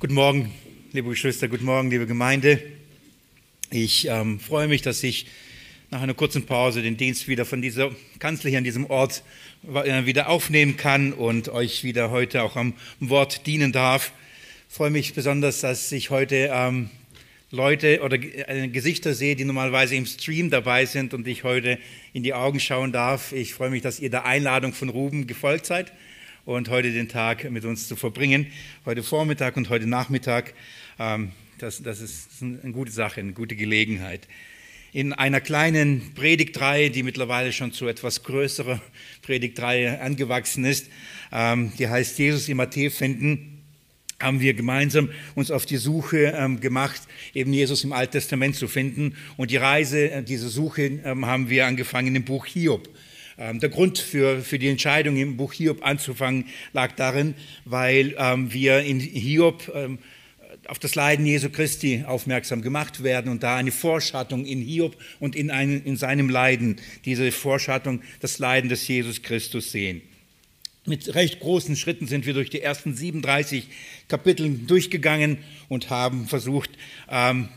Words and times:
Guten 0.00 0.14
Morgen, 0.14 0.50
liebe 0.94 1.10
Geschwister, 1.10 1.46
guten 1.46 1.66
Morgen, 1.66 1.90
liebe 1.90 2.06
Gemeinde. 2.06 2.58
Ich 3.70 4.08
ähm, 4.08 4.40
freue 4.40 4.66
mich, 4.66 4.80
dass 4.80 5.02
ich 5.02 5.26
nach 5.90 6.00
einer 6.00 6.14
kurzen 6.14 6.46
Pause 6.46 6.80
den 6.80 6.96
Dienst 6.96 7.28
wieder 7.28 7.44
von 7.44 7.60
dieser 7.60 7.90
Kanzel 8.18 8.48
hier 8.48 8.56
an 8.56 8.64
diesem 8.64 8.86
Ort 8.86 9.22
äh, 9.62 10.06
wieder 10.06 10.30
aufnehmen 10.30 10.78
kann 10.78 11.12
und 11.12 11.50
euch 11.50 11.84
wieder 11.84 12.10
heute 12.10 12.44
auch 12.44 12.56
am 12.56 12.72
Wort 12.98 13.46
dienen 13.46 13.72
darf. 13.72 14.12
Ich 14.70 14.74
freue 14.74 14.88
mich 14.88 15.12
besonders, 15.12 15.60
dass 15.60 15.92
ich 15.92 16.08
heute 16.08 16.48
ähm, 16.50 16.88
Leute 17.50 18.00
oder 18.00 18.16
äh, 18.16 18.68
Gesichter 18.68 19.12
sehe, 19.12 19.36
die 19.36 19.44
normalerweise 19.44 19.96
im 19.96 20.06
Stream 20.06 20.48
dabei 20.48 20.86
sind 20.86 21.12
und 21.12 21.28
ich 21.28 21.44
heute 21.44 21.78
in 22.14 22.22
die 22.22 22.32
Augen 22.32 22.58
schauen 22.58 22.90
darf. 22.90 23.32
Ich 23.32 23.52
freue 23.52 23.68
mich, 23.68 23.82
dass 23.82 24.00
ihr 24.00 24.08
der 24.08 24.24
Einladung 24.24 24.72
von 24.72 24.88
Ruben 24.88 25.26
gefolgt 25.26 25.66
seid 25.66 25.92
und 26.44 26.68
heute 26.68 26.92
den 26.92 27.08
Tag 27.08 27.50
mit 27.50 27.64
uns 27.64 27.86
zu 27.86 27.96
verbringen. 27.96 28.46
Heute 28.84 29.02
Vormittag 29.02 29.56
und 29.56 29.68
heute 29.68 29.86
Nachmittag. 29.86 30.54
Ähm, 30.98 31.32
das, 31.58 31.82
das 31.82 32.00
ist 32.00 32.28
eine 32.40 32.72
gute 32.72 32.90
Sache, 32.90 33.20
eine 33.20 33.32
gute 33.32 33.56
Gelegenheit. 33.56 34.26
In 34.92 35.12
einer 35.12 35.40
kleinen 35.40 36.14
Predigtreihe, 36.14 36.90
die 36.90 37.02
mittlerweile 37.02 37.52
schon 37.52 37.72
zu 37.72 37.86
etwas 37.86 38.22
größerer 38.22 38.80
Predigtreihe 39.22 40.00
angewachsen 40.00 40.64
ist, 40.64 40.88
ähm, 41.30 41.72
die 41.78 41.88
heißt 41.88 42.18
Jesus 42.18 42.48
im 42.48 42.56
Matthäus 42.56 42.96
finden, 42.96 43.62
haben 44.18 44.40
wir 44.40 44.54
gemeinsam 44.54 45.10
uns 45.34 45.50
auf 45.50 45.66
die 45.66 45.76
Suche 45.76 46.34
ähm, 46.36 46.60
gemacht, 46.60 47.00
eben 47.34 47.52
Jesus 47.52 47.84
im 47.84 47.92
Alten 47.92 48.12
Testament 48.12 48.56
zu 48.56 48.68
finden. 48.68 49.14
Und 49.36 49.50
die 49.50 49.56
Reise, 49.56 50.10
äh, 50.10 50.22
diese 50.22 50.48
Suche 50.48 51.00
haben 51.04 51.48
wir 51.48 51.66
angefangen 51.66 52.16
im 52.16 52.24
Buch 52.24 52.46
Hiob. 52.46 52.88
Ähm, 53.38 53.60
der 53.60 53.68
Grund 53.68 53.98
für, 53.98 54.40
für 54.40 54.58
die 54.58 54.68
Entscheidung, 54.68 55.16
im 55.16 55.36
Buch 55.36 55.52
Hiob 55.52 55.84
anzufangen, 55.84 56.46
lag 56.72 56.92
darin, 56.92 57.34
weil 57.64 58.14
ähm, 58.18 58.52
wir 58.52 58.80
in 58.80 59.00
Hiob 59.00 59.70
ähm, 59.74 59.98
auf 60.66 60.78
das 60.78 60.94
Leiden 60.94 61.26
Jesu 61.26 61.50
Christi 61.50 62.04
aufmerksam 62.06 62.62
gemacht 62.62 63.02
werden 63.02 63.30
und 63.30 63.42
da 63.42 63.56
eine 63.56 63.72
Vorschattung 63.72 64.44
in 64.44 64.60
Hiob 64.60 64.96
und 65.18 65.34
in, 65.34 65.50
ein, 65.50 65.82
in 65.84 65.96
seinem 65.96 66.28
Leiden, 66.28 66.76
diese 67.04 67.32
Vorschattung, 67.32 68.02
das 68.20 68.38
Leiden 68.38 68.68
des 68.68 68.86
Jesus 68.86 69.22
Christus 69.22 69.72
sehen. 69.72 70.02
Mit 70.86 71.14
recht 71.14 71.40
großen 71.40 71.76
Schritten 71.76 72.06
sind 72.06 72.26
wir 72.26 72.34
durch 72.34 72.50
die 72.50 72.62
ersten 72.62 72.94
37 72.94 73.68
Kapitel 74.08 74.48
durchgegangen 74.66 75.38
und 75.68 75.90
haben 75.90 76.26
versucht, 76.26 76.70
ähm, 77.10 77.48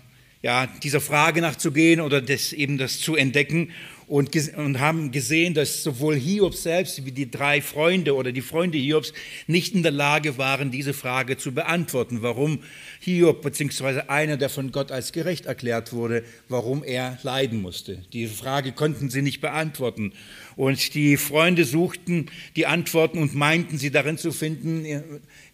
ja, 0.42 0.68
dieser 0.68 1.00
Frage 1.00 1.42
nachzugehen 1.42 2.02
oder 2.02 2.22
das, 2.22 2.52
eben 2.52 2.78
das 2.78 3.00
zu 3.00 3.16
entdecken 3.16 3.72
und, 4.08 4.36
und 4.56 4.80
haben 4.80 5.12
gesehen, 5.12 5.54
dass 5.54 5.84
sowohl 5.84 6.16
Hiob 6.16 6.56
selbst 6.56 7.06
wie 7.06 7.12
die 7.12 7.30
drei 7.30 7.62
Freunde 7.62 8.16
oder 8.16 8.32
die 8.32 8.42
Freunde 8.42 8.78
Hiobs 8.78 9.14
nicht 9.48 9.74
in 9.76 9.84
der 9.84 9.92
Lage 9.92 10.38
waren, 10.38 10.72
diese 10.72 10.94
Frage 10.94 11.38
zu 11.38 11.54
beantworten, 11.54 12.22
warum 12.22 12.60
Hiob 13.00 13.42
beziehungsweise 13.42 14.10
einer, 14.10 14.38
der 14.38 14.50
von 14.50 14.72
Gott 14.72 14.92
als 14.92 15.12
gerecht 15.12 15.46
erklärt 15.46 15.94
wurde, 15.94 16.24
warum 16.50 16.84
er 16.84 17.18
leiden 17.24 17.62
musste. 17.62 18.04
Diese 18.14 18.34
Frage 18.34 18.72
konnten 18.72 19.10
sie 19.10 19.22
nicht 19.22 19.42
beantworten. 19.42 20.14
Und 20.56 20.94
die 20.94 21.18
Freunde 21.18 21.66
suchten 21.66 22.28
die 22.56 22.66
Antworten 22.66 23.18
und 23.18 23.36
meinten 23.36 23.78
sie 23.78 23.92
darin 23.92 24.18
zu 24.18 24.32
finden, 24.32 24.86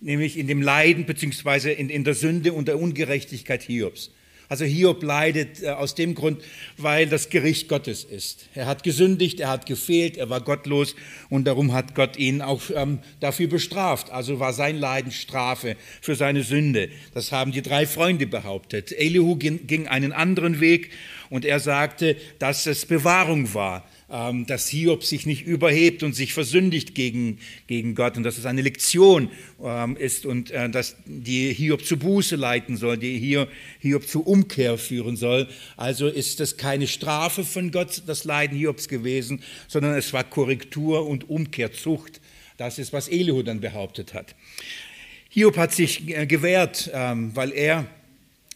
nämlich 0.02 0.38
in 0.38 0.48
dem 0.48 0.62
Leiden 0.62 1.06
beziehungsweise 1.06 1.72
in, 1.72 1.90
in 1.90 2.04
der 2.04 2.14
Sünde 2.14 2.54
und 2.54 2.68
der 2.68 2.80
Ungerechtigkeit 2.80 3.64
Hiobs. 3.64 4.12
Also 4.50 4.66
Hiob 4.66 5.04
leidet 5.04 5.62
äh, 5.62 5.70
aus 5.70 5.94
dem 5.94 6.16
Grund, 6.16 6.42
weil 6.76 7.08
das 7.08 7.30
Gericht 7.30 7.70
Gottes 7.70 8.04
ist. 8.04 8.50
Er 8.56 8.66
hat 8.66 8.84
gesündigt, 8.84 9.40
er 9.40 9.50
hat 9.50 9.68
gefehlt, 9.68 10.18
er 10.18 10.30
war 10.32 10.42
gottlos 10.42 10.96
und 11.30 11.46
darum 11.46 11.72
hat 11.72 11.94
Gott 11.94 12.18
ihn 12.18 12.42
auch 12.42 12.64
ähm, 12.76 13.00
dafür 13.20 13.48
bestraft. 13.48 14.10
Also 14.10 14.40
war 14.40 14.52
sein 14.52 14.78
Leiden 14.78 15.12
Strafe 15.12 15.78
für 16.02 16.16
seine 16.16 16.42
Sünde. 16.44 16.90
Das 17.14 17.32
haben 17.32 17.52
die 17.52 17.62
drei 17.62 17.86
Freunde 17.86 18.26
behauptet. 18.26 18.92
Elihu 18.92 19.36
ging, 19.36 19.88
einen 19.88 20.14
anderen 20.14 20.60
Weg 20.60 20.90
und 21.30 21.46
er 21.46 21.60
sagte, 21.60 22.18
dass 22.40 22.66
es 22.66 22.88
Bewahrung 22.88 23.54
war 23.54 23.88
dass 24.10 24.68
Hiob 24.68 25.04
sich 25.04 25.26
nicht 25.26 25.46
überhebt 25.46 26.02
und 26.02 26.14
sich 26.14 26.34
versündigt 26.34 26.96
gegen, 26.96 27.38
gegen 27.68 27.94
Gott 27.94 28.18
und 28.18 28.24
dass 28.24 28.38
es 28.38 28.46
eine 28.46 28.62
Lektion 28.62 29.30
ähm, 29.64 29.96
ist 29.98 30.26
und 30.26 30.50
äh, 30.50 30.70
dass 30.70 30.96
die 31.06 31.54
Hiob 31.54 31.86
zu 31.86 31.98
Buße 31.98 32.36
leiten 32.36 32.76
soll, 32.76 32.98
die 32.98 33.48
Hiob 33.80 34.08
zu 34.08 34.24
Umkehr 34.24 34.78
führen 34.78 35.16
soll. 35.16 35.48
Also 35.78 36.08
ist 36.08 36.40
das 36.40 36.58
keine 36.58 36.88
Strafe 36.88 37.44
von 37.44 37.72
Gott, 37.72 38.04
das 38.08 38.24
Leiden 38.24 38.58
Hiobs 38.58 38.88
gewesen, 38.88 39.44
sondern 39.68 39.96
es 39.96 40.12
war 40.12 40.24
Korrektur 40.24 41.06
und 41.06 41.30
Umkehrzucht. 41.30 42.20
Das 42.58 42.80
ist, 42.80 42.92
was 42.92 43.08
Elihu 43.08 43.44
dann 43.44 43.62
behauptet 43.62 44.14
hat. 44.14 44.36
Hiob 45.30 45.58
hat 45.58 45.72
sich 45.72 46.10
äh, 46.10 46.26
gewehrt, 46.26 46.90
ähm, 46.94 47.36
weil 47.36 47.52
er 47.52 47.86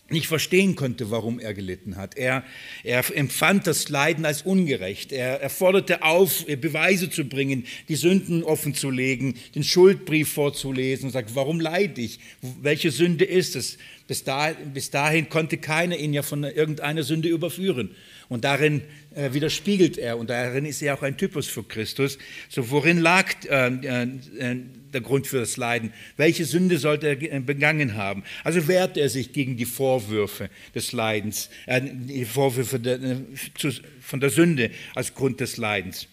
nicht 0.09 0.27
verstehen 0.27 0.75
konnte, 0.75 1.11
warum 1.11 1.39
er 1.39 1.53
gelitten 1.53 1.95
hat. 1.95 2.17
Er, 2.17 2.43
er 2.83 3.03
empfand 3.15 3.67
das 3.67 3.89
Leiden 3.89 4.25
als 4.25 4.41
ungerecht. 4.41 5.11
Er, 5.11 5.41
er 5.41 5.49
forderte 5.49 6.03
auf, 6.03 6.45
Beweise 6.45 7.09
zu 7.09 7.25
bringen, 7.25 7.65
die 7.87 7.95
Sünden 7.95 8.43
offen 8.43 8.75
zu 8.75 8.89
legen, 8.89 9.35
den 9.55 9.63
Schuldbrief 9.63 10.31
vorzulesen 10.33 11.05
und 11.05 11.11
sagt, 11.11 11.35
warum 11.35 11.59
leide 11.59 12.01
ich? 12.01 12.19
Welche 12.61 12.91
Sünde 12.91 13.25
ist 13.25 13.55
es? 13.55 13.77
Bis, 14.07 14.23
da, 14.23 14.51
bis 14.73 14.89
dahin 14.89 15.29
konnte 15.29 15.57
keiner 15.57 15.97
ihn 15.97 16.13
ja 16.13 16.21
von 16.21 16.43
irgendeiner 16.43 17.03
Sünde 17.03 17.29
überführen. 17.29 17.95
Und 18.27 18.43
darin 18.43 18.81
äh, 19.15 19.33
widerspiegelt 19.33 19.97
er 19.97 20.17
und 20.17 20.29
darin 20.29 20.65
ist 20.65 20.81
er 20.81 20.95
auch 20.95 21.03
ein 21.03 21.17
Typus 21.17 21.47
für 21.47 21.63
Christus. 21.63 22.17
So, 22.49 22.69
worin 22.69 22.99
lag 22.99 23.33
äh, 23.49 23.67
äh, 23.67 24.57
der 24.93 25.01
Grund 25.01 25.27
für 25.27 25.39
das 25.39 25.57
Leiden? 25.57 25.93
Welche 26.17 26.45
Sünde 26.45 26.77
sollte 26.77 27.07
er 27.07 27.21
äh, 27.21 27.39
begangen 27.39 27.95
haben? 27.95 28.23
Also 28.43 28.67
wehrt 28.67 28.97
er 28.97 29.09
sich 29.09 29.33
gegen 29.33 29.57
die 29.57 29.65
Vorwürfe 29.65 30.49
des 30.75 30.91
Leidens, 30.91 31.49
äh, 31.65 31.81
die 31.81 32.25
Vorwürfe 32.25 32.79
der, 32.79 33.01
äh, 33.01 33.17
zu, 33.57 33.71
von 34.01 34.19
der 34.19 34.29
Sünde 34.29 34.71
als 34.95 35.13
Grund 35.13 35.39
des 35.39 35.57
Leidens. 35.57 36.07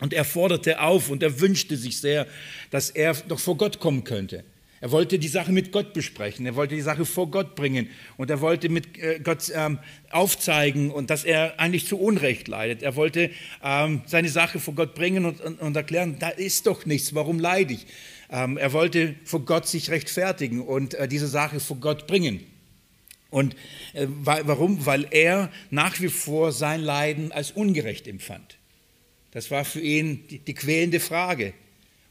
Und 0.00 0.12
er 0.12 0.24
forderte 0.24 0.80
auf 0.80 1.10
und 1.10 1.22
er 1.22 1.40
wünschte 1.40 1.76
sich 1.76 1.98
sehr, 1.98 2.26
dass 2.70 2.90
er 2.90 3.14
doch 3.28 3.38
vor 3.38 3.56
Gott 3.56 3.78
kommen 3.78 4.02
könnte. 4.02 4.44
Er 4.82 4.90
wollte 4.90 5.20
die 5.20 5.28
Sache 5.28 5.52
mit 5.52 5.70
Gott 5.70 5.92
besprechen, 5.92 6.44
er 6.44 6.56
wollte 6.56 6.74
die 6.74 6.80
Sache 6.80 7.06
vor 7.06 7.30
Gott 7.30 7.54
bringen 7.54 7.88
und 8.16 8.30
er 8.30 8.40
wollte 8.40 8.68
mit 8.68 8.98
äh, 8.98 9.20
Gott 9.22 9.52
ähm, 9.54 9.78
aufzeigen 10.10 10.90
und 10.90 11.08
dass 11.08 11.22
er 11.22 11.60
eigentlich 11.60 11.86
zu 11.86 12.00
Unrecht 12.00 12.48
leidet. 12.48 12.82
Er 12.82 12.96
wollte 12.96 13.30
ähm, 13.62 14.02
seine 14.06 14.28
Sache 14.28 14.58
vor 14.58 14.74
Gott 14.74 14.96
bringen 14.96 15.24
und, 15.24 15.40
und, 15.40 15.60
und, 15.60 15.76
erklären, 15.76 16.16
da 16.18 16.30
ist 16.30 16.66
doch 16.66 16.84
nichts, 16.84 17.14
warum 17.14 17.38
leide 17.38 17.74
ich? 17.74 17.86
Ähm, 18.28 18.56
er 18.56 18.72
wollte 18.72 19.14
vor 19.22 19.44
Gott 19.44 19.68
sich 19.68 19.88
rechtfertigen 19.88 20.60
und 20.60 20.94
äh, 20.94 21.06
diese 21.06 21.28
Sache 21.28 21.60
vor 21.60 21.76
Gott 21.76 22.08
bringen. 22.08 22.40
Und 23.30 23.54
äh, 23.92 24.08
warum? 24.08 24.84
Weil 24.84 25.06
er 25.12 25.52
nach 25.70 26.00
wie 26.00 26.08
vor 26.08 26.50
sein 26.50 26.80
Leiden 26.80 27.30
als 27.30 27.52
ungerecht 27.52 28.08
empfand. 28.08 28.58
Das 29.30 29.52
war 29.52 29.64
für 29.64 29.80
ihn 29.80 30.26
die, 30.26 30.40
die 30.40 30.54
quälende 30.54 30.98
Frage. 30.98 31.54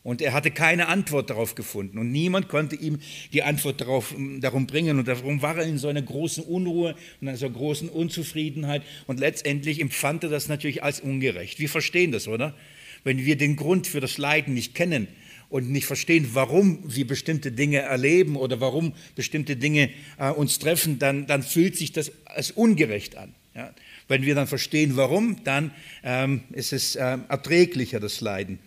Und 0.03 0.21
er 0.21 0.33
hatte 0.33 0.49
keine 0.49 0.87
Antwort 0.87 1.29
darauf 1.29 1.53
gefunden. 1.53 1.99
Und 1.99 2.11
niemand 2.11 2.47
konnte 2.49 2.75
ihm 2.75 2.99
die 3.33 3.43
Antwort 3.43 3.81
darauf, 3.81 4.13
ähm, 4.15 4.41
darum 4.41 4.65
bringen. 4.65 4.97
Und 4.97 5.07
darum 5.07 5.41
war 5.41 5.57
er 5.57 5.65
in 5.65 5.77
so 5.77 5.89
einer 5.89 6.01
großen 6.01 6.43
Unruhe 6.43 6.95
und 7.19 7.27
einer 7.27 7.37
so 7.37 7.49
großen 7.49 7.87
Unzufriedenheit. 7.87 8.81
Und 9.05 9.19
letztendlich 9.19 9.79
empfand 9.79 10.23
er 10.23 10.29
das 10.29 10.47
natürlich 10.47 10.83
als 10.83 11.01
ungerecht. 11.01 11.59
Wir 11.59 11.69
verstehen 11.69 12.11
das, 12.11 12.27
oder? 12.27 12.55
Wenn 13.03 13.25
wir 13.25 13.35
den 13.35 13.55
Grund 13.55 13.85
für 13.85 13.99
das 13.99 14.17
Leiden 14.17 14.55
nicht 14.55 14.73
kennen 14.73 15.07
und 15.49 15.69
nicht 15.69 15.85
verstehen, 15.85 16.29
warum 16.33 16.79
wir 16.83 17.05
bestimmte 17.05 17.51
Dinge 17.51 17.79
erleben 17.79 18.37
oder 18.37 18.59
warum 18.59 18.93
bestimmte 19.15 19.55
Dinge 19.55 19.89
äh, 20.17 20.31
uns 20.31 20.57
treffen, 20.57 20.97
dann, 20.97 21.27
dann 21.27 21.43
fühlt 21.43 21.77
sich 21.77 21.91
das 21.91 22.11
als 22.25 22.49
ungerecht 22.49 23.17
an. 23.17 23.35
Ja? 23.53 23.73
Wenn 24.07 24.23
wir 24.23 24.33
dann 24.33 24.47
verstehen, 24.47 24.97
warum, 24.97 25.43
dann 25.43 25.71
ähm, 26.03 26.41
ist 26.51 26.73
es 26.73 26.95
äh, 26.95 27.17
erträglicher, 27.27 27.99
das 27.99 28.21
Leiden. 28.21 28.59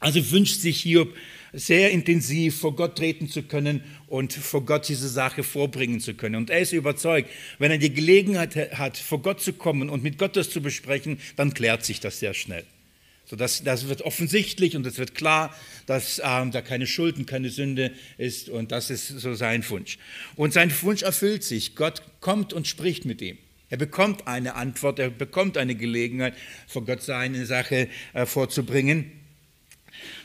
Also 0.00 0.30
wünscht 0.30 0.60
sich 0.60 0.80
Hiob 0.82 1.14
sehr 1.52 1.90
intensiv 1.90 2.60
vor 2.60 2.76
Gott 2.76 2.96
treten 2.96 3.28
zu 3.28 3.42
können 3.42 3.82
und 4.06 4.32
vor 4.32 4.64
Gott 4.64 4.88
diese 4.88 5.08
Sache 5.08 5.42
vorbringen 5.42 6.00
zu 6.00 6.14
können. 6.14 6.36
Und 6.36 6.50
er 6.50 6.60
ist 6.60 6.72
überzeugt, 6.72 7.30
wenn 7.58 7.70
er 7.70 7.78
die 7.78 7.92
Gelegenheit 7.92 8.78
hat, 8.78 8.96
vor 8.96 9.22
Gott 9.22 9.40
zu 9.40 9.52
kommen 9.52 9.88
und 9.88 10.02
mit 10.02 10.18
Gott 10.18 10.36
das 10.36 10.50
zu 10.50 10.60
besprechen, 10.60 11.18
dann 11.36 11.54
klärt 11.54 11.84
sich 11.84 12.00
das 12.00 12.20
sehr 12.20 12.34
schnell. 12.34 12.64
So 13.24 13.36
das, 13.36 13.62
das 13.62 13.88
wird 13.88 14.02
offensichtlich 14.02 14.74
und 14.74 14.86
es 14.86 14.96
wird 14.96 15.14
klar, 15.14 15.54
dass 15.84 16.20
ähm, 16.24 16.50
da 16.50 16.62
keine 16.62 16.86
Schuld 16.86 17.18
und 17.18 17.26
keine 17.26 17.50
Sünde 17.50 17.92
ist 18.16 18.48
und 18.48 18.72
das 18.72 18.88
ist 18.88 19.08
so 19.08 19.34
sein 19.34 19.68
Wunsch. 19.68 19.98
Und 20.34 20.54
sein 20.54 20.72
Wunsch 20.82 21.02
erfüllt 21.02 21.44
sich. 21.44 21.74
Gott 21.74 22.02
kommt 22.20 22.54
und 22.54 22.66
spricht 22.66 23.04
mit 23.04 23.20
ihm. 23.20 23.36
Er 23.68 23.76
bekommt 23.76 24.26
eine 24.26 24.54
Antwort, 24.54 24.98
er 24.98 25.10
bekommt 25.10 25.58
eine 25.58 25.74
Gelegenheit, 25.74 26.34
vor 26.66 26.86
Gott 26.86 27.02
seine 27.02 27.44
Sache 27.44 27.88
äh, 28.14 28.24
vorzubringen. 28.24 29.12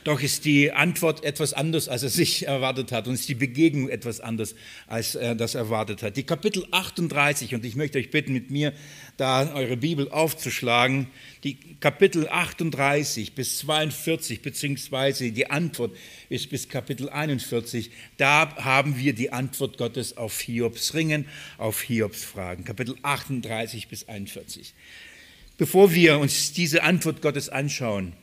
Doch 0.03 0.21
ist 0.21 0.43
die 0.43 0.71
Antwort 0.71 1.23
etwas 1.23 1.53
anders, 1.53 1.87
als 1.87 2.03
er 2.03 2.09
sich 2.09 2.45
erwartet 2.47 2.91
hat 2.91 3.07
und 3.07 3.13
ist 3.13 3.29
die 3.29 3.35
Begegnung 3.35 3.87
etwas 3.87 4.19
anders, 4.19 4.53
als 4.87 5.15
er 5.15 5.33
das 5.33 5.55
erwartet 5.55 6.03
hat. 6.03 6.17
Die 6.17 6.23
Kapitel 6.23 6.65
38, 6.71 7.55
und 7.55 7.63
ich 7.63 7.75
möchte 7.75 7.99
euch 7.99 8.11
bitten, 8.11 8.33
mit 8.33 8.51
mir 8.51 8.73
da 9.15 9.53
eure 9.53 9.77
Bibel 9.77 10.09
aufzuschlagen, 10.09 11.07
die 11.43 11.57
Kapitel 11.79 12.27
38 12.27 13.33
bis 13.33 13.59
42, 13.59 14.41
beziehungsweise 14.41 15.31
die 15.31 15.49
Antwort 15.49 15.95
ist 16.29 16.49
bis 16.49 16.67
Kapitel 16.67 17.09
41, 17.09 17.91
da 18.17 18.55
haben 18.57 18.97
wir 18.97 19.13
die 19.13 19.31
Antwort 19.31 19.77
Gottes 19.77 20.17
auf 20.17 20.41
Hiobs 20.41 20.93
Ringen, 20.93 21.25
auf 21.57 21.81
Hiobs 21.81 22.23
Fragen. 22.23 22.65
Kapitel 22.65 22.95
38 23.03 23.87
bis 23.87 24.09
41. 24.09 24.73
Bevor 25.57 25.93
wir 25.93 26.19
uns 26.19 26.51
diese 26.51 26.83
Antwort 26.83 27.21
Gottes 27.21 27.47
anschauen, 27.47 28.13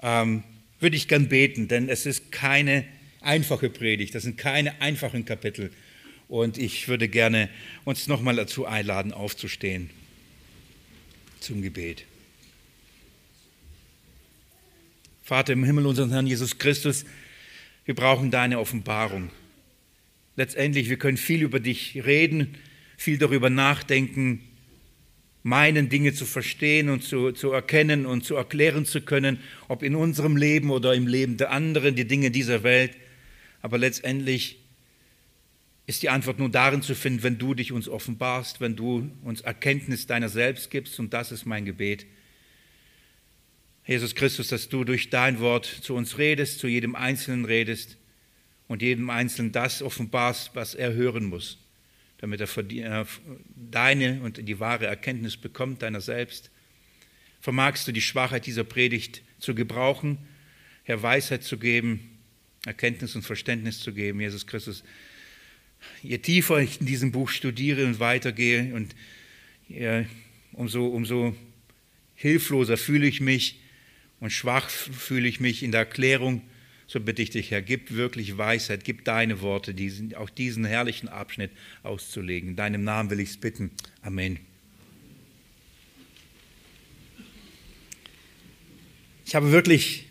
ähm, 0.00 0.44
würde 0.82 0.96
ich 0.96 1.08
gern 1.08 1.28
beten, 1.28 1.68
denn 1.68 1.88
es 1.88 2.06
ist 2.06 2.32
keine 2.32 2.84
einfache 3.20 3.70
Predigt, 3.70 4.14
das 4.14 4.24
sind 4.24 4.36
keine 4.36 4.80
einfachen 4.80 5.24
Kapitel. 5.24 5.70
Und 6.28 6.58
ich 6.58 6.88
würde 6.88 7.08
gerne 7.08 7.48
uns 7.84 8.08
nochmal 8.08 8.36
dazu 8.36 8.66
einladen, 8.66 9.12
aufzustehen 9.12 9.90
zum 11.40 11.62
Gebet. 11.62 12.04
Vater 15.22 15.52
im 15.52 15.64
Himmel, 15.64 15.86
unseren 15.86 16.10
Herrn 16.10 16.26
Jesus 16.26 16.58
Christus, 16.58 17.04
wir 17.84 17.94
brauchen 17.94 18.30
deine 18.30 18.58
Offenbarung. 18.58 19.30
Letztendlich, 20.36 20.88
wir 20.88 20.98
können 20.98 21.16
viel 21.16 21.42
über 21.42 21.60
dich 21.60 22.04
reden, 22.04 22.56
viel 22.96 23.18
darüber 23.18 23.50
nachdenken, 23.50 24.40
meinen, 25.42 25.88
Dinge 25.88 26.12
zu 26.14 26.24
verstehen 26.24 26.88
und 26.88 27.02
zu, 27.02 27.32
zu 27.32 27.50
erkennen 27.50 28.06
und 28.06 28.24
zu 28.24 28.36
erklären 28.36 28.86
zu 28.86 29.00
können, 29.00 29.40
ob 29.68 29.82
in 29.82 29.94
unserem 29.94 30.36
Leben 30.36 30.70
oder 30.70 30.94
im 30.94 31.06
Leben 31.06 31.36
der 31.36 31.50
anderen, 31.50 31.96
die 31.96 32.06
Dinge 32.06 32.30
dieser 32.30 32.62
Welt. 32.62 32.96
Aber 33.60 33.78
letztendlich 33.78 34.58
ist 35.86 36.02
die 36.02 36.10
Antwort 36.10 36.38
nur 36.38 36.48
darin 36.48 36.82
zu 36.82 36.94
finden, 36.94 37.22
wenn 37.24 37.38
du 37.38 37.54
dich 37.54 37.72
uns 37.72 37.88
offenbarst, 37.88 38.60
wenn 38.60 38.76
du 38.76 39.10
uns 39.24 39.40
Erkenntnis 39.40 40.06
deiner 40.06 40.28
selbst 40.28 40.70
gibst. 40.70 40.98
Und 41.00 41.12
das 41.12 41.32
ist 41.32 41.44
mein 41.44 41.64
Gebet. 41.64 42.06
Jesus 43.84 44.14
Christus, 44.14 44.46
dass 44.46 44.68
du 44.68 44.84
durch 44.84 45.10
dein 45.10 45.40
Wort 45.40 45.66
zu 45.66 45.94
uns 45.94 46.18
redest, 46.18 46.60
zu 46.60 46.68
jedem 46.68 46.94
Einzelnen 46.94 47.44
redest 47.44 47.98
und 48.68 48.80
jedem 48.80 49.10
Einzelnen 49.10 49.50
das 49.50 49.82
offenbarst, 49.82 50.52
was 50.54 50.76
er 50.76 50.92
hören 50.92 51.24
muss 51.24 51.61
damit 52.22 52.40
er 52.40 53.06
deine 53.56 54.22
und 54.22 54.48
die 54.48 54.60
wahre 54.60 54.86
Erkenntnis 54.86 55.36
bekommt, 55.36 55.82
deiner 55.82 56.00
selbst. 56.00 56.52
Vermagst 57.40 57.88
du 57.88 57.92
die 57.92 58.00
Schwachheit 58.00 58.46
dieser 58.46 58.62
Predigt 58.62 59.22
zu 59.40 59.56
gebrauchen, 59.56 60.18
Herr, 60.84 61.02
Weisheit 61.02 61.42
zu 61.42 61.58
geben, 61.58 62.20
Erkenntnis 62.64 63.16
und 63.16 63.22
Verständnis 63.22 63.80
zu 63.80 63.92
geben, 63.92 64.20
Jesus 64.20 64.46
Christus. 64.46 64.84
Je 66.00 66.18
tiefer 66.18 66.60
ich 66.60 66.80
in 66.80 66.86
diesem 66.86 67.10
Buch 67.10 67.28
studiere 67.28 67.84
und 67.86 67.98
weitergehe, 67.98 68.72
und 68.72 68.94
ja, 69.68 70.04
umso, 70.52 70.86
umso 70.86 71.34
hilfloser 72.14 72.76
fühle 72.76 73.08
ich 73.08 73.20
mich 73.20 73.58
und 74.20 74.30
schwach 74.30 74.70
fühle 74.70 75.26
ich 75.26 75.40
mich 75.40 75.64
in 75.64 75.72
der 75.72 75.80
Erklärung 75.80 76.42
so 76.92 77.00
bitte 77.00 77.22
ich 77.22 77.30
dich, 77.30 77.50
Herr, 77.50 77.62
gib 77.62 77.92
wirklich 77.92 78.36
Weisheit, 78.36 78.84
gib 78.84 79.06
deine 79.06 79.40
Worte, 79.40 79.72
diesen, 79.72 80.14
auch 80.14 80.28
diesen 80.28 80.66
herrlichen 80.66 81.08
Abschnitt 81.08 81.50
auszulegen. 81.82 82.50
In 82.50 82.56
deinem 82.56 82.84
Namen 82.84 83.08
will 83.08 83.18
ich 83.18 83.30
es 83.30 83.36
bitten. 83.38 83.70
Amen. 84.02 84.38
Ich 89.24 89.34
habe 89.34 89.52
wirklich 89.52 90.04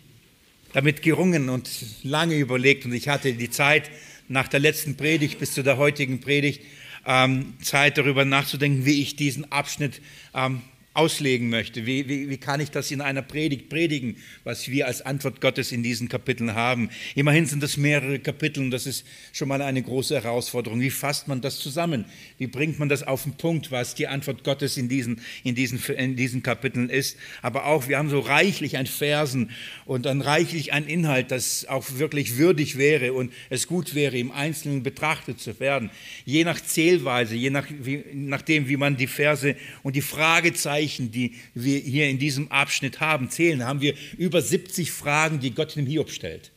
damit 0.72 1.02
gerungen 1.02 1.50
und 1.50 1.70
lange 2.02 2.36
überlegt 2.36 2.84
und 2.84 2.92
ich 2.92 3.06
hatte 3.06 3.32
die 3.34 3.50
Zeit 3.50 3.88
nach 4.26 4.48
der 4.48 4.58
letzten 4.58 4.96
Predigt 4.96 5.38
bis 5.38 5.52
zu 5.52 5.62
der 5.62 5.76
heutigen 5.76 6.20
Predigt 6.20 6.62
ähm, 7.06 7.54
Zeit 7.62 7.96
darüber 7.96 8.24
nachzudenken, 8.24 8.84
wie 8.84 9.02
ich 9.02 9.14
diesen 9.14 9.52
Abschnitt 9.52 10.00
ähm, 10.34 10.62
auslegen 10.94 11.48
möchte. 11.48 11.86
Wie, 11.86 12.06
wie, 12.06 12.28
wie 12.28 12.36
kann 12.36 12.60
ich 12.60 12.70
das 12.70 12.90
in 12.90 13.00
einer 13.00 13.22
Predigt 13.22 13.70
predigen, 13.70 14.16
was 14.44 14.68
wir 14.68 14.86
als 14.86 15.00
Antwort 15.00 15.40
Gottes 15.40 15.72
in 15.72 15.82
diesen 15.82 16.08
Kapiteln 16.08 16.54
haben? 16.54 16.90
Immerhin 17.14 17.46
sind 17.46 17.62
das 17.62 17.78
mehrere 17.78 18.18
Kapitel 18.18 18.62
und 18.62 18.70
das 18.70 18.86
ist 18.86 19.06
schon 19.32 19.48
mal 19.48 19.62
eine 19.62 19.82
große 19.82 20.14
Herausforderung. 20.14 20.80
Wie 20.80 20.90
fasst 20.90 21.28
man 21.28 21.40
das 21.40 21.58
zusammen? 21.60 22.04
Wie 22.36 22.46
bringt 22.46 22.78
man 22.78 22.90
das 22.90 23.06
auf 23.06 23.22
den 23.22 23.32
Punkt, 23.34 23.70
was 23.70 23.94
die 23.94 24.06
Antwort 24.06 24.44
Gottes 24.44 24.76
in 24.76 24.90
diesen, 24.90 25.22
in 25.44 25.54
diesen, 25.54 25.82
in 25.94 26.14
diesen 26.14 26.42
Kapiteln 26.42 26.90
ist? 26.90 27.16
Aber 27.40 27.64
auch, 27.64 27.88
wir 27.88 27.96
haben 27.96 28.10
so 28.10 28.20
reichlich 28.20 28.76
ein 28.76 28.86
Versen 28.86 29.50
und 29.86 30.04
dann 30.04 30.20
reichlich 30.20 30.74
ein 30.74 30.86
Inhalt, 30.86 31.30
das 31.30 31.64
auch 31.64 31.86
wirklich 31.96 32.36
würdig 32.36 32.76
wäre 32.76 33.14
und 33.14 33.32
es 33.48 33.66
gut 33.66 33.94
wäre, 33.94 34.18
im 34.18 34.30
Einzelnen 34.30 34.82
betrachtet 34.82 35.40
zu 35.40 35.58
werden. 35.58 35.88
Je 36.26 36.44
nach 36.44 36.60
Zählweise, 36.60 37.34
je 37.34 37.48
nach, 37.48 37.66
wie, 37.70 38.04
nachdem, 38.12 38.68
wie 38.68 38.76
man 38.76 38.98
die 38.98 39.06
Verse 39.06 39.56
und 39.82 39.96
die 39.96 40.02
Fragezeichen 40.02 40.81
Zeichen, 40.82 41.10
die 41.10 41.34
wir 41.54 41.78
hier 41.78 42.08
in 42.08 42.18
diesem 42.18 42.50
Abschnitt 42.50 43.00
haben, 43.00 43.30
zählen, 43.30 43.64
haben 43.64 43.80
wir 43.80 43.94
über 44.18 44.42
70 44.42 44.90
Fragen, 44.90 45.40
die 45.40 45.52
Gott 45.52 45.76
dem 45.76 45.86
Hiob 45.86 46.10
stellt. 46.10 46.50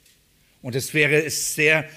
Und 0.62 0.76
es 0.76 0.94
wäre 0.94 1.24
es 1.24 1.54
sehr 1.54 1.88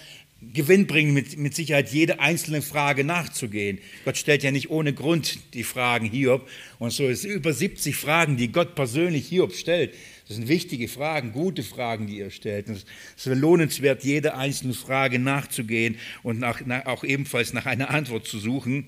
gewinnbringend, 0.40 1.14
mit, 1.14 1.38
mit 1.38 1.54
Sicherheit 1.54 1.90
jede 1.90 2.20
einzelne 2.20 2.62
Frage 2.62 3.02
nachzugehen. 3.02 3.78
Gott 4.04 4.18
stellt 4.18 4.42
ja 4.42 4.50
nicht 4.50 4.70
ohne 4.70 4.92
Grund 4.92 5.38
die 5.54 5.64
Fragen 5.64 6.06
Hiob. 6.06 6.48
Und 6.78 6.92
so 6.92 7.08
ist 7.08 7.24
über 7.24 7.52
70 7.52 7.96
Fragen, 7.96 8.36
die 8.36 8.52
Gott 8.52 8.74
persönlich 8.74 9.26
Hiob 9.28 9.54
stellt. 9.54 9.94
Das 10.28 10.36
sind 10.36 10.46
wichtige 10.46 10.86
Fragen, 10.86 11.32
gute 11.32 11.62
Fragen, 11.62 12.06
die 12.06 12.20
er 12.20 12.30
stellt. 12.30 12.68
Es 12.68 12.84
ist 13.16 13.26
lohnenswert, 13.26 14.04
jede 14.04 14.34
einzelne 14.34 14.74
Frage 14.74 15.18
nachzugehen 15.18 15.96
und 16.22 16.38
nach, 16.38 16.64
nach, 16.66 16.84
auch 16.84 17.02
ebenfalls 17.02 17.54
nach 17.54 17.64
einer 17.64 17.90
Antwort 17.90 18.26
zu 18.26 18.38
suchen. 18.38 18.86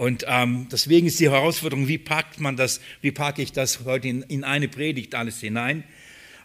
Und 0.00 0.24
ähm, 0.26 0.66
deswegen 0.72 1.08
ist 1.08 1.20
die 1.20 1.30
Herausforderung, 1.30 1.86
wie 1.86 1.98
packt 1.98 2.40
man 2.40 2.56
das, 2.56 2.80
wie 3.02 3.10
packe 3.10 3.42
ich 3.42 3.52
das 3.52 3.84
heute 3.84 4.08
in, 4.08 4.22
in 4.22 4.44
eine 4.44 4.66
Predigt 4.66 5.14
alles 5.14 5.40
hinein? 5.40 5.84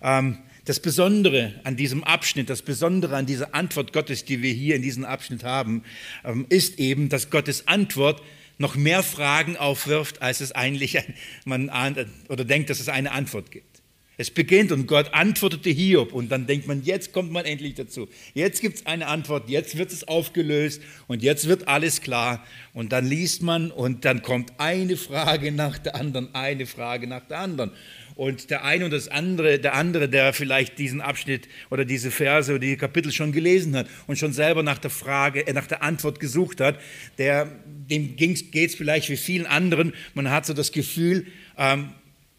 Ähm, 0.01 0.39
das 0.65 0.81
Besondere 0.81 1.53
an 1.63 1.77
diesem 1.77 2.03
Abschnitt, 2.03 2.49
das 2.49 2.63
Besondere 2.63 3.15
an 3.15 3.25
dieser 3.25 3.55
Antwort 3.55 3.93
Gottes, 3.93 4.25
die 4.25 4.41
wir 4.41 4.51
hier 4.51 4.75
in 4.75 4.81
diesem 4.81 5.05
Abschnitt 5.05 5.45
haben, 5.45 5.83
ähm, 6.25 6.45
ist 6.49 6.79
eben, 6.79 7.07
dass 7.07 7.29
Gottes 7.29 7.65
Antwort 7.65 8.21
noch 8.57 8.75
mehr 8.75 9.03
Fragen 9.03 9.55
aufwirft, 9.55 10.21
als 10.21 10.41
es 10.41 10.51
eigentlich 10.51 10.97
man 11.45 11.69
ahnt 11.69 12.05
oder 12.27 12.43
denkt, 12.43 12.69
dass 12.69 12.81
es 12.81 12.89
eine 12.89 13.13
Antwort 13.13 13.51
gibt. 13.51 13.74
Es 14.17 14.31
beginnt 14.31 14.71
und 14.71 14.87
Gott 14.87 15.13
antwortete 15.13 15.69
Hiob 15.69 16.13
und 16.13 16.29
dann 16.29 16.47
denkt 16.47 16.67
man, 16.67 16.83
jetzt 16.83 17.11
kommt 17.11 17.31
man 17.31 17.43
endlich 17.43 17.75
dazu. 17.75 18.07
Jetzt 18.33 18.61
gibt 18.61 18.77
es 18.77 18.85
eine 18.85 19.07
Antwort, 19.07 19.49
jetzt 19.49 19.77
wird 19.77 19.91
es 19.91 20.07
aufgelöst 20.07 20.81
und 21.07 21.21
jetzt 21.21 21.47
wird 21.47 21.67
alles 21.67 22.01
klar. 22.01 22.45
Und 22.73 22.93
dann 22.93 23.05
liest 23.05 23.41
man 23.41 23.71
und 23.71 24.05
dann 24.05 24.21
kommt 24.21 24.53
eine 24.57 24.95
Frage 24.95 25.51
nach 25.51 25.77
der 25.77 25.95
anderen, 25.95 26.33
eine 26.33 26.65
Frage 26.65 27.07
nach 27.07 27.25
der 27.27 27.39
anderen. 27.39 27.71
Und 28.15 28.49
der 28.49 28.63
eine 28.63 28.85
und 28.85 28.91
das 28.91 29.09
andere, 29.09 29.59
der 29.59 29.73
andere, 29.73 30.07
der 30.07 30.31
vielleicht 30.31 30.79
diesen 30.79 31.01
Abschnitt 31.01 31.49
oder 31.69 31.83
diese 31.83 32.11
Verse 32.11 32.49
oder 32.49 32.59
die 32.59 32.77
Kapitel 32.77 33.11
schon 33.11 33.33
gelesen 33.33 33.75
hat 33.75 33.87
und 34.07 34.17
schon 34.17 34.31
selber 34.31 34.63
nach 34.63 34.77
der 34.77 34.89
Frage, 34.89 35.45
äh, 35.45 35.51
nach 35.51 35.67
der 35.67 35.83
Antwort 35.83 36.21
gesucht 36.21 36.61
hat, 36.61 36.79
der, 37.17 37.51
dem 37.65 38.15
geht 38.15 38.47
es 38.55 38.75
vielleicht 38.75 39.09
wie 39.09 39.17
vielen 39.17 39.45
anderen. 39.45 39.93
Man 40.13 40.31
hat 40.31 40.45
so 40.45 40.53
das 40.53 40.71
Gefühl, 40.71 41.27
ähm, 41.57 41.89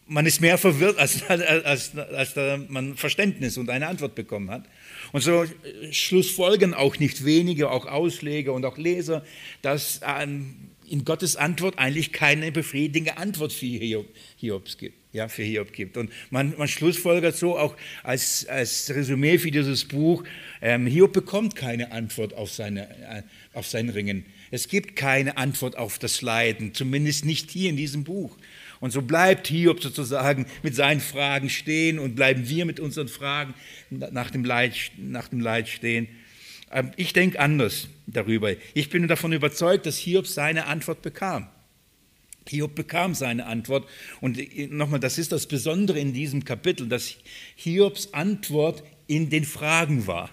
man 0.06 0.26
ist 0.26 0.40
mehr 0.40 0.58
verwirrt, 0.58 0.98
als, 0.98 1.22
als, 1.28 1.96
als, 1.96 2.36
man 2.68 2.96
Verständnis 2.96 3.58
und 3.58 3.70
eine 3.70 3.88
Antwort 3.88 4.14
bekommen 4.14 4.50
hat. 4.50 4.64
Und 5.12 5.20
so 5.22 5.44
schlussfolgern 5.90 6.74
auch 6.74 6.98
nicht 6.98 7.24
wenige, 7.24 7.70
auch 7.70 7.86
Ausleger 7.86 8.52
und 8.52 8.64
auch 8.64 8.78
Leser, 8.78 9.24
dass 9.62 10.00
ähm, 10.06 10.56
in 10.88 11.04
Gottes 11.04 11.36
Antwort 11.36 11.78
eigentlich 11.78 12.12
keine 12.12 12.52
befriedigende 12.52 13.16
Antwort 13.16 13.52
für 13.52 13.66
Hiob, 13.66 14.06
Hiobs 14.36 14.78
gibt. 14.78 14.96
Ja, 15.12 15.28
für 15.28 15.42
Hiob 15.42 15.72
gibt. 15.72 15.96
Und 15.96 16.10
man, 16.30 16.54
man 16.58 16.68
schlussfolgert 16.68 17.36
so 17.36 17.58
auch 17.58 17.74
als, 18.02 18.46
als 18.46 18.90
Resümee 18.94 19.38
für 19.38 19.50
dieses 19.50 19.86
Buch, 19.86 20.24
ähm, 20.60 20.86
Hiob 20.86 21.12
bekommt 21.12 21.56
keine 21.56 21.90
Antwort 21.90 22.34
auf, 22.34 22.52
seine, 22.52 22.88
äh, 22.90 23.22
auf 23.54 23.66
sein 23.66 23.88
Ringen. 23.88 24.26
Es 24.50 24.68
gibt 24.68 24.94
keine 24.94 25.38
Antwort 25.38 25.76
auf 25.76 25.98
das 25.98 26.22
Leiden, 26.22 26.74
zumindest 26.74 27.24
nicht 27.24 27.50
hier 27.50 27.70
in 27.70 27.76
diesem 27.76 28.04
Buch. 28.04 28.36
Und 28.80 28.92
so 28.92 29.02
bleibt 29.02 29.46
Hiob 29.48 29.82
sozusagen 29.82 30.46
mit 30.62 30.74
seinen 30.74 31.00
Fragen 31.00 31.50
stehen 31.50 31.98
und 31.98 32.14
bleiben 32.14 32.48
wir 32.48 32.64
mit 32.66 32.80
unseren 32.80 33.08
Fragen 33.08 33.54
nach 33.90 34.30
dem 34.30 34.44
Leid, 34.44 34.74
nach 34.96 35.28
dem 35.28 35.40
Leid 35.40 35.68
stehen. 35.68 36.08
Ähm, 36.70 36.90
ich 36.96 37.12
denke 37.12 37.40
anders 37.40 37.88
darüber. 38.06 38.52
Ich 38.74 38.90
bin 38.90 39.06
davon 39.08 39.32
überzeugt, 39.32 39.86
dass 39.86 39.98
Hiob 39.98 40.26
seine 40.26 40.66
Antwort 40.66 41.02
bekam. 41.02 41.48
Hiob 42.48 42.74
bekam 42.74 43.14
seine 43.14 43.46
Antwort. 43.46 43.88
Und 44.20 44.38
äh, 44.38 44.68
nochmal, 44.68 45.00
das 45.00 45.18
ist 45.18 45.32
das 45.32 45.46
Besondere 45.46 45.98
in 45.98 46.12
diesem 46.12 46.44
Kapitel, 46.44 46.88
dass 46.88 47.16
Hiobs 47.56 48.12
Antwort 48.12 48.82
in 49.06 49.30
den 49.30 49.44
Fragen 49.44 50.06
war. 50.06 50.30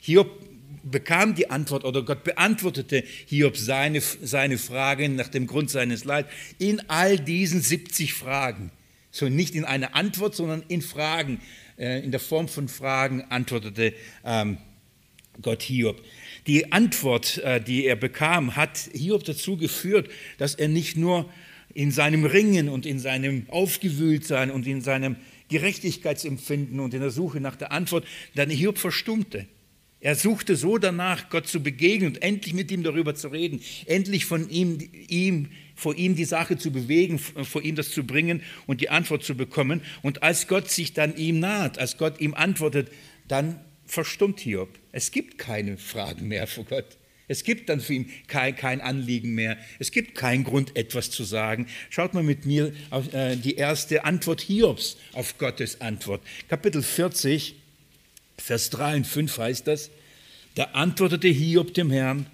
Hiob 0.00 0.43
bekam 0.84 1.34
die 1.34 1.50
Antwort 1.50 1.84
oder 1.84 2.02
Gott 2.02 2.24
beantwortete 2.24 3.02
Hiob 3.26 3.56
seine, 3.56 4.00
seine 4.00 4.58
Fragen 4.58 5.16
nach 5.16 5.28
dem 5.28 5.46
Grund 5.46 5.70
seines 5.70 6.04
Leids 6.04 6.28
in 6.58 6.80
all 6.88 7.18
diesen 7.18 7.60
70 7.60 8.14
Fragen. 8.14 8.70
So 9.10 9.28
nicht 9.28 9.54
in 9.54 9.64
einer 9.64 9.94
Antwort, 9.94 10.34
sondern 10.34 10.64
in 10.68 10.82
Fragen, 10.82 11.40
äh, 11.78 12.04
in 12.04 12.10
der 12.10 12.20
Form 12.20 12.48
von 12.48 12.68
Fragen 12.68 13.22
antwortete 13.30 13.94
ähm, 14.24 14.58
Gott 15.40 15.62
Hiob. 15.62 16.02
Die 16.46 16.72
Antwort, 16.72 17.38
äh, 17.38 17.60
die 17.60 17.86
er 17.86 17.96
bekam, 17.96 18.56
hat 18.56 18.90
Hiob 18.92 19.24
dazu 19.24 19.56
geführt, 19.56 20.08
dass 20.38 20.54
er 20.54 20.68
nicht 20.68 20.96
nur 20.96 21.30
in 21.72 21.90
seinem 21.90 22.24
Ringen 22.24 22.68
und 22.68 22.86
in 22.86 22.98
seinem 22.98 23.48
Aufgewühltsein 23.48 24.50
und 24.50 24.66
in 24.66 24.80
seinem 24.80 25.16
Gerechtigkeitsempfinden 25.48 26.80
und 26.80 26.94
in 26.94 27.00
der 27.00 27.10
Suche 27.10 27.40
nach 27.40 27.56
der 27.56 27.72
Antwort, 27.72 28.04
dann 28.34 28.50
Hiob 28.50 28.78
verstummte. 28.78 29.46
Er 30.04 30.16
suchte 30.16 30.54
so 30.54 30.76
danach, 30.76 31.30
Gott 31.30 31.48
zu 31.48 31.62
begegnen 31.62 32.08
und 32.08 32.22
endlich 32.22 32.52
mit 32.52 32.70
ihm 32.70 32.82
darüber 32.82 33.14
zu 33.14 33.28
reden, 33.28 33.62
endlich 33.86 34.26
von 34.26 34.50
ihm, 34.50 34.76
ihm, 35.08 35.48
vor 35.74 35.94
ihm 35.94 36.14
die 36.14 36.26
Sache 36.26 36.58
zu 36.58 36.70
bewegen, 36.70 37.18
vor 37.18 37.62
ihm 37.62 37.74
das 37.74 37.90
zu 37.90 38.04
bringen 38.04 38.42
und 38.66 38.82
die 38.82 38.90
Antwort 38.90 39.24
zu 39.24 39.34
bekommen. 39.34 39.80
Und 40.02 40.22
als 40.22 40.46
Gott 40.46 40.70
sich 40.70 40.92
dann 40.92 41.16
ihm 41.16 41.40
naht, 41.40 41.78
als 41.78 41.96
Gott 41.96 42.20
ihm 42.20 42.34
antwortet, 42.34 42.90
dann 43.28 43.58
verstummt 43.86 44.40
Hiob. 44.40 44.68
Es 44.92 45.10
gibt 45.10 45.38
keine 45.38 45.78
Fragen 45.78 46.28
mehr 46.28 46.46
vor 46.46 46.64
Gott. 46.64 46.98
Es 47.26 47.42
gibt 47.42 47.70
dann 47.70 47.80
für 47.80 47.94
ihn 47.94 48.10
kein, 48.26 48.54
kein, 48.54 48.82
Anliegen 48.82 49.34
mehr. 49.34 49.56
Es 49.78 49.90
gibt 49.90 50.14
keinen 50.14 50.44
Grund, 50.44 50.76
etwas 50.76 51.10
zu 51.10 51.24
sagen. 51.24 51.66
Schaut 51.88 52.12
mal 52.12 52.22
mit 52.22 52.44
mir 52.44 52.74
auf 52.90 53.10
äh, 53.14 53.36
die 53.36 53.54
erste 53.54 54.04
Antwort 54.04 54.42
Hiobs 54.42 54.98
auf 55.14 55.38
Gottes 55.38 55.80
Antwort. 55.80 56.20
Kapitel 56.50 56.82
40, 56.82 57.54
Vers 58.38 58.70
3 58.70 58.96
und 58.96 59.06
5 59.06 59.38
heißt 59.38 59.66
das. 59.66 59.90
Da 60.54 60.64
antwortete 60.72 61.28
Hiob 61.28 61.74
dem 61.74 61.90
Herrn. 61.90 62.26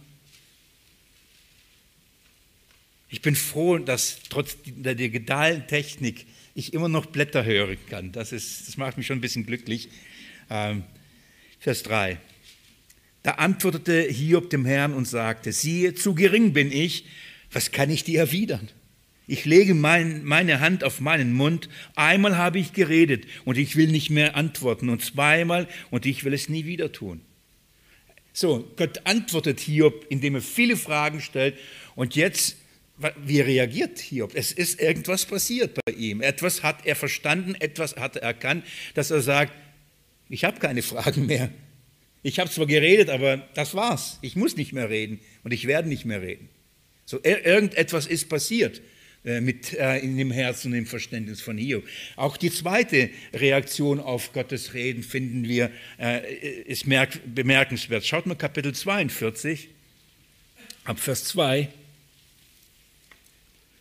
Ich 3.08 3.22
bin 3.22 3.34
froh, 3.34 3.78
dass 3.78 4.18
trotz 4.28 4.56
der 4.64 4.94
digitalen 4.94 5.66
Technik 5.66 6.26
ich 6.54 6.74
immer 6.74 6.88
noch 6.88 7.06
Blätter 7.06 7.44
hören 7.44 7.78
kann. 7.88 8.12
Das, 8.12 8.32
ist, 8.32 8.68
das 8.68 8.76
macht 8.76 8.96
mich 8.96 9.06
schon 9.06 9.18
ein 9.18 9.22
bisschen 9.22 9.46
glücklich. 9.46 9.88
Ähm, 10.48 10.84
Vers 11.58 11.82
3. 11.82 12.18
Da 13.22 13.32
antwortete 13.32 14.02
Hiob 14.02 14.50
dem 14.50 14.64
Herrn 14.64 14.94
und 14.94 15.06
sagte, 15.06 15.52
siehe, 15.52 15.94
zu 15.94 16.14
gering 16.14 16.52
bin 16.52 16.72
ich, 16.72 17.04
was 17.52 17.70
kann 17.70 17.90
ich 17.90 18.04
dir 18.04 18.20
erwidern? 18.20 18.68
Ich 19.30 19.44
lege 19.44 19.74
mein, 19.74 20.24
meine 20.24 20.58
Hand 20.58 20.82
auf 20.82 20.98
meinen 20.98 21.32
Mund, 21.32 21.68
einmal 21.94 22.36
habe 22.36 22.58
ich 22.58 22.72
geredet 22.72 23.26
und 23.44 23.58
ich 23.58 23.76
will 23.76 23.86
nicht 23.86 24.10
mehr 24.10 24.34
antworten 24.34 24.88
und 24.88 25.04
zweimal 25.04 25.68
und 25.92 26.04
ich 26.04 26.24
will 26.24 26.34
es 26.34 26.48
nie 26.48 26.64
wieder 26.64 26.90
tun. 26.90 27.20
So, 28.32 28.68
Gott 28.74 29.02
antwortet 29.04 29.60
Hiob, 29.60 30.04
indem 30.08 30.34
er 30.34 30.40
viele 30.40 30.76
Fragen 30.76 31.20
stellt 31.20 31.56
und 31.94 32.16
jetzt, 32.16 32.56
wie 33.24 33.40
reagiert 33.40 34.00
Hiob? 34.00 34.32
Es 34.34 34.50
ist 34.50 34.80
irgendwas 34.80 35.26
passiert 35.26 35.78
bei 35.84 35.92
ihm. 35.92 36.22
Etwas 36.22 36.64
hat 36.64 36.84
er 36.84 36.96
verstanden, 36.96 37.54
etwas 37.54 37.94
hat 37.94 38.16
er 38.16 38.22
erkannt, 38.22 38.64
dass 38.94 39.12
er 39.12 39.20
sagt, 39.20 39.52
ich 40.28 40.42
habe 40.42 40.58
keine 40.58 40.82
Fragen 40.82 41.26
mehr. 41.26 41.50
Ich 42.24 42.40
habe 42.40 42.50
zwar 42.50 42.66
geredet, 42.66 43.08
aber 43.10 43.36
das 43.54 43.76
war's. 43.76 44.18
Ich 44.22 44.34
muss 44.34 44.56
nicht 44.56 44.72
mehr 44.72 44.90
reden 44.90 45.20
und 45.44 45.52
ich 45.52 45.68
werde 45.68 45.88
nicht 45.88 46.04
mehr 46.04 46.20
reden. 46.20 46.48
So 47.06 47.20
irgendetwas 47.22 48.08
ist 48.08 48.28
passiert 48.28 48.82
mit 49.22 49.74
äh, 49.74 49.98
in 49.98 50.16
dem 50.16 50.30
Herzen 50.30 50.72
und 50.72 50.78
im 50.78 50.86
Verständnis 50.86 51.42
von 51.42 51.58
Hiob. 51.58 51.84
Auch 52.16 52.36
die 52.36 52.50
zweite 52.50 53.10
Reaktion 53.34 54.00
auf 54.00 54.32
Gottes 54.32 54.72
Reden 54.72 55.02
finden 55.02 55.46
wir 55.46 55.70
äh, 55.98 56.32
ist 56.64 56.86
bemerkenswert. 56.86 58.06
Schaut 58.06 58.26
mal 58.26 58.34
Kapitel 58.34 58.72
42 58.74 59.68
ab 60.84 60.98
Vers 60.98 61.24
2 61.24 61.68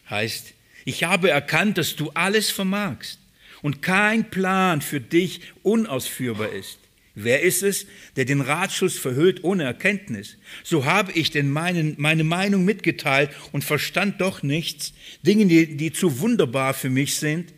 heißt: 0.10 0.54
Ich 0.86 1.04
habe 1.06 1.30
erkannt, 1.30 1.78
dass 1.78 1.96
du 1.96 2.12
alles 2.12 2.52
vermagst 2.52 3.20
und 3.62 3.82
kein 3.82 4.30
Plan 4.30 4.82
für 4.82 5.00
dich 5.00 5.42
unausführbar 5.64 6.50
ist. 6.50 6.80
Wer 7.22 7.42
ist 7.42 7.64
es, 7.64 7.86
der 8.16 8.24
den 8.24 8.40
Ratschluss 8.40 8.98
verhüllt 8.98 9.44
ohne 9.44 9.66
Erkenntnis? 9.66 10.38
So 10.64 10.86
habe 10.86 11.12
ich 11.12 11.32
denn 11.32 11.52
meinen, 11.52 11.96
meine 11.98 12.24
Meinung 12.24 12.64
mitgeteilt 12.64 13.32
und 13.52 13.66
verstand 13.66 14.22
doch 14.22 14.42
nichts, 14.42 14.94
Dinge, 15.22 15.46
die, 15.46 15.76
die 15.76 15.92
zu 15.92 16.20
wunderbar 16.20 16.74
für 16.74 16.90
mich 16.90 17.16
sind 17.16 17.54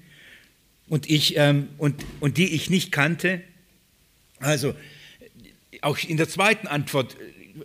und, 0.88 1.08
ich, 1.08 1.38
ähm, 1.38 1.70
und, 1.78 2.04
und 2.22 2.38
die 2.38 2.56
ich 2.56 2.72
nicht 2.72 2.92
kannte. 2.92 3.42
Also 4.40 4.74
auch 5.82 6.00
in 6.00 6.18
der 6.18 6.28
zweiten 6.28 6.66
Antwort 6.66 7.16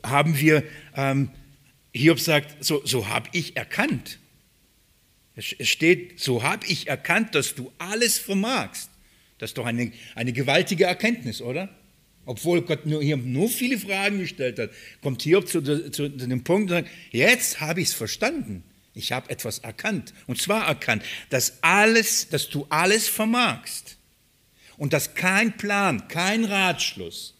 haben 0.02 0.38
wir, 0.38 0.64
ähm, 0.94 1.30
Hiob 1.94 2.20
sagt, 2.20 2.62
so, 2.62 2.84
so 2.84 3.08
habe 3.08 3.30
ich 3.32 3.56
erkannt. 3.56 4.18
Es 5.34 5.46
steht, 5.66 6.20
so 6.20 6.42
habe 6.42 6.66
ich 6.66 6.88
erkannt, 6.88 7.34
dass 7.34 7.54
du 7.54 7.72
alles 7.78 8.18
vermagst. 8.18 8.90
Das 9.38 9.50
ist 9.50 9.56
doch 9.56 9.64
eine, 9.64 9.92
eine 10.14 10.34
gewaltige 10.34 10.84
Erkenntnis, 10.84 11.40
oder? 11.40 11.70
Obwohl 12.26 12.62
Gott 12.62 12.84
nur, 12.86 13.02
hier 13.02 13.16
nur 13.16 13.48
viele 13.48 13.78
Fragen 13.78 14.18
gestellt 14.18 14.58
hat, 14.58 14.70
kommt 15.00 15.22
Hiob 15.22 15.48
zu, 15.48 15.62
zu, 15.62 15.90
zu 15.90 16.08
dem 16.08 16.42
Punkt 16.42 16.70
und 16.70 16.78
sagt, 16.78 16.90
jetzt 17.12 17.60
habe 17.60 17.80
ich 17.80 17.88
es 17.88 17.94
verstanden. 17.94 18.64
Ich 18.94 19.12
habe 19.12 19.30
etwas 19.30 19.60
erkannt. 19.60 20.12
Und 20.26 20.40
zwar 20.40 20.66
erkannt, 20.66 21.04
dass 21.30 21.62
alles, 21.62 22.28
dass 22.28 22.48
du 22.48 22.66
alles 22.68 23.08
vermagst. 23.08 23.96
Und 24.76 24.92
dass 24.92 25.14
kein 25.14 25.56
Plan, 25.56 26.08
kein 26.08 26.44
Ratschluss, 26.44 27.34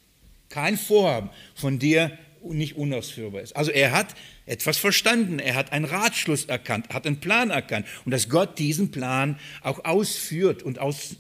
kein 0.48 0.78
Vorhaben 0.78 1.30
von 1.54 1.78
dir 1.78 2.16
nicht 2.42 2.76
unausführbar 2.76 3.42
ist. 3.42 3.56
Also 3.56 3.72
er 3.72 3.90
hat 3.90 4.14
etwas 4.46 4.78
verstanden, 4.78 5.38
er 5.40 5.54
hat 5.54 5.72
einen 5.72 5.84
Ratschluss 5.84 6.44
erkannt, 6.44 6.90
hat 6.90 7.06
einen 7.06 7.18
Plan 7.18 7.50
erkannt 7.50 7.86
und 8.04 8.12
dass 8.12 8.28
Gott 8.28 8.58
diesen 8.58 8.90
Plan 8.90 9.38
auch 9.62 9.84
ausführt 9.84 10.62
und 10.62 10.78
aus, 10.78 11.16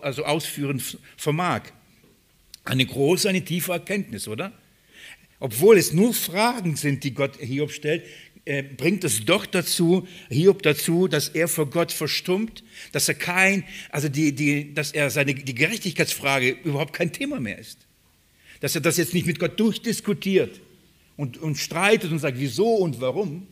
also 0.00 0.24
ausführen 0.24 0.82
vermag. 1.16 1.62
Eine 2.64 2.86
große, 2.86 3.28
eine 3.28 3.44
tiefe 3.44 3.72
Erkenntnis, 3.72 4.28
oder? 4.28 4.52
Obwohl 5.40 5.76
es 5.76 5.92
nur 5.92 6.14
Fragen 6.14 6.76
sind, 6.76 7.02
die 7.02 7.14
Gott 7.14 7.36
Hiob 7.40 7.72
stellt, 7.72 8.04
äh, 8.44 8.62
bringt 8.62 9.02
es 9.04 9.24
doch 9.24 9.46
dazu, 9.46 10.06
Hiob 10.28 10.62
dazu, 10.62 11.08
dass 11.08 11.28
er 11.28 11.48
vor 11.48 11.68
Gott 11.68 11.90
verstummt, 11.90 12.62
dass 12.92 13.08
er 13.08 13.14
kein, 13.14 13.64
also 13.90 14.08
die, 14.08 14.32
die, 14.32 14.72
dass 14.72 14.92
er 14.92 15.10
seine, 15.10 15.34
die 15.34 15.54
Gerechtigkeitsfrage 15.54 16.50
überhaupt 16.64 16.92
kein 16.92 17.12
Thema 17.12 17.40
mehr 17.40 17.58
ist. 17.58 17.86
Dass 18.60 18.76
er 18.76 18.80
das 18.80 18.96
jetzt 18.96 19.14
nicht 19.14 19.26
mit 19.26 19.40
Gott 19.40 19.58
durchdiskutiert 19.58 20.60
und, 21.16 21.38
und 21.38 21.56
streitet 21.56 22.12
und 22.12 22.20
sagt, 22.20 22.38
wieso 22.38 22.76
und 22.76 23.00
warum. 23.00 23.48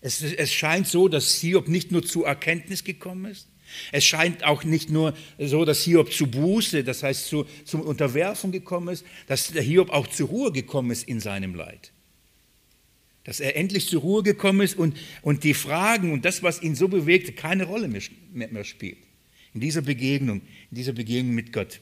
Es, 0.00 0.22
es 0.22 0.52
scheint 0.52 0.86
so, 0.86 1.08
dass 1.08 1.34
Hiob 1.36 1.68
nicht 1.68 1.92
nur 1.92 2.02
zur 2.02 2.26
Erkenntnis 2.26 2.84
gekommen 2.84 3.26
ist, 3.26 3.46
es 3.92 4.04
scheint 4.04 4.44
auch 4.44 4.64
nicht 4.64 4.90
nur 4.90 5.14
so, 5.38 5.64
dass 5.64 5.82
Hiob 5.82 6.12
zu 6.12 6.26
Buße, 6.26 6.84
das 6.84 7.02
heißt 7.02 7.26
zu, 7.26 7.46
zur 7.64 7.86
Unterwerfung 7.86 8.52
gekommen 8.52 8.88
ist, 8.88 9.04
dass 9.26 9.48
der 9.48 9.62
Hiob 9.62 9.90
auch 9.90 10.06
zur 10.06 10.28
Ruhe 10.28 10.52
gekommen 10.52 10.90
ist 10.90 11.04
in 11.04 11.20
seinem 11.20 11.54
Leid. 11.54 11.92
Dass 13.24 13.40
er 13.40 13.56
endlich 13.56 13.88
zur 13.88 14.00
Ruhe 14.00 14.22
gekommen 14.22 14.62
ist 14.62 14.78
und, 14.78 14.96
und 15.22 15.44
die 15.44 15.54
Fragen 15.54 16.12
und 16.12 16.24
das, 16.24 16.42
was 16.42 16.62
ihn 16.62 16.74
so 16.74 16.88
bewegte, 16.88 17.32
keine 17.32 17.64
Rolle 17.64 17.88
mehr, 17.88 18.02
mehr, 18.32 18.48
mehr 18.50 18.64
spielt. 18.64 18.98
In 19.52 19.60
dieser 19.60 19.82
Begegnung, 19.82 20.40
in 20.70 20.76
dieser 20.76 20.92
Begegnung 20.92 21.34
mit 21.34 21.52
Gott. 21.52 21.80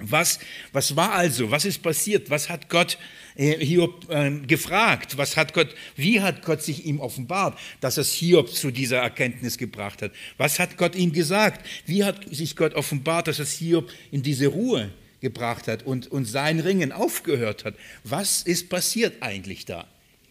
Was, 0.00 0.38
was 0.72 0.96
war 0.96 1.12
also? 1.12 1.50
Was 1.50 1.64
ist 1.64 1.82
passiert? 1.82 2.30
Was 2.30 2.48
hat 2.48 2.68
Gott 2.68 2.98
äh, 3.36 3.64
Hiob 3.64 4.10
äh, 4.10 4.30
gefragt? 4.46 5.16
Was 5.16 5.36
hat 5.36 5.54
Gott, 5.54 5.74
wie 5.96 6.20
hat 6.20 6.42
Gott 6.42 6.62
sich 6.62 6.86
ihm 6.86 7.00
offenbart, 7.00 7.58
dass 7.80 7.96
es 7.96 8.12
Hiob 8.12 8.50
zu 8.50 8.70
dieser 8.70 8.98
Erkenntnis 8.98 9.58
gebracht 9.58 10.02
hat? 10.02 10.12
Was 10.38 10.58
hat 10.58 10.76
Gott 10.76 10.94
ihm 10.94 11.12
gesagt? 11.12 11.66
Wie 11.86 12.04
hat 12.04 12.34
sich 12.34 12.56
Gott 12.56 12.74
offenbart, 12.74 13.28
dass 13.28 13.38
es 13.38 13.52
Hiob 13.52 13.90
in 14.10 14.22
diese 14.22 14.48
Ruhe 14.48 14.90
gebracht 15.20 15.68
hat 15.68 15.82
und, 15.84 16.06
und 16.08 16.24
sein 16.24 16.60
Ringen 16.60 16.92
aufgehört 16.92 17.64
hat? 17.64 17.74
Was 18.04 18.42
ist 18.42 18.68
passiert 18.68 19.22
eigentlich 19.22 19.64
da 19.64 19.86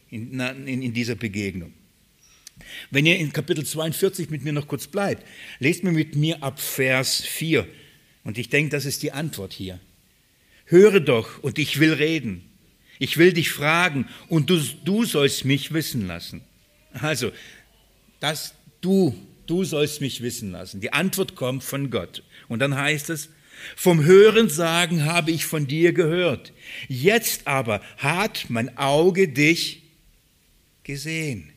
in, 0.09 0.39
in, 0.39 0.81
in 0.81 0.93
dieser 0.93 1.15
Begegnung? 1.15 1.73
Wenn 2.91 3.05
ihr 3.05 3.17
in 3.17 3.31
Kapitel 3.31 3.65
42 3.65 4.29
mit 4.29 4.43
mir 4.43 4.53
noch 4.53 4.67
kurz 4.67 4.87
bleibt, 4.87 5.25
lest 5.59 5.83
mir 5.83 5.91
mit 5.91 6.15
mir 6.15 6.43
ab 6.43 6.59
Vers 6.59 7.21
4 7.21 7.65
und 8.29 8.37
ich 8.37 8.49
denke, 8.49 8.69
das 8.69 8.85
ist 8.85 9.01
die 9.01 9.11
Antwort 9.11 9.53
hier. 9.53 9.79
Höre 10.65 10.99
doch 10.99 11.41
und 11.41 11.57
ich 11.57 11.79
will 11.79 11.93
reden. 11.93 12.47
Ich 12.99 13.17
will 13.17 13.33
dich 13.33 13.49
fragen 13.49 14.07
und 14.27 14.51
du, 14.51 14.61
du 14.85 15.03
sollst 15.03 15.45
mich 15.45 15.73
wissen 15.73 16.05
lassen. 16.05 16.41
Also, 16.93 17.31
das 18.19 18.53
du, 18.81 19.15
du 19.47 19.63
sollst 19.63 19.99
mich 19.99 20.21
wissen 20.21 20.51
lassen. 20.51 20.79
Die 20.79 20.93
Antwort 20.93 21.35
kommt 21.35 21.63
von 21.63 21.89
Gott. 21.89 22.21
Und 22.47 22.59
dann 22.59 22.75
heißt 22.75 23.09
es, 23.09 23.29
vom 23.75 24.03
Hören 24.03 24.47
sagen 24.47 25.05
habe 25.05 25.31
ich 25.31 25.47
von 25.47 25.65
dir 25.65 25.91
gehört. 25.91 26.53
Jetzt 26.87 27.47
aber 27.47 27.81
hat 27.97 28.45
mein 28.49 28.77
Auge 28.77 29.27
dich 29.27 29.81
gesehen. 30.83 31.51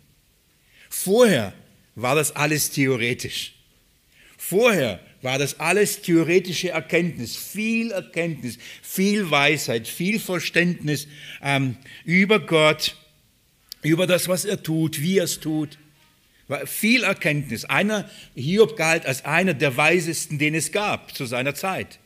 Vorher 0.88 1.52
war 1.96 2.14
das 2.14 2.34
alles 2.34 2.70
theoretisch. 2.70 3.56
Vorher 4.38 5.00
war 5.22 5.38
das 5.38 5.60
alles 5.60 6.02
theoretische 6.02 6.70
Erkenntnis, 6.70 7.36
viel 7.36 7.92
Erkenntnis, 7.92 8.58
viel 8.82 9.30
Weisheit, 9.30 9.86
viel 9.88 10.18
Verständnis 10.18 11.06
ähm, 11.40 11.76
über 12.04 12.40
Gott, 12.40 12.96
über 13.82 14.06
das, 14.06 14.28
was 14.28 14.44
er 14.44 14.62
tut, 14.62 15.00
wie 15.00 15.18
er 15.18 15.24
es 15.24 15.40
tut, 15.40 15.78
viel 16.66 17.04
Erkenntnis. 17.04 17.64
Einer, 17.64 18.10
Hiob 18.34 18.76
galt 18.76 19.06
als 19.06 19.24
einer 19.24 19.54
der 19.54 19.76
weisesten, 19.76 20.38
den 20.38 20.54
es 20.54 20.72
gab 20.72 21.14
zu 21.14 21.24
seiner 21.24 21.54
Zeit. 21.54 21.98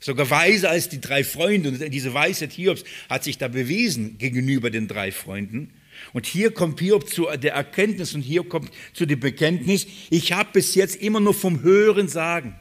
Sogar 0.00 0.30
weiser 0.30 0.70
als 0.70 0.88
die 0.88 1.00
drei 1.00 1.24
Freunde. 1.24 1.70
Und 1.70 1.92
diese 1.92 2.14
Weisheit 2.14 2.52
Hiobs 2.52 2.84
hat 3.08 3.24
sich 3.24 3.38
da 3.38 3.48
bewiesen 3.48 4.18
gegenüber 4.18 4.70
den 4.70 4.86
drei 4.86 5.10
Freunden. 5.10 5.72
Und 6.12 6.26
hier 6.26 6.52
kommt 6.52 6.80
Hiob 6.80 7.08
zu 7.08 7.26
der 7.36 7.54
Erkenntnis 7.54 8.14
und 8.14 8.22
hier 8.22 8.44
kommt 8.44 8.70
zu 8.92 9.06
dem 9.06 9.20
Bekenntnis, 9.20 9.86
ich 10.10 10.32
habe 10.32 10.50
bis 10.52 10.74
jetzt 10.74 10.96
immer 10.96 11.20
nur 11.20 11.34
vom 11.34 11.62
Hören 11.62 12.08
sagen. 12.08 12.58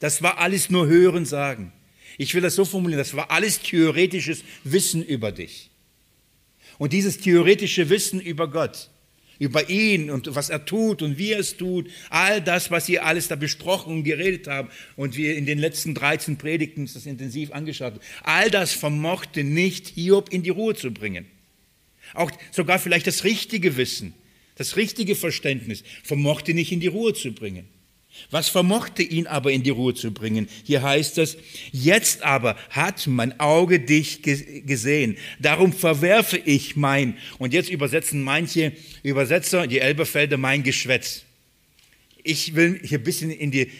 Das 0.00 0.22
war 0.22 0.38
alles 0.38 0.70
nur 0.70 0.86
Hören 0.86 1.24
sagen. 1.26 1.72
Ich 2.18 2.34
will 2.34 2.42
das 2.42 2.54
so 2.54 2.64
formulieren, 2.64 2.98
das 2.98 3.14
war 3.14 3.30
alles 3.30 3.60
theoretisches 3.60 4.42
Wissen 4.64 5.04
über 5.04 5.32
dich. 5.32 5.70
Und 6.78 6.92
dieses 6.92 7.18
theoretische 7.18 7.88
Wissen 7.90 8.20
über 8.20 8.50
Gott, 8.50 8.90
über 9.38 9.68
ihn 9.70 10.10
und 10.10 10.34
was 10.34 10.50
er 10.50 10.64
tut 10.64 11.02
und 11.02 11.18
wie 11.18 11.32
er 11.32 11.40
es 11.40 11.56
tut, 11.56 11.90
all 12.10 12.40
das, 12.42 12.70
was 12.70 12.88
ihr 12.88 13.04
alles 13.04 13.28
da 13.28 13.36
besprochen 13.36 13.92
und 13.92 14.04
geredet 14.04 14.46
haben 14.46 14.68
und 14.96 15.16
wir 15.16 15.36
in 15.36 15.46
den 15.46 15.58
letzten 15.58 15.94
13 15.94 16.36
Predigten 16.36 16.88
das 16.92 17.06
intensiv 17.06 17.52
angeschaut 17.52 17.94
haben, 17.94 18.04
all 18.22 18.50
das 18.50 18.72
vermochte 18.72 19.44
nicht 19.44 19.88
Hiob 19.88 20.30
in 20.30 20.42
die 20.42 20.50
Ruhe 20.50 20.74
zu 20.74 20.90
bringen. 20.90 21.26
Auch 22.14 22.30
sogar 22.50 22.78
vielleicht 22.78 23.06
das 23.06 23.24
richtige 23.24 23.76
Wissen, 23.76 24.14
das 24.56 24.76
richtige 24.76 25.14
Verständnis 25.14 25.84
vermochte 26.02 26.54
nicht 26.54 26.72
in 26.72 26.80
die 26.80 26.88
Ruhe 26.88 27.14
zu 27.14 27.32
bringen. 27.32 27.68
Was 28.30 28.48
vermochte 28.48 29.02
ihn 29.02 29.26
aber 29.26 29.52
in 29.52 29.62
die 29.62 29.70
Ruhe 29.70 29.94
zu 29.94 30.12
bringen? 30.12 30.48
Hier 30.64 30.82
heißt 30.82 31.18
es, 31.18 31.36
jetzt 31.72 32.22
aber 32.22 32.56
hat 32.70 33.06
mein 33.06 33.38
Auge 33.38 33.80
dich 33.80 34.22
gesehen, 34.22 35.16
darum 35.38 35.72
verwerfe 35.72 36.36
ich 36.36 36.76
mein, 36.76 37.16
und 37.38 37.54
jetzt 37.54 37.70
übersetzen 37.70 38.22
manche 38.22 38.72
Übersetzer, 39.02 39.66
die 39.66 39.78
Elberfelder, 39.78 40.36
mein 40.36 40.62
Geschwätz. 40.62 41.24
Ich 42.22 42.54
will 42.54 42.80
hier 42.84 42.98
ein 42.98 43.04
bisschen 43.04 43.30
in 43.30 43.50
die, 43.50 43.70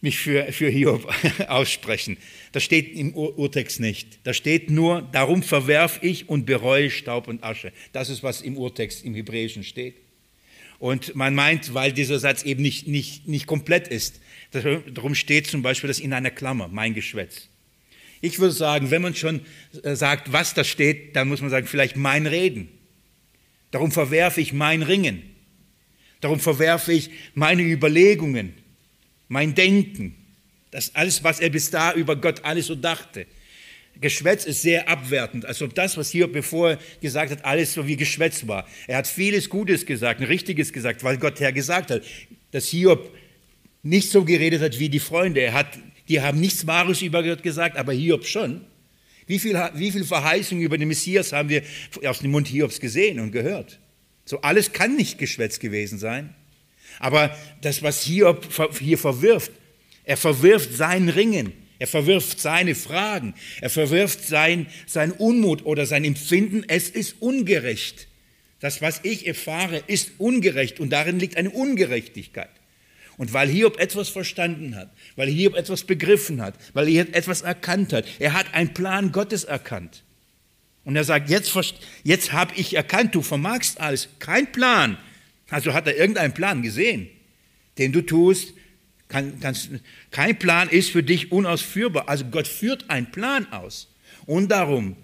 mich 0.00 0.18
für, 0.18 0.52
für 0.52 0.68
Hiob 0.68 1.12
aussprechen. 1.48 2.16
Das 2.52 2.64
steht 2.64 2.94
im 2.94 3.14
Ur 3.14 3.38
Urtext 3.38 3.78
nicht. 3.78 4.18
Da 4.24 4.34
steht 4.34 4.70
nur, 4.70 5.02
darum 5.12 5.42
verwerf 5.42 6.00
ich 6.02 6.28
und 6.28 6.46
bereue 6.46 6.90
Staub 6.90 7.28
und 7.28 7.44
Asche. 7.44 7.72
Das 7.92 8.08
ist, 8.08 8.22
was 8.22 8.42
im 8.42 8.56
Urtext 8.56 9.04
im 9.04 9.14
Hebräischen 9.14 9.62
steht. 9.62 9.96
Und 10.80 11.14
man 11.14 11.34
meint, 11.34 11.74
weil 11.74 11.92
dieser 11.92 12.18
Satz 12.18 12.42
eben 12.42 12.62
nicht, 12.62 12.88
nicht, 12.88 13.28
nicht 13.28 13.46
komplett 13.46 13.86
ist, 13.86 14.20
darum 14.50 15.14
steht 15.14 15.46
zum 15.46 15.62
Beispiel 15.62 15.88
das 15.88 16.00
in 16.00 16.12
einer 16.12 16.30
Klammer, 16.30 16.68
mein 16.68 16.94
Geschwätz. 16.94 17.48
Ich 18.22 18.38
würde 18.38 18.54
sagen, 18.54 18.90
wenn 18.90 19.02
man 19.02 19.14
schon 19.14 19.40
äh, 19.82 19.94
sagt, 19.94 20.32
was 20.32 20.54
da 20.54 20.64
steht, 20.64 21.16
dann 21.16 21.28
muss 21.28 21.40
man 21.40 21.50
sagen, 21.50 21.66
vielleicht 21.66 21.96
mein 21.96 22.26
Reden. 22.26 22.68
Darum 23.70 23.92
verwerfe 23.92 24.40
ich 24.40 24.52
mein 24.52 24.82
Ringen. 24.82 25.22
Darum 26.20 26.40
verwerfe 26.40 26.92
ich 26.92 27.10
meine 27.34 27.62
Überlegungen, 27.62 28.54
mein 29.28 29.54
Denken. 29.54 30.16
Das 30.70 30.94
alles, 30.94 31.24
was 31.24 31.40
er 31.40 31.50
bis 31.50 31.70
da 31.70 31.92
über 31.94 32.16
Gott 32.16 32.44
alles 32.44 32.66
so 32.66 32.74
dachte. 32.74 33.26
Geschwätz 34.00 34.44
ist 34.44 34.62
sehr 34.62 34.88
abwertend, 34.88 35.44
als 35.44 35.60
ob 35.60 35.74
das, 35.74 35.96
was 35.96 36.10
Hiob 36.10 36.32
bevor 36.32 36.78
gesagt 37.00 37.32
hat, 37.32 37.44
alles 37.44 37.74
so 37.74 37.86
wie 37.86 37.96
Geschwätz 37.96 38.46
war. 38.46 38.66
Er 38.86 38.98
hat 38.98 39.06
vieles 39.06 39.48
Gutes 39.50 39.84
gesagt, 39.84 40.20
ein 40.20 40.26
Richtiges 40.26 40.72
gesagt, 40.72 41.04
weil 41.04 41.18
Gott 41.18 41.40
Herr 41.40 41.52
gesagt 41.52 41.90
hat, 41.90 42.02
dass 42.52 42.68
Hiob 42.68 43.14
nicht 43.82 44.10
so 44.10 44.24
geredet 44.24 44.62
hat 44.62 44.78
wie 44.78 44.88
die 44.88 45.00
Freunde. 45.00 45.40
Er 45.40 45.52
hat, 45.52 45.78
die 46.08 46.20
haben 46.20 46.40
nichts 46.40 46.66
Wahres 46.66 47.02
über 47.02 47.22
Gott 47.22 47.42
gesagt, 47.42 47.76
aber 47.76 47.92
Hiob 47.92 48.24
schon. 48.24 48.62
Wie 49.26 49.38
viel, 49.38 49.56
wie 49.74 49.92
viel 49.92 50.04
Verheißung 50.04 50.60
über 50.60 50.78
den 50.78 50.88
Messias 50.88 51.32
haben 51.32 51.48
wir 51.48 51.62
aus 52.04 52.20
dem 52.20 52.30
Mund 52.30 52.48
Hiobs 52.48 52.80
gesehen 52.80 53.20
und 53.20 53.32
gehört? 53.32 53.78
So 54.24 54.40
alles 54.40 54.72
kann 54.72 54.96
nicht 54.96 55.18
Geschwätz 55.18 55.58
gewesen 55.58 55.98
sein. 55.98 56.34
Aber 56.98 57.36
das, 57.60 57.82
was 57.82 58.02
Hiob 58.02 58.46
hier 58.78 58.98
verwirft, 58.98 59.52
er 60.10 60.16
verwirft 60.16 60.74
sein 60.74 61.08
Ringen. 61.08 61.52
Er 61.78 61.86
verwirft 61.86 62.40
seine 62.40 62.74
Fragen. 62.74 63.32
Er 63.60 63.70
verwirft 63.70 64.26
sein, 64.26 64.66
sein 64.88 65.12
Unmut 65.12 65.64
oder 65.64 65.86
sein 65.86 66.04
Empfinden. 66.04 66.64
Es 66.66 66.88
ist 66.88 67.22
ungerecht. 67.22 68.08
Das, 68.58 68.82
was 68.82 68.98
ich 69.04 69.28
erfahre, 69.28 69.84
ist 69.86 70.10
ungerecht 70.18 70.80
und 70.80 70.90
darin 70.90 71.20
liegt 71.20 71.36
eine 71.36 71.50
Ungerechtigkeit. 71.50 72.50
Und 73.18 73.32
weil 73.34 73.48
Hiob 73.50 73.78
etwas 73.78 74.08
verstanden 74.08 74.74
hat, 74.74 74.90
weil 75.14 75.28
Hiob 75.28 75.54
etwas 75.54 75.84
begriffen 75.84 76.42
hat, 76.42 76.54
weil 76.72 76.88
er 76.88 77.14
etwas 77.14 77.42
erkannt 77.42 77.92
hat, 77.92 78.04
er 78.18 78.32
hat 78.32 78.52
einen 78.52 78.74
Plan 78.74 79.12
Gottes 79.12 79.44
erkannt. 79.44 80.02
Und 80.82 80.96
er 80.96 81.04
sagt, 81.04 81.30
jetzt, 81.30 81.56
jetzt 82.02 82.32
habe 82.32 82.52
ich 82.56 82.74
erkannt, 82.74 83.14
du 83.14 83.22
vermagst 83.22 83.78
alles, 83.80 84.08
kein 84.18 84.50
Plan. 84.50 84.98
Also 85.50 85.72
hat 85.72 85.86
er 85.86 85.96
irgendeinen 85.96 86.34
Plan 86.34 86.62
gesehen, 86.62 87.08
den 87.78 87.92
du 87.92 88.02
tust, 88.02 88.54
kann, 89.10 89.38
kannst, 89.40 89.68
kein 90.10 90.38
Plan 90.38 90.70
ist 90.70 90.90
für 90.90 91.02
dich 91.02 91.30
unausführbar. 91.30 92.08
Also 92.08 92.24
Gott 92.24 92.48
führt 92.48 92.88
einen 92.88 93.10
Plan 93.10 93.52
aus. 93.52 93.88
Und 94.24 94.48
darum, 94.50 94.96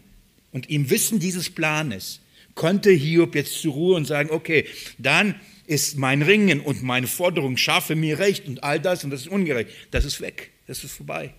und 0.53 0.71
im 0.71 0.89
Wissen 0.89 1.19
dieses 1.19 1.51
Planes, 1.51 2.21
konnte 2.55 2.91
Hiob 2.91 3.35
jetzt 3.35 3.61
zur 3.61 3.75
Ruhe 3.75 3.97
und 3.97 4.07
sagen, 4.07 4.31
okay, 4.31 4.65
dann 4.97 5.35
ist 5.67 5.99
mein 5.99 6.23
Ringen 6.23 6.61
und 6.61 6.83
meine 6.83 7.09
Forderung, 7.09 7.57
schaffe 7.57 7.97
mir 7.97 8.19
Recht 8.19 8.47
und 8.47 8.63
all 8.65 8.81
das 8.81 9.05
und 9.05 9.11
das 9.11 9.23
ist 9.23 9.29
ungerecht, 9.29 9.71
das 9.91 10.05
ist 10.05 10.21
weg, 10.21 10.53
das 10.67 10.83
ist 10.83 10.93
vorbei. 10.93 11.35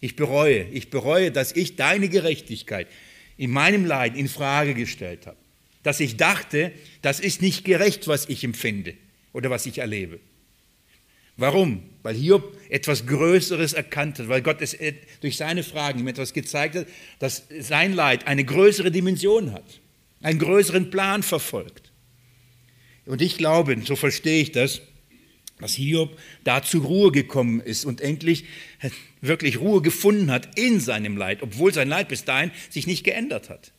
Ich 0.00 0.16
bereue, 0.16 0.64
ich 0.64 0.88
bereue, 0.88 1.30
dass 1.30 1.52
ich 1.52 1.76
deine 1.76 2.08
Gerechtigkeit 2.08 2.88
in 3.36 3.50
meinem 3.50 3.84
Leid 3.84 4.16
in 4.16 4.28
Frage 4.28 4.74
gestellt 4.74 5.26
habe. 5.26 5.36
Dass 5.82 6.00
ich 6.00 6.16
dachte, 6.16 6.72
das 7.02 7.20
ist 7.20 7.42
nicht 7.42 7.64
gerecht, 7.64 8.08
was 8.08 8.28
ich 8.28 8.42
empfinde 8.42 8.94
oder 9.32 9.50
was 9.50 9.66
ich 9.66 9.78
erlebe. 9.78 10.20
Warum? 11.36 11.82
Weil 12.02 12.14
Hiob 12.14 12.56
etwas 12.70 13.06
Größeres 13.06 13.74
erkannt 13.74 14.18
hat, 14.18 14.28
weil 14.28 14.42
Gott 14.42 14.62
es 14.62 14.74
äh, 14.74 14.94
durch 15.20 15.36
seine 15.36 15.62
Fragen 15.62 16.00
ihm 16.00 16.08
etwas 16.08 16.32
gezeigt 16.32 16.74
hat, 16.74 16.86
dass 17.18 17.44
sein 17.60 17.92
Leid 17.92 18.26
eine 18.26 18.44
größere 18.44 18.90
Dimension 18.90 19.52
hat, 19.52 19.80
einen 20.22 20.38
größeren 20.38 20.90
Plan 20.90 21.22
verfolgt. 21.22 21.92
Und 23.06 23.20
ich 23.20 23.36
glaube, 23.36 23.76
so 23.84 23.96
verstehe 23.96 24.40
ich 24.40 24.52
das, 24.52 24.80
dass 25.60 25.74
Hiob 25.74 26.18
da 26.44 26.62
zur 26.62 26.84
Ruhe 26.84 27.12
gekommen 27.12 27.60
ist 27.60 27.84
und 27.84 28.00
endlich 28.00 28.44
wirklich 29.20 29.60
Ruhe 29.60 29.82
gefunden 29.82 30.30
hat 30.30 30.58
in 30.58 30.80
seinem 30.80 31.16
Leid, 31.16 31.42
obwohl 31.42 31.72
sein 31.72 31.88
Leid 31.88 32.08
bis 32.08 32.24
dahin 32.24 32.50
sich 32.70 32.86
nicht 32.86 33.04
geändert 33.04 33.50
hat. 33.50 33.72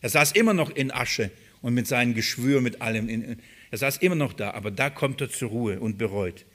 Er 0.00 0.08
saß 0.08 0.32
immer 0.32 0.54
noch 0.54 0.70
in 0.70 0.90
Asche 0.90 1.30
und 1.62 1.74
mit 1.74 1.86
seinem 1.86 2.14
Geschwür, 2.14 2.60
mit 2.60 2.80
allem. 2.80 3.36
Er 3.70 3.78
saß 3.78 3.98
immer 3.98 4.14
noch 4.14 4.32
da, 4.32 4.52
aber 4.52 4.70
da 4.70 4.88
kommt 4.90 5.20
er 5.20 5.30
zur 5.30 5.50
Ruhe 5.50 5.80
und 5.80 5.98
bereut. 5.98 6.46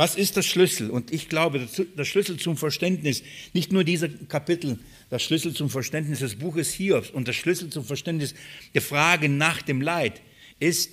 Was 0.00 0.16
ist 0.16 0.34
der 0.36 0.42
Schlüssel? 0.42 0.88
Und 0.88 1.12
ich 1.12 1.28
glaube, 1.28 1.60
der 1.60 2.04
Schlüssel 2.06 2.38
zum 2.38 2.56
Verständnis, 2.56 3.22
nicht 3.52 3.70
nur 3.70 3.84
dieser 3.84 4.08
Kapitel, 4.08 4.78
der 5.10 5.18
Schlüssel 5.18 5.52
zum 5.52 5.68
Verständnis 5.68 6.20
des 6.20 6.36
Buches 6.36 6.72
Hiobs 6.72 7.10
und 7.10 7.28
der 7.28 7.34
Schlüssel 7.34 7.68
zum 7.68 7.84
Verständnis 7.84 8.34
der 8.72 8.80
Frage 8.80 9.28
nach 9.28 9.60
dem 9.60 9.82
Leid 9.82 10.22
ist 10.58 10.92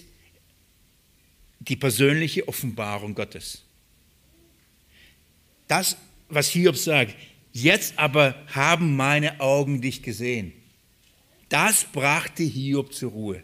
die 1.60 1.78
persönliche 1.78 2.50
Offenbarung 2.50 3.16
Gottes. 3.16 3.64
Das, 5.70 5.96
was 6.28 6.50
Hiob 6.50 6.76
sagt, 6.76 7.16
jetzt 7.54 7.98
aber 7.98 8.36
haben 8.48 8.98
meine 8.98 9.40
Augen 9.40 9.80
dich 9.80 10.04
gesehen. 10.04 10.52
Das 11.48 11.86
brachte 11.86 12.44
Hiob 12.44 12.94
zur 12.94 13.12
Ruhe. 13.12 13.44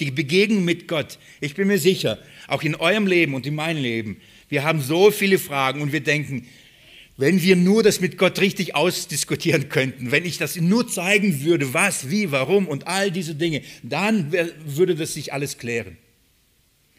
Die 0.00 0.10
Begegnung 0.10 0.64
mit 0.64 0.88
Gott. 0.88 1.18
Ich 1.40 1.54
bin 1.54 1.68
mir 1.68 1.78
sicher, 1.78 2.18
auch 2.48 2.62
in 2.62 2.74
eurem 2.74 3.06
Leben 3.06 3.34
und 3.34 3.46
in 3.46 3.54
meinem 3.54 3.82
Leben 3.82 4.20
wir 4.48 4.62
haben 4.62 4.80
so 4.80 5.10
viele 5.10 5.40
Fragen 5.40 5.80
und 5.80 5.92
wir 5.92 6.00
denken, 6.00 6.46
wenn 7.16 7.42
wir 7.42 7.56
nur 7.56 7.82
das 7.82 8.00
mit 8.00 8.18
Gott 8.18 8.40
richtig 8.40 8.74
ausdiskutieren 8.74 9.68
könnten, 9.68 10.10
wenn 10.10 10.24
ich 10.24 10.38
das 10.38 10.56
nur 10.56 10.88
zeigen 10.88 11.42
würde, 11.42 11.74
was, 11.74 12.10
wie, 12.10 12.30
warum 12.32 12.66
und 12.66 12.86
all 12.86 13.10
diese 13.10 13.34
Dinge, 13.34 13.62
dann 13.82 14.32
würde 14.64 14.94
das 14.94 15.14
sich 15.14 15.32
alles 15.32 15.58
klären. 15.58 15.96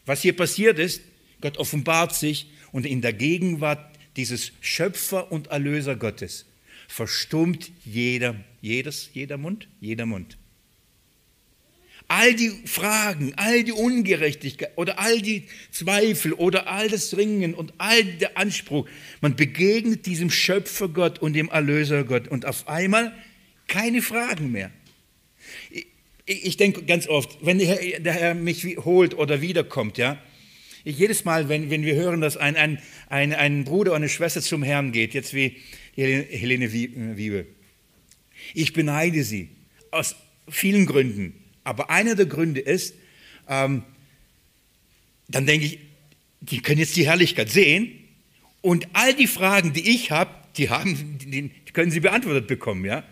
Was 0.05 0.21
hier 0.21 0.35
passiert 0.35 0.79
ist, 0.79 1.01
Gott 1.41 1.57
offenbart 1.57 2.15
sich 2.15 2.47
und 2.71 2.85
in 2.85 3.01
der 3.01 3.13
Gegenwart 3.13 3.97
dieses 4.15 4.51
Schöpfer 4.61 5.31
und 5.31 5.47
Erlöser 5.47 5.95
Gottes 5.95 6.45
verstummt 6.87 7.71
jeder, 7.85 8.35
jedes, 8.61 9.09
jeder 9.13 9.37
Mund, 9.37 9.67
jeder 9.81 10.05
Mund. 10.05 10.37
All 12.07 12.35
die 12.35 12.51
Fragen, 12.65 13.33
all 13.35 13.63
die 13.63 13.71
Ungerechtigkeit 13.71 14.71
oder 14.75 14.99
all 14.99 15.21
die 15.21 15.45
Zweifel 15.71 16.33
oder 16.33 16.67
all 16.67 16.87
das 16.87 17.17
Ringen 17.17 17.55
und 17.55 17.73
all 17.79 18.03
der 18.03 18.37
Anspruch, 18.37 18.87
man 19.21 19.35
begegnet 19.35 20.05
diesem 20.05 20.29
Schöpfer 20.29 20.87
Gott 20.87 21.19
und 21.19 21.33
dem 21.33 21.49
Erlöser 21.49 22.03
Gott 22.03 22.27
und 22.27 22.45
auf 22.45 22.67
einmal 22.67 23.11
keine 23.67 24.03
Fragen 24.03 24.51
mehr. 24.51 24.71
Ich, 25.71 25.87
ich 26.45 26.57
denke 26.57 26.83
ganz 26.83 27.07
oft, 27.07 27.37
wenn 27.41 27.57
der 27.59 28.13
Herr, 28.13 28.35
mich 28.35 28.63
holt 28.77 29.15
oder 29.15 29.41
wiederkommt, 29.41 29.97
ja, 29.97 30.21
ich, 30.83 30.99
jedes 30.99 31.25
Mal, 31.25 31.49
wenn, 31.49 31.71
wenn 31.71 31.83
wir 31.83 31.95
hören, 31.95 32.21
dass 32.21 32.37
ein, 32.37 32.55
ein, 32.55 32.79
ein, 33.09 33.33
ein 33.33 33.63
Bruder 33.63 33.91
oder 33.91 33.97
eine 33.97 34.09
Schwester 34.09 34.41
zum 34.41 34.61
Herrn 34.61 34.91
geht, 34.91 35.15
jetzt 35.15 35.33
wie 35.33 35.57
Helene 35.95 36.71
Wiebe, 36.71 37.47
ich 38.53 38.73
beneide 38.73 39.23
sie 39.23 39.49
aus 39.91 40.15
vielen 40.47 40.85
Gründen. 40.85 41.33
Aber 41.65 41.89
einer 41.89 42.15
der 42.15 42.27
Gründe 42.27 42.61
ist, 42.61 42.95
ähm, 43.49 43.83
dann 45.27 45.45
denke 45.45 45.65
ich, 45.65 45.79
die 46.41 46.61
können 46.61 46.79
jetzt 46.79 46.95
die 46.95 47.07
Herrlichkeit 47.07 47.49
sehen 47.49 47.91
und 48.61 48.87
all 48.93 49.13
die 49.13 49.27
Fragen, 49.27 49.73
die 49.73 49.89
ich 49.89 50.11
habe, 50.11 50.31
die, 50.57 50.69
haben, 50.69 51.17
die, 51.19 51.51
können 51.73 51.91
sie 51.91 51.99
beantwortet 51.99 52.47
bekommen, 52.47 52.85
ja. 52.85 53.03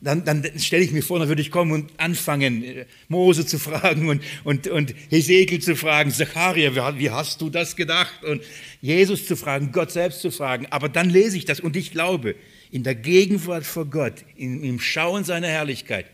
Dann, 0.00 0.22
dann 0.24 0.44
stelle 0.58 0.84
ich 0.84 0.92
mir 0.92 1.02
vor, 1.02 1.18
dann 1.18 1.28
würde 1.28 1.40
ich 1.40 1.50
kommen 1.50 1.72
und 1.72 1.92
anfangen, 1.98 2.62
äh, 2.62 2.84
Mose 3.08 3.46
zu 3.46 3.58
fragen 3.58 4.08
und, 4.08 4.22
und, 4.44 4.68
und 4.68 4.94
Hesekiel 5.08 5.60
zu 5.60 5.76
fragen, 5.76 6.10
Zacharia, 6.10 6.98
wie 6.98 7.10
hast 7.10 7.40
du 7.40 7.48
das 7.48 7.74
gedacht? 7.74 8.22
Und 8.22 8.42
Jesus 8.82 9.26
zu 9.26 9.34
fragen, 9.34 9.72
Gott 9.72 9.92
selbst 9.92 10.20
zu 10.20 10.30
fragen. 10.30 10.66
Aber 10.70 10.90
dann 10.90 11.08
lese 11.08 11.38
ich 11.38 11.46
das 11.46 11.58
und 11.58 11.74
ich 11.74 11.90
glaube, 11.90 12.36
in 12.70 12.82
der 12.82 12.94
Gegenwart 12.94 13.64
vor 13.64 13.86
Gott, 13.86 14.24
im 14.36 14.78
Schauen 14.78 15.24
seiner 15.24 15.48
Herrlichkeit, 15.48 16.06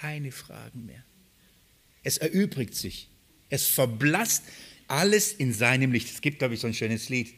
keine 0.00 0.32
Fragen 0.32 0.86
mehr. 0.86 1.04
Es 2.02 2.18
erübrigt 2.18 2.74
sich. 2.74 3.08
Es 3.50 3.66
verblasst 3.66 4.44
alles 4.88 5.32
in 5.32 5.52
seinem 5.52 5.92
Licht. 5.92 6.08
Es 6.10 6.20
gibt, 6.20 6.38
glaube 6.38 6.54
ich, 6.54 6.60
so 6.60 6.66
ein 6.66 6.74
schönes 6.74 7.08
Lied. 7.08 7.34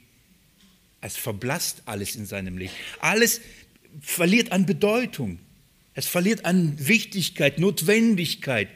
Es 1.00 1.16
verblasst 1.16 1.82
alles 1.86 2.14
in 2.14 2.26
seinem 2.26 2.56
Licht. 2.56 2.74
Alles 3.00 3.40
verliert 4.00 4.52
an 4.52 4.66
Bedeutung. 4.66 5.40
Es 5.94 6.06
verliert 6.06 6.44
an 6.44 6.76
Wichtigkeit, 6.78 7.58
Notwendigkeit. 7.58 8.68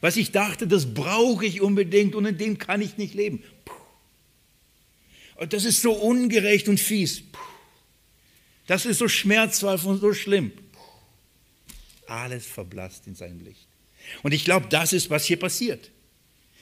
Was 0.00 0.16
ich 0.16 0.30
dachte, 0.30 0.66
das 0.66 0.94
brauche 0.94 1.44
ich 1.44 1.60
unbedingt 1.60 2.14
und 2.14 2.24
in 2.24 2.38
dem 2.38 2.58
kann 2.58 2.80
ich 2.80 2.96
nicht 2.96 3.14
leben. 3.14 3.42
Und 5.36 5.52
das 5.52 5.64
ist 5.64 5.82
so 5.82 5.92
ungerecht 5.92 6.68
und 6.68 6.78
fies. 6.78 7.22
Das 8.66 8.86
ist 8.86 8.98
so 8.98 9.08
schmerzhaft 9.08 9.84
und 9.84 10.00
so 10.00 10.14
schlimm. 10.14 10.52
Alles 12.12 12.44
verblasst 12.44 13.06
in 13.06 13.14
seinem 13.14 13.40
Licht. 13.40 13.66
Und 14.22 14.32
ich 14.32 14.44
glaube, 14.44 14.66
das 14.68 14.92
ist, 14.92 15.08
was 15.08 15.24
hier 15.24 15.38
passiert. 15.38 15.90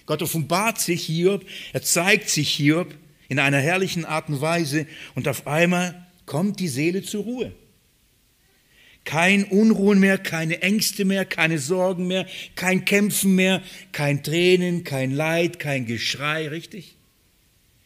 Gott 0.06 0.22
offenbart 0.22 0.80
sich 0.80 1.06
Hiob, 1.06 1.44
er 1.72 1.82
zeigt 1.82 2.28
sich 2.28 2.50
Hiob 2.50 2.94
in 3.28 3.40
einer 3.40 3.58
herrlichen 3.58 4.04
Art 4.04 4.28
und 4.28 4.40
Weise 4.40 4.86
und 5.16 5.26
auf 5.26 5.48
einmal 5.48 6.06
kommt 6.24 6.60
die 6.60 6.68
Seele 6.68 7.02
zur 7.02 7.24
Ruhe. 7.24 7.52
Kein 9.04 9.42
Unruhen 9.42 9.98
mehr, 9.98 10.18
keine 10.18 10.62
Ängste 10.62 11.04
mehr, 11.04 11.24
keine 11.24 11.58
Sorgen 11.58 12.06
mehr, 12.06 12.28
kein 12.54 12.84
Kämpfen 12.84 13.34
mehr, 13.34 13.60
kein 13.90 14.22
Tränen, 14.22 14.84
kein 14.84 15.10
Leid, 15.10 15.58
kein 15.58 15.84
Geschrei, 15.84 16.46
richtig? 16.46 16.94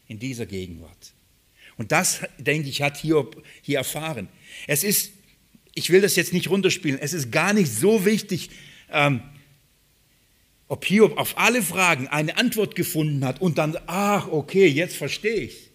In 0.06 0.18
dieser 0.18 0.44
Gegenwart. 0.44 1.14
Und 1.78 1.92
das, 1.92 2.20
denke 2.36 2.68
ich, 2.68 2.82
hat 2.82 2.98
Hiob 2.98 3.42
hier 3.62 3.78
erfahren. 3.78 4.28
Es 4.66 4.84
ist, 4.84 5.13
ich 5.74 5.90
will 5.90 6.00
das 6.00 6.16
jetzt 6.16 6.32
nicht 6.32 6.50
runterspielen, 6.50 6.98
es 7.00 7.12
ist 7.12 7.32
gar 7.32 7.52
nicht 7.52 7.70
so 7.70 8.04
wichtig, 8.04 8.50
ähm, 8.90 9.22
ob 10.68 10.84
Hiob 10.84 11.18
auf 11.18 11.36
alle 11.36 11.62
Fragen 11.62 12.08
eine 12.08 12.36
Antwort 12.36 12.74
gefunden 12.74 13.24
hat 13.24 13.40
und 13.40 13.58
dann, 13.58 13.76
ach, 13.86 14.28
okay, 14.28 14.66
jetzt 14.66 14.96
verstehe 14.96 15.40
ich. 15.40 15.70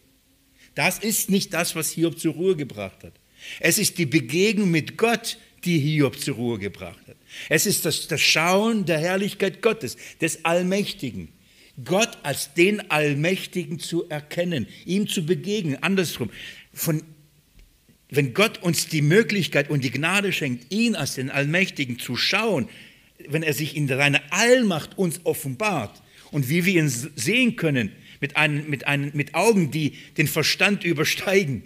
Das 0.75 0.99
ist 0.99 1.29
nicht 1.29 1.53
das, 1.53 1.75
was 1.75 1.91
Hiob 1.91 2.19
zur 2.19 2.33
Ruhe 2.33 2.55
gebracht 2.55 3.03
hat. 3.03 3.13
Es 3.59 3.77
ist 3.77 3.97
die 3.97 4.05
Begegnung 4.05 4.71
mit 4.71 4.97
Gott, 4.97 5.37
die 5.65 5.79
Hiob 5.79 6.19
zur 6.19 6.35
Ruhe 6.35 6.59
gebracht 6.59 7.07
hat. 7.07 7.17
Es 7.49 7.65
ist 7.65 7.85
das, 7.85 8.07
das 8.07 8.21
Schauen 8.21 8.85
der 8.85 8.99
Herrlichkeit 8.99 9.61
Gottes, 9.61 9.97
des 10.21 10.45
Allmächtigen. 10.45 11.29
Gott 11.83 12.17
als 12.23 12.53
den 12.53 12.91
Allmächtigen 12.91 13.79
zu 13.79 14.09
erkennen, 14.09 14.67
ihm 14.85 15.07
zu 15.07 15.25
begegnen. 15.25 15.81
Andersrum, 15.81 16.29
von, 16.73 17.03
wenn 18.09 18.33
Gott 18.33 18.61
uns 18.63 18.87
die 18.87 19.01
Möglichkeit 19.01 19.69
und 19.69 19.83
die 19.83 19.91
Gnade 19.91 20.33
schenkt, 20.33 20.71
ihn 20.73 20.95
als 20.95 21.15
den 21.15 21.29
Allmächtigen 21.29 21.99
zu 21.99 22.15
schauen, 22.15 22.67
wenn 23.27 23.43
er 23.43 23.53
sich 23.53 23.75
in 23.75 23.87
seiner 23.87 24.21
Allmacht 24.31 24.97
uns 24.97 25.21
offenbart 25.25 26.01
und 26.31 26.49
wie 26.49 26.65
wir 26.65 26.81
ihn 26.81 26.89
sehen 26.89 27.55
können, 27.55 27.91
mit, 28.19 28.35
einem, 28.35 28.69
mit, 28.69 28.87
einem, 28.87 29.11
mit 29.13 29.35
Augen, 29.35 29.71
die 29.71 29.93
den 30.17 30.27
Verstand 30.27 30.83
übersteigen. 30.83 31.63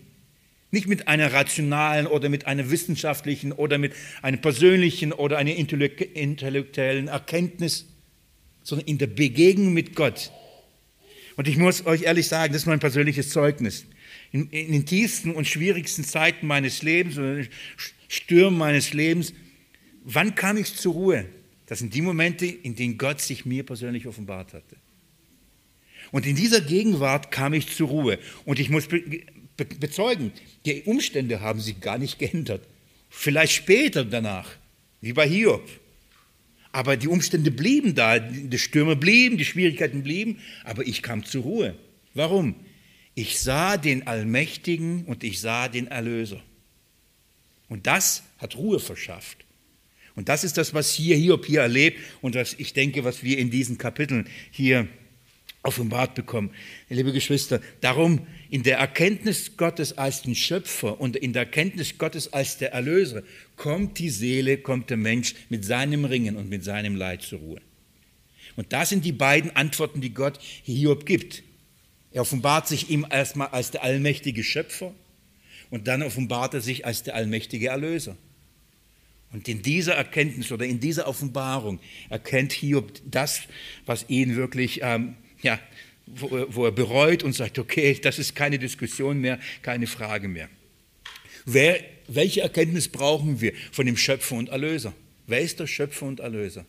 Nicht 0.71 0.87
mit 0.87 1.07
einer 1.07 1.31
rationalen 1.31 2.07
oder 2.07 2.29
mit 2.29 2.47
einer 2.47 2.71
wissenschaftlichen 2.71 3.51
oder 3.51 3.77
mit 3.77 3.93
einer 4.21 4.37
persönlichen 4.37 5.13
oder 5.13 5.37
einer 5.37 5.53
intellektuellen 5.55 7.07
Erkenntnis, 7.07 7.85
sondern 8.63 8.87
in 8.87 8.97
der 8.97 9.07
Begegnung 9.07 9.73
mit 9.73 9.95
Gott. 9.95 10.31
Und 11.35 11.47
ich 11.47 11.57
muss 11.57 11.85
euch 11.85 12.03
ehrlich 12.03 12.27
sagen, 12.27 12.53
das 12.53 12.63
ist 12.63 12.67
mein 12.67 12.79
persönliches 12.79 13.29
Zeugnis. 13.29 13.85
In, 14.33 14.49
in 14.49 14.73
den 14.73 14.85
tiefsten 14.85 15.31
und 15.31 15.47
schwierigsten 15.47 16.03
Zeiten 16.03 16.47
meines 16.47 16.81
Lebens 16.81 17.17
oder 17.17 17.43
Stürmen 18.09 18.57
meines 18.57 18.91
Lebens, 18.93 19.33
wann 20.03 20.35
kam 20.35 20.57
ich 20.57 20.75
zur 20.75 20.93
Ruhe? 20.93 21.25
Das 21.67 21.79
sind 21.79 21.93
die 21.93 22.01
Momente, 22.01 22.45
in 22.45 22.75
denen 22.75 22.97
Gott 22.97 23.21
sich 23.21 23.45
mir 23.45 23.63
persönlich 23.63 24.05
offenbart 24.05 24.53
hatte. 24.53 24.75
Und 26.11 26.25
in 26.25 26.35
dieser 26.35 26.61
Gegenwart 26.61 27.31
kam 27.31 27.53
ich 27.53 27.69
zur 27.69 27.87
Ruhe. 27.87 28.19
Und 28.45 28.59
ich 28.59 28.69
muss 28.69 28.87
be 28.87 29.01
be 29.55 29.65
bezeugen, 29.65 30.31
die 30.65 30.81
Umstände 30.83 31.41
haben 31.41 31.59
sich 31.59 31.79
gar 31.79 31.97
nicht 31.97 32.19
geändert. 32.19 32.67
Vielleicht 33.09 33.53
später 33.53 34.03
danach, 34.03 34.49
wie 35.01 35.13
bei 35.13 35.27
Hiob. 35.27 35.67
Aber 36.71 36.97
die 36.97 37.07
Umstände 37.07 37.51
blieben 37.51 37.93
da, 37.93 38.17
die 38.17 38.57
Stürme 38.57 38.95
blieben, 38.95 39.37
die 39.37 39.45
Schwierigkeiten 39.45 40.01
blieben, 40.01 40.39
aber 40.63 40.87
ich 40.87 41.03
kam 41.03 41.23
zur 41.23 41.43
Ruhe. 41.43 41.75
Warum? 42.15 42.55
Ich 43.15 43.39
sah 43.39 43.77
den 43.77 44.07
Allmächtigen 44.07 45.05
und 45.05 45.23
ich 45.23 45.39
sah 45.39 45.67
den 45.67 45.87
Erlöser. 45.87 46.41
Und 47.69 47.87
das 47.87 48.23
hat 48.37 48.55
Ruhe 48.55 48.79
verschafft. 48.79 49.45
Und 50.15 50.29
das 50.29 50.43
ist 50.43 50.57
das, 50.57 50.73
was 50.73 50.93
hier 50.93 51.15
Hiob 51.15 51.45
hier 51.45 51.61
erlebt 51.61 51.99
und 52.21 52.35
was 52.35 52.53
ich 52.53 52.73
denke, 52.73 53.03
was 53.03 53.23
wir 53.23 53.37
in 53.37 53.49
diesen 53.49 53.77
Kapiteln 53.77 54.27
hier 54.51 54.87
offenbart 55.63 56.13
bekommen. 56.13 56.51
Liebe 56.89 57.13
Geschwister, 57.13 57.61
darum 57.81 58.27
in 58.49 58.63
der 58.63 58.77
Erkenntnis 58.77 59.57
Gottes 59.57 59.97
als 59.97 60.21
den 60.21 60.35
Schöpfer 60.35 60.99
und 60.99 61.15
in 61.15 61.33
der 61.33 61.43
Erkenntnis 61.43 61.97
Gottes 61.97 62.31
als 62.33 62.57
der 62.57 62.73
Erlöser 62.73 63.23
kommt 63.55 63.97
die 63.97 64.09
Seele, 64.09 64.57
kommt 64.57 64.89
der 64.89 64.97
Mensch 64.97 65.33
mit 65.49 65.65
seinem 65.65 66.05
Ringen 66.05 66.35
und 66.35 66.49
mit 66.49 66.63
seinem 66.63 66.95
Leid 66.95 67.21
zur 67.21 67.39
Ruhe. 67.39 67.61
Und 68.55 68.71
das 68.73 68.89
sind 68.89 69.05
die 69.05 69.13
beiden 69.13 69.55
Antworten, 69.55 70.01
die 70.01 70.13
Gott 70.13 70.39
Hiob 70.63 71.05
gibt. 71.05 71.43
Er 72.13 72.21
offenbart 72.21 72.67
sich 72.67 72.89
ihm 72.89 73.05
erstmal 73.09 73.47
als 73.47 73.71
der 73.71 73.83
allmächtige 73.83 74.43
Schöpfer 74.43 74.93
und 75.71 75.87
dann 75.87 76.03
offenbart 76.03 76.53
er 76.53 76.61
sich 76.61 76.85
als 76.85 77.01
der 77.01 77.15
allmächtige 77.15 77.69
Erlöser. 77.69 78.15
Und 79.31 79.47
in 79.47 79.63
dieser 79.63 79.95
Erkenntnis 79.95 80.51
oder 80.51 80.63
in 80.63 80.79
dieser 80.79 81.07
Offenbarung 81.07 81.79
erkennt 82.09 82.53
Hiob 82.53 82.91
das, 83.03 83.41
was 83.87 84.05
ihn 84.09 84.35
wirklich, 84.35 84.81
ähm, 84.83 85.15
ja, 85.41 85.59
wo, 86.05 86.45
wo, 86.49 86.65
er 86.65 86.71
bereut 86.71 87.23
und 87.23 87.33
sagt, 87.33 87.57
okay, 87.57 87.97
das 87.99 88.19
ist 88.19 88.35
keine 88.35 88.59
Diskussion 88.59 89.19
mehr, 89.19 89.39
keine 89.63 89.87
Frage 89.87 90.27
mehr. 90.27 90.49
Wer, 91.45 91.83
welche 92.07 92.41
Erkenntnis 92.41 92.89
brauchen 92.89 93.41
wir 93.41 93.53
von 93.71 93.87
dem 93.87 93.97
Schöpfer 93.97 94.35
und 94.35 94.49
Erlöser? 94.49 94.93
Wer 95.25 95.39
ist 95.39 95.59
der 95.59 95.65
Schöpfer 95.67 96.05
und 96.05 96.19
Erlöser? 96.19 96.65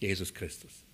Jesus 0.00 0.34
Christus 0.34 0.85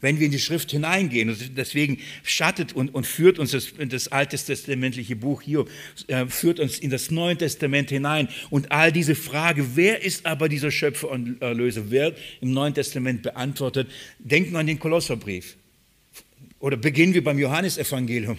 wenn 0.00 0.18
wir 0.18 0.26
in 0.26 0.32
die 0.32 0.38
Schrift 0.38 0.70
hineingehen. 0.70 1.30
Und 1.30 1.56
deswegen 1.56 1.98
schattet 2.22 2.74
und, 2.74 2.94
und 2.94 3.06
führt 3.06 3.38
uns 3.38 3.52
das, 3.52 3.72
das 3.88 4.08
alttestamentliche 4.08 5.16
Buch 5.16 5.42
hier, 5.42 5.64
äh, 6.08 6.26
führt 6.26 6.60
uns 6.60 6.78
in 6.78 6.90
das 6.90 7.10
Neue 7.10 7.36
Testament 7.36 7.90
hinein. 7.90 8.28
Und 8.50 8.72
all 8.72 8.92
diese 8.92 9.14
Frage, 9.14 9.76
wer 9.76 10.02
ist 10.02 10.26
aber 10.26 10.48
dieser 10.48 10.70
Schöpfer 10.70 11.10
und 11.10 11.40
Erlöser, 11.40 11.90
wird 11.90 12.18
im 12.40 12.52
Neuen 12.52 12.74
Testament 12.74 13.22
beantwortet. 13.22 13.90
Denken 14.18 14.56
an 14.56 14.66
den 14.66 14.78
Kolosserbrief. 14.78 15.56
Oder 16.58 16.76
beginnen 16.76 17.14
wir 17.14 17.22
beim 17.22 17.38
Johannesevangelium. 17.38 18.38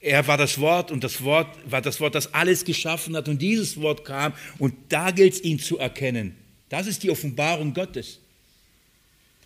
Er 0.00 0.26
war 0.26 0.36
das 0.36 0.58
Wort 0.58 0.90
und 0.90 1.04
das 1.04 1.22
Wort 1.22 1.56
war 1.64 1.80
das 1.80 2.00
Wort, 2.00 2.16
das 2.16 2.34
alles 2.34 2.64
geschaffen 2.64 3.16
hat 3.16 3.28
und 3.28 3.40
dieses 3.40 3.80
Wort 3.80 4.04
kam 4.04 4.32
und 4.58 4.74
da 4.88 5.12
gilt 5.12 5.34
es 5.34 5.44
ihn 5.44 5.60
zu 5.60 5.78
erkennen. 5.78 6.34
Das 6.68 6.88
ist 6.88 7.04
die 7.04 7.10
Offenbarung 7.10 7.72
Gottes. 7.72 8.18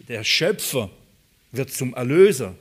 Der 0.08 0.24
Schöpfer 0.24 0.90
wird 1.52 1.72
zum 1.72 1.94
Erlöser. 1.94 2.54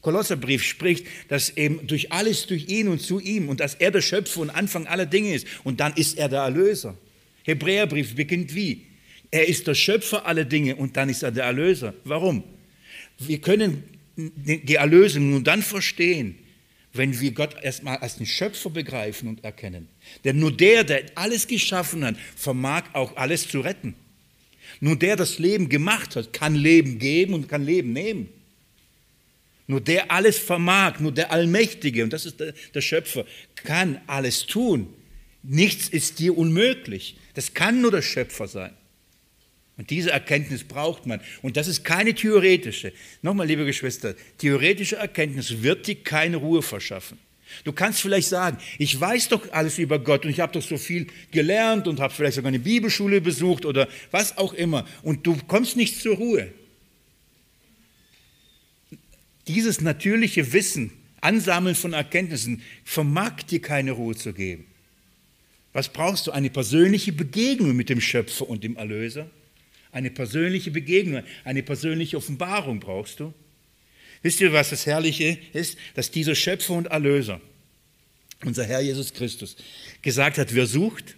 Kolosserbrief 0.00 0.62
spricht, 0.62 1.06
dass 1.28 1.56
eben 1.56 1.86
durch 1.86 2.12
alles, 2.12 2.46
durch 2.46 2.68
ihn 2.68 2.88
und 2.88 3.00
zu 3.00 3.18
ihm 3.20 3.48
und 3.48 3.60
dass 3.60 3.74
er 3.74 3.90
der 3.90 4.00
Schöpfer 4.00 4.40
und 4.40 4.50
Anfang 4.50 4.86
aller 4.86 5.06
Dinge 5.06 5.34
ist 5.34 5.46
und 5.64 5.80
dann 5.80 5.92
ist 5.94 6.18
er 6.18 6.28
der 6.28 6.40
Erlöser. 6.40 6.96
Hebräerbrief 7.42 8.14
beginnt 8.14 8.54
wie? 8.54 8.86
Er 9.30 9.48
ist 9.48 9.66
der 9.66 9.74
Schöpfer 9.74 10.24
aller 10.26 10.44
Dinge 10.44 10.76
und 10.76 10.96
dann 10.96 11.08
ist 11.08 11.22
er 11.22 11.32
der 11.32 11.44
Erlöser. 11.44 11.94
Warum? 12.04 12.44
Wir 13.18 13.40
können 13.40 13.82
die 14.16 14.74
Erlösung 14.74 15.30
nur 15.30 15.42
dann 15.42 15.62
verstehen, 15.62 16.36
wenn 16.92 17.18
wir 17.20 17.32
Gott 17.32 17.56
erstmal 17.62 17.98
als 17.98 18.16
den 18.16 18.26
Schöpfer 18.26 18.70
begreifen 18.70 19.28
und 19.28 19.44
erkennen. 19.44 19.88
Denn 20.24 20.38
nur 20.38 20.56
der, 20.56 20.84
der 20.84 21.04
alles 21.14 21.46
geschaffen 21.46 22.04
hat, 22.04 22.16
vermag 22.36 22.84
auch 22.92 23.16
alles 23.16 23.48
zu 23.48 23.60
retten. 23.60 23.94
Nur 24.80 24.96
der 24.96 25.16
das 25.16 25.38
Leben 25.38 25.68
gemacht 25.68 26.16
hat, 26.16 26.32
kann 26.32 26.54
Leben 26.54 26.98
geben 26.98 27.34
und 27.34 27.48
kann 27.48 27.64
Leben 27.64 27.92
nehmen. 27.92 28.28
Nur 29.66 29.80
der 29.80 30.10
alles 30.10 30.38
vermag, 30.38 30.98
nur 30.98 31.12
der 31.12 31.30
Allmächtige, 31.30 32.02
und 32.02 32.12
das 32.12 32.24
ist 32.24 32.40
der, 32.40 32.54
der 32.74 32.80
Schöpfer, 32.80 33.26
kann 33.56 34.00
alles 34.06 34.46
tun. 34.46 34.88
Nichts 35.42 35.88
ist 35.88 36.18
dir 36.18 36.36
unmöglich. 36.36 37.16
Das 37.34 37.54
kann 37.54 37.80
nur 37.80 37.90
der 37.90 38.02
Schöpfer 38.02 38.48
sein. 38.48 38.72
Und 39.76 39.90
diese 39.90 40.10
Erkenntnis 40.10 40.64
braucht 40.64 41.06
man. 41.06 41.20
Und 41.42 41.56
das 41.56 41.68
ist 41.68 41.84
keine 41.84 42.14
theoretische. 42.14 42.92
Nochmal, 43.22 43.46
liebe 43.46 43.64
Geschwister, 43.64 44.14
theoretische 44.38 44.96
Erkenntnis 44.96 45.62
wird 45.62 45.86
dir 45.86 45.96
keine 46.02 46.38
Ruhe 46.38 46.62
verschaffen. 46.62 47.18
Du 47.64 47.72
kannst 47.72 48.00
vielleicht 48.00 48.28
sagen, 48.28 48.58
ich 48.78 48.98
weiß 48.98 49.28
doch 49.28 49.52
alles 49.52 49.78
über 49.78 49.98
Gott 49.98 50.24
und 50.24 50.30
ich 50.30 50.40
habe 50.40 50.52
doch 50.52 50.62
so 50.62 50.76
viel 50.76 51.06
gelernt 51.30 51.88
und 51.88 52.00
habe 52.00 52.12
vielleicht 52.12 52.36
sogar 52.36 52.48
eine 52.48 52.58
Bibelschule 52.58 53.20
besucht 53.20 53.64
oder 53.64 53.88
was 54.10 54.38
auch 54.38 54.52
immer. 54.54 54.86
Und 55.02 55.26
du 55.26 55.36
kommst 55.46 55.76
nicht 55.76 56.00
zur 56.00 56.16
Ruhe. 56.16 56.52
Dieses 59.46 59.80
natürliche 59.80 60.52
Wissen, 60.52 60.92
Ansammeln 61.20 61.74
von 61.74 61.94
Erkenntnissen, 61.94 62.62
vermag 62.84 63.42
dir 63.42 63.60
keine 63.60 63.92
Ruhe 63.92 64.14
zu 64.14 64.32
geben. 64.32 64.66
Was 65.72 65.88
brauchst 65.88 66.26
du? 66.26 66.32
Eine 66.32 66.50
persönliche 66.50 67.12
Begegnung 67.12 67.74
mit 67.74 67.88
dem 67.88 68.00
Schöpfer 68.00 68.48
und 68.48 68.62
dem 68.64 68.76
Erlöser? 68.76 69.30
Eine 69.90 70.10
persönliche 70.10 70.70
Begegnung, 70.70 71.22
eine 71.44 71.62
persönliche 71.62 72.16
Offenbarung 72.18 72.80
brauchst 72.80 73.20
du? 73.20 73.32
Wisst 74.22 74.40
ihr, 74.40 74.52
was 74.52 74.70
das 74.70 74.86
Herrliche 74.86 75.38
ist? 75.52 75.78
Dass 75.94 76.10
dieser 76.10 76.34
Schöpfer 76.34 76.74
und 76.74 76.86
Erlöser, 76.86 77.40
unser 78.44 78.64
Herr 78.64 78.80
Jesus 78.80 79.12
Christus, 79.12 79.56
gesagt 80.02 80.38
hat, 80.38 80.54
wer 80.54 80.66
sucht, 80.66 81.16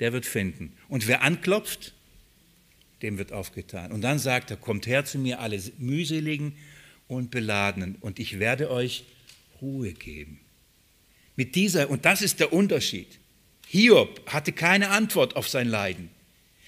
der 0.00 0.12
wird 0.12 0.26
finden. 0.26 0.72
Und 0.88 1.06
wer 1.06 1.22
anklopft, 1.22 1.94
dem 3.02 3.18
wird 3.18 3.32
aufgetan. 3.32 3.92
Und 3.92 4.00
dann 4.02 4.18
sagt 4.18 4.50
er, 4.50 4.56
kommt 4.56 4.86
her 4.86 5.04
zu 5.04 5.18
mir, 5.18 5.40
alle 5.40 5.60
mühseligen 5.78 6.54
und 7.08 7.30
beladenen, 7.30 7.96
und 8.00 8.18
ich 8.18 8.38
werde 8.38 8.70
euch 8.70 9.04
Ruhe 9.60 9.92
geben. 9.92 10.40
Mit 11.36 11.54
dieser, 11.54 11.90
und 11.90 12.04
das 12.04 12.22
ist 12.22 12.40
der 12.40 12.52
Unterschied. 12.52 13.18
Hiob 13.68 14.20
hatte 14.26 14.52
keine 14.52 14.90
Antwort 14.90 15.36
auf 15.36 15.48
sein 15.48 15.68
Leiden. 15.68 16.10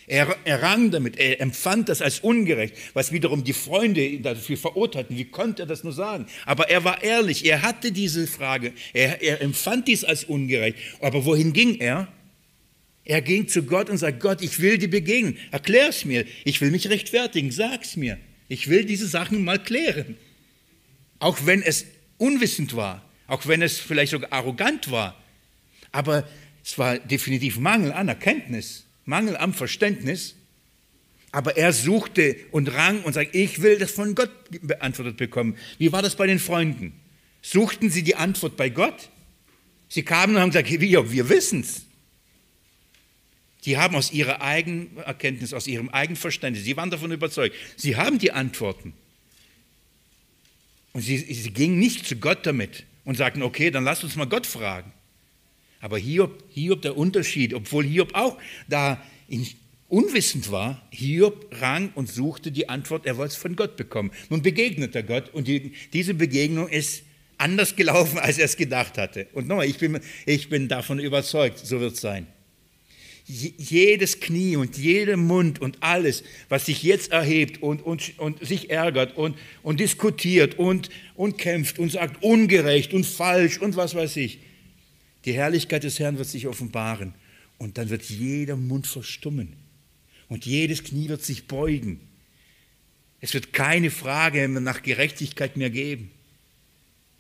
Er, 0.07 0.37
er 0.45 0.63
rang 0.63 0.91
damit, 0.91 1.17
er 1.17 1.41
empfand 1.41 1.89
das 1.89 2.03
als 2.03 2.21
ungerecht, 2.21 2.75
was 2.93 3.11
wiederum 3.11 3.43
die 3.43 3.55
Freunde 3.55 4.21
dafür 4.21 4.59
verurteilten. 4.59 5.17
Wie 5.17 5.25
konnte 5.25 5.63
er 5.63 5.67
das 5.67 5.83
nur 5.83 5.95
sagen? 5.95 6.27
Aber 6.45 6.69
er 6.69 6.85
war 6.85 7.03
ehrlich, 7.03 7.47
er 7.47 7.63
hatte 7.63 7.91
diese 7.91 8.27
Frage, 8.27 8.73
er, 8.93 9.23
er 9.23 9.41
empfand 9.41 9.89
dies 9.89 10.05
als 10.05 10.25
ungerecht. 10.25 10.77
Aber 11.01 11.25
wohin 11.25 11.53
ging 11.55 11.81
er? 11.81 12.09
Er 13.05 13.23
ging 13.23 13.49
zu 13.49 13.63
Gott 13.63 13.91
und 13.91 13.99
sagte, 13.99 14.19
Gott, 14.19 14.43
ich 14.43 14.61
will 14.61 14.79
dir 14.79 14.89
begegnen, 14.89 15.37
erklär 15.51 15.89
es 15.89 16.05
mir, 16.05 16.25
ich 16.45 16.61
will 16.61 16.71
mich 16.71 16.89
rechtfertigen, 16.89 17.51
sag's 17.51 17.97
mir. 17.97 18.19
Ich 18.49 18.69
will 18.69 18.85
diese 18.85 19.07
Sachen 19.07 19.45
mal 19.45 19.59
klären. 19.59 20.17
Auch 21.19 21.39
wenn 21.45 21.63
es 21.63 21.87
unwissend 22.19 22.77
war, 22.77 23.03
auch 23.27 23.47
wenn 23.47 23.63
es 23.63 23.79
vielleicht 23.79 24.13
sogar 24.13 24.33
arrogant 24.33 24.91
war. 24.91 25.19
Aber 25.93 26.29
es 26.63 26.79
war 26.79 26.99
definitiv 26.99 27.59
Mangel 27.59 27.93
an 27.93 28.09
Erkenntnis. 28.09 28.85
Mangel 29.05 29.37
am 29.37 29.53
Verständnis, 29.53 30.35
aber 31.33 31.57
er 31.57 31.73
suchte 31.73 32.37
und 32.53 32.73
rang 32.73 33.03
und 33.03 33.13
sagte, 33.13 33.37
ich 33.37 33.61
will 33.61 33.79
das 33.79 33.91
von 33.91 34.15
Gott 34.15 34.31
beantwortet 34.63 35.17
bekommen. 35.17 35.57
Wie 35.79 35.93
war 35.93 36.01
das 36.01 36.17
bei 36.17 36.27
den 36.27 36.39
Freunden? 36.39 36.93
Suchten 37.43 37.91
sie 37.91 38.03
die 38.03 38.17
Antwort 38.17 38.57
bei 38.57 38.69
Gott? 38.69 39.11
Sie 39.89 40.03
kamen 40.03 40.37
und 40.37 40.41
haben 40.41 40.51
gesagt, 40.51 40.71
wir, 40.71 41.13
wir 41.13 41.29
wissen 41.29 41.61
es. 41.61 41.83
Die 43.65 43.79
haben 43.79 43.97
aus 43.97 44.13
ihrer 44.13 44.43
eigenen 44.43 44.97
Erkenntnis, 44.99 45.53
aus 45.53 45.67
ihrem 45.67 45.89
eigenen 45.89 46.17
Verständnis, 46.17 46.65
sie 46.65 46.77
waren 46.77 46.91
davon 46.91 47.11
überzeugt, 47.13 47.57
sie 47.77 47.97
haben 47.97 48.19
die 48.19 48.33
Antworten. 48.33 48.93
Und 50.93 51.01
sie, 51.01 51.19
sie 51.19 51.51
gingen 51.51 51.79
nicht 51.79 52.07
zu 52.07 52.17
Gott 52.17 52.47
damit 52.47 52.85
und 53.05 53.17
sagten, 53.17 53.43
okay, 53.43 53.71
dann 53.71 53.85
lass 53.85 54.05
uns 54.05 54.17
mal 54.17 54.27
Gott 54.27 54.47
fragen. 54.47 54.93
Aber 55.85 55.99
Hiob, 55.99 56.43
Hiob 56.49 56.81
der 56.81 56.97
Unterschied, 56.97 57.53
obwohl 57.53 57.85
Hiob 57.85 58.15
auch 58.15 58.39
da 58.71 59.03
unwissend 59.89 60.51
war, 60.51 60.81
Hiob 60.91 61.47
rang 61.61 61.93
und 61.95 62.09
suchte 62.09 62.51
die 62.51 62.71
Antwort, 62.71 63.05
er 63.05 63.19
wollte 63.19 63.33
es 63.33 63.37
von 63.37 63.55
Gott 63.55 63.77
bekommen. 63.77 64.11
Nun 64.31 64.41
begegnet 64.41 64.95
er 64.95 65.03
Gott 65.03 65.29
und 65.35 65.47
die, 65.47 65.73
diese 65.93 66.15
Begegnung 66.15 66.69
ist 66.69 67.03
anders 67.37 67.77
gelaufen, 67.77 68.19
als 68.23 68.39
er 68.39 68.47
es 68.47 68.57
gedacht 68.57 68.97
hatte. 68.97 69.27
Und 69.35 69.47
nochmal, 69.47 69.67
ich 69.67 69.77
bin, 69.77 70.01
ich 70.25 70.49
bin 70.49 70.69
davon 70.69 71.01
überzeugt, 71.01 71.59
so 71.59 71.81
wird 71.81 71.93
es 71.93 72.01
sein. 72.01 72.29
Jedes 73.27 74.21
Knie 74.21 74.57
und 74.57 74.79
jeder 74.79 75.19
Mund 75.19 75.61
und 75.61 75.83
alles, 75.83 76.25
was 76.49 76.65
sich 76.65 76.83
jetzt 76.83 77.13
erhebt 77.13 77.63
und, 77.63 77.83
und, 77.83 78.19
und 78.19 78.43
sich 78.43 78.71
ärgert 78.71 79.19
und, 79.19 79.37
und 79.63 79.81
diskutiert 79.81 80.59
und, 80.59 80.89
und 81.15 81.37
kämpft 81.37 81.79
und 81.79 81.93
sagt 81.93 82.23
ungerecht 82.23 82.95
und 82.95 83.05
falsch 83.05 83.59
und 83.59 83.77
was 83.77 83.95
weiß 83.95 84.17
ich, 84.17 84.39
die 85.25 85.33
Herrlichkeit 85.33 85.85
des 85.85 85.99
Herrn 85.99 86.19
wird 86.19 86.29
sich 86.29 86.47
offenbaren 86.47 87.15
und 87.59 87.79
dann 87.79 87.91
wird 87.91 88.03
jeder 88.05 88.57
Mund 88.57 88.87
verstummen 88.87 89.55
und 90.29 90.47
jedes 90.47 90.85
Knie 90.85 91.09
wird 91.09 91.23
sich 91.23 91.47
beugen. 91.47 92.01
Es 93.21 93.33
wird 93.33 93.53
keine 93.53 93.91
Frage 93.91 94.49
nach 94.49 94.83
Gerechtigkeit 94.83 95.57
mehr 95.57 95.71
geben. 95.71 96.11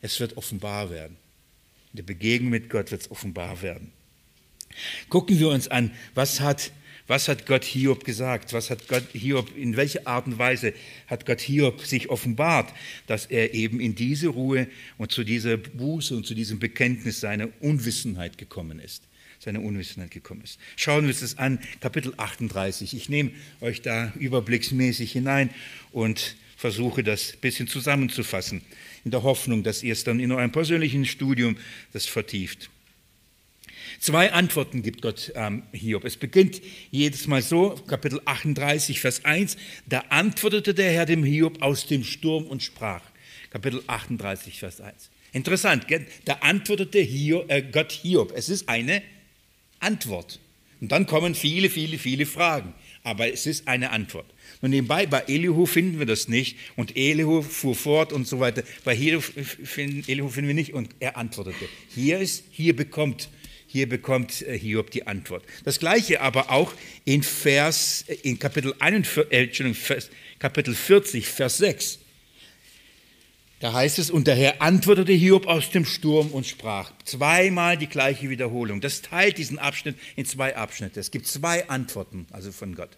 Es 0.03 0.21
wird 0.21 0.37
offenbar 0.37 0.90
werden. 0.90 1.17
In 1.93 1.99
der 1.99 2.03
Begegnung 2.03 2.51
mit 2.51 2.69
Gott 2.69 2.90
wird 2.90 3.03
es 3.03 3.11
offenbar 3.11 3.62
werden. 3.62 3.90
Gucken 5.09 5.38
wir 5.38 5.49
uns 5.49 5.69
an, 5.69 5.93
was 6.14 6.40
hat 6.40 6.73
was 7.07 7.29
hat 7.29 7.47
Gott 7.47 7.64
Hiob 7.64 8.05
gesagt? 8.05 8.53
Was 8.53 8.71
hat 8.71 8.88
Gott 8.88 9.05
Hiob, 9.12 9.55
in 9.57 9.77
welcher 9.77 10.07
Art 10.07 10.27
und 10.27 10.38
Weise 10.38 10.73
hat 11.07 11.27
Gott 11.27 11.40
Hiob 11.40 11.83
sich 11.83 12.09
offenbart, 12.09 12.73
dass 13.07 13.27
er 13.27 13.53
eben 13.53 13.79
in 13.81 13.95
diese 13.95 14.29
Ruhe 14.29 14.69
und 14.97 15.12
zu 15.12 15.23
dieser 15.23 15.57
Buße 15.59 16.17
und 16.17 16.27
zu 16.27 16.35
diesem 16.35 16.59
Bekenntnis 16.59 17.21
seiner 17.21 17.49
Unwissenheit 17.61 18.38
gekommen 18.38 18.79
ist? 18.79 19.03
Seine 19.38 19.61
Unwissenheit 19.61 20.11
gekommen 20.11 20.40
ist. 20.43 20.59
Schauen 20.77 21.03
wir 21.03 21.09
uns 21.11 21.21
das 21.21 21.37
an, 21.37 21.59
Kapitel 21.81 22.14
38. 22.17 22.97
Ich 22.97 23.11
nehme 23.11 23.33
euch 23.61 23.83
da 23.83 24.11
überblicksmäßig 24.19 25.12
hinein 25.12 25.51
und 25.93 26.37
versuche 26.57 27.03
das 27.03 27.35
ein 27.35 27.40
bisschen 27.40 27.69
zusammenzufassen, 27.69 28.62
in 29.05 29.11
der 29.11 29.23
Hoffnung, 29.23 29.62
dass 29.62 29.83
ihr 29.83 29.93
es 29.93 30.05
dann 30.05 30.21
in 30.21 30.33
eurem 30.33 30.53
persönlichen 30.53 31.05
Studium 31.05 31.59
das 31.93 32.07
vertieft. 32.07 32.71
Zwei 34.05 34.35
Antworten 34.35 34.83
gibt 34.83 35.01
Gott 35.01 35.33
ähm, 35.35 35.62
Hiob. 35.73 36.05
Es 36.05 36.19
beginnt 36.19 36.61
jedes 36.90 37.27
Mal 37.27 37.40
so, 37.40 37.71
Kapitel 37.87 38.21
38, 38.27 39.01
Vers 39.01 39.25
1, 39.25 39.57
da 39.87 40.01
antwortete 40.11 40.75
der 40.75 40.93
Herr 40.93 41.07
dem 41.07 41.25
Hiob 41.25 41.62
aus 41.62 41.87
dem 41.87 42.05
Sturm 42.05 42.45
und 42.45 42.62
sprach. 42.62 43.01
Kapitel 43.49 43.83
38, 43.87 44.59
Vers 44.59 44.83
1. 44.83 45.09
Interessant, 45.33 45.88
gell? 45.88 46.07
da 46.27 46.35
antwortete 46.43 46.99
Hiob, 46.99 47.51
äh, 47.51 47.62
Gott 47.62 47.93
Hiob. 47.93 48.35
Es 48.37 48.51
ist 48.51 48.69
eine 48.69 49.03
Antwort. 49.81 50.38
Und 50.83 50.93
dann 50.93 51.07
kommen 51.07 51.35
viele, 51.35 51.71
viele, 51.71 51.97
viele 51.97 52.27
Fragen. 52.27 52.75
Aber 53.05 53.33
es 53.33 53.47
ist 53.47 53.69
eine 53.69 53.88
Antwort. 53.88 54.27
Und 54.61 54.69
nebenbei, 54.69 55.07
bei 55.07 55.21
Elihu 55.29 55.64
finden 55.64 55.99
wir 55.99 56.05
das 56.05 56.29
nicht. 56.29 56.59
Und 56.77 56.95
Elihu 56.95 57.40
fuhr 57.40 57.75
fort 57.75 58.12
und 58.12 58.29
so 58.29 58.38
weiter. 58.38 58.64
Bei 58.85 58.95
Elihu 58.95 59.23
finden, 59.23 60.05
Elihu 60.07 60.29
finden 60.29 60.49
wir 60.49 60.55
nicht. 60.55 60.75
Und 60.75 60.90
er 61.01 61.17
antwortete. 61.17 61.71
Hier 61.88 62.19
ist, 62.19 62.45
hier 62.51 62.77
bekommt 62.77 63.31
hier 63.74 63.88
bekommt 63.88 64.42
äh, 64.42 64.56
Hiob 64.56 64.92
die 64.92 65.08
Antwort. 65.08 65.42
Das 65.64 65.80
gleiche 65.80 66.20
aber 66.20 66.52
auch 66.52 66.72
in 67.04 67.24
Vers, 67.24 68.04
äh, 68.06 68.14
in 68.22 68.38
Kapitel, 68.38 68.72
41, 68.78 69.32
äh, 69.32 69.48
Kapitel 70.38 70.76
40, 70.76 71.26
Vers 71.26 71.58
6. 71.58 71.98
Da 73.58 73.72
heißt 73.72 73.98
es, 73.98 74.12
und 74.12 74.28
der 74.28 74.37
Herr 74.37 74.62
antwortete 74.62 75.10
Hiob 75.10 75.48
aus 75.48 75.70
dem 75.70 75.84
Sturm 75.84 76.28
und 76.28 76.46
sprach. 76.46 76.92
Zweimal 77.04 77.76
die 77.76 77.88
gleiche 77.88 78.30
Wiederholung. 78.30 78.80
Das 78.80 79.02
teilt 79.02 79.38
diesen 79.38 79.58
Abschnitt 79.58 79.96
in 80.14 80.24
zwei 80.24 80.54
Abschnitte. 80.54 81.00
Es 81.00 81.10
gibt 81.10 81.26
zwei 81.26 81.68
Antworten, 81.68 82.26
also 82.30 82.52
von 82.52 82.76
Gott. 82.76 82.90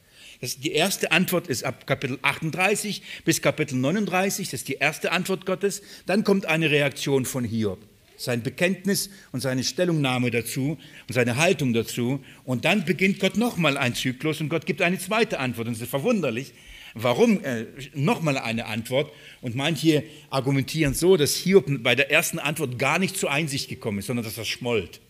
Das, 0.43 0.59
die 0.59 0.73
erste 0.73 1.11
Antwort 1.11 1.47
ist 1.47 1.65
ab 1.65 1.87
Kapitel 1.87 2.19
38 2.21 3.01
bis 3.25 3.41
Kapitel 3.41 3.77
39. 3.77 4.51
Das 4.51 4.61
ist 4.61 4.69
die 4.69 4.75
erste 4.75 5.11
Antwort 5.11 5.47
Gottes. 5.47 5.81
Dann 6.05 6.23
kommt 6.23 6.45
eine 6.45 6.71
Reaktion 6.71 7.25
von 7.25 7.45
Hiob 7.45 7.79
sein 8.17 8.43
Bekenntnis 8.43 9.11
und 9.33 9.41
seine 9.41 9.65
Stellungnahme 9.65 10.31
dazu 10.31 10.79
und 11.09 11.13
seine 11.13 11.37
Haltung 11.37 11.73
dazu. 11.73 12.25
Und 12.45 12.65
dann 12.65 12.85
beginnt 12.85 13.21
Gott 13.21 13.37
nochmal 13.37 13.77
ein 13.77 13.95
Zyklus 13.95 14.41
und 14.41 14.49
Gott 14.49 14.67
gibt 14.67 14.83
eine 14.83 14.99
zweite 14.99 15.39
Antwort. 15.39 15.69
Und 15.69 15.75
es 15.75 15.83
ist 15.83 15.91
verwunderlich, 15.91 16.53
warum 16.95 17.45
äh, 17.45 17.67
nochmal 17.95 18.39
eine 18.39 18.67
Antwort. 18.67 19.13
Und 19.43 19.55
manche 19.55 20.03
argumentieren 20.31 20.95
so, 20.95 21.17
dass 21.17 21.37
Hiob 21.37 21.67
bei 21.83 21.95
der 21.95 22.11
ersten 22.11 22.39
Antwort 22.39 22.79
gar 22.79 22.99
nicht 22.99 23.17
zur 23.17 23.31
Einsicht 23.31 23.69
gekommen 23.69 23.99
ist, 23.99 24.07
sondern 24.07 24.25
dass 24.25 24.39
er 24.39 24.45
schmollt. 24.45 25.01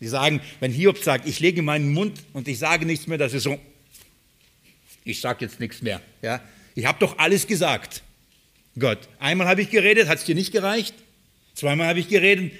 Die 0.00 0.08
sagen, 0.08 0.40
wenn 0.60 0.72
Hiob 0.72 0.98
sagt, 0.98 1.26
ich 1.26 1.40
lege 1.40 1.62
meinen 1.62 1.92
Mund 1.92 2.20
und 2.32 2.48
ich 2.48 2.58
sage 2.58 2.84
nichts 2.84 3.06
mehr, 3.06 3.16
das 3.16 3.32
ist 3.32 3.44
so, 3.44 3.58
ich 5.04 5.20
sage 5.20 5.44
jetzt 5.44 5.60
nichts 5.60 5.82
mehr. 5.82 6.00
Ja? 6.20 6.40
Ich 6.74 6.86
habe 6.86 6.98
doch 6.98 7.18
alles 7.18 7.46
gesagt. 7.46 8.02
Gott, 8.78 8.98
einmal 9.20 9.46
habe 9.46 9.62
ich 9.62 9.70
geredet, 9.70 10.08
hat 10.08 10.18
es 10.18 10.24
dir 10.24 10.34
nicht 10.34 10.50
gereicht? 10.50 10.94
Zweimal 11.54 11.88
habe 11.88 12.00
ich 12.00 12.08
geredet, 12.08 12.52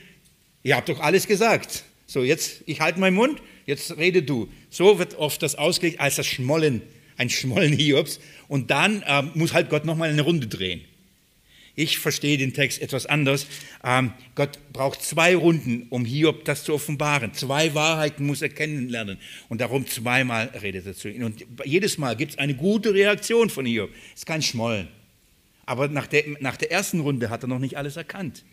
ihr 0.63 0.77
habt 0.77 0.89
doch 0.89 1.01
alles 1.01 1.27
gesagt. 1.27 1.85
So, 2.07 2.23
jetzt, 2.23 2.63
ich 2.67 2.81
halte 2.81 3.01
meinen 3.01 3.17
Mund, 3.17 3.43
jetzt 3.67 3.97
rede 3.97 4.23
du. 4.23 4.49
So 4.71 4.99
wird 4.99 5.17
oft 5.17 5.43
das 5.43 5.57
ausgelegt 5.57 6.01
als 6.01 6.17
das 6.17 6.27
Schmollen, 6.27 6.83
ein 7.17 7.31
Schmollen 7.31 7.73
Hiobs. 7.73 8.21
Und 8.49 8.71
dann 8.71 9.03
äh, 9.03 9.23
muss 9.35 9.53
halt 9.53 9.71
Gott 9.71 9.85
nochmal 9.85 10.11
eine 10.11 10.23
Runde 10.23 10.47
drehen. 10.47 10.83
Ich 11.77 11.99
verstehe 11.99 12.39
den 12.39 12.55
Text 12.55 12.81
etwas 12.81 13.07
anders. 13.07 13.49
Ähm, 13.83 14.13
Gott 14.37 14.59
braucht 14.73 15.03
zwei 15.03 15.35
Runden, 15.35 15.89
um 15.91 16.05
Hiob 16.05 16.45
das 16.45 16.63
zu 16.63 16.73
offenbaren. 16.73 17.35
Zwei 17.35 17.75
Wahrheiten 17.75 18.27
muss 18.27 18.43
er 18.43 18.49
kennenlernen. 18.49 19.19
Und 19.49 19.61
darum 19.61 19.85
zweimal 19.87 20.53
redet 20.63 20.87
er 20.87 20.95
zu 20.95 21.09
ihm. 21.09 21.25
Und 21.25 21.45
jedes 21.65 21.99
Mal 21.99 22.15
gibt 22.15 22.33
es 22.33 22.39
eine 22.39 22.55
gute 22.55 22.95
Reaktion 22.95 23.51
von 23.51 23.67
Hiob. 23.67 23.91
Es 24.13 24.21
ist 24.21 24.27
kein 24.27 24.43
Schmollen. 24.43 24.87
Aber 25.67 25.89
nach 25.89 26.07
der, 26.07 26.25
nach 26.39 26.57
der 26.57 26.71
ersten 26.71 27.01
Runde 27.01 27.29
hat 27.29 27.43
er 27.43 27.49
noch 27.49 27.59
nicht 27.59 27.77
alles 27.77 27.97
erkannt. 27.97 28.45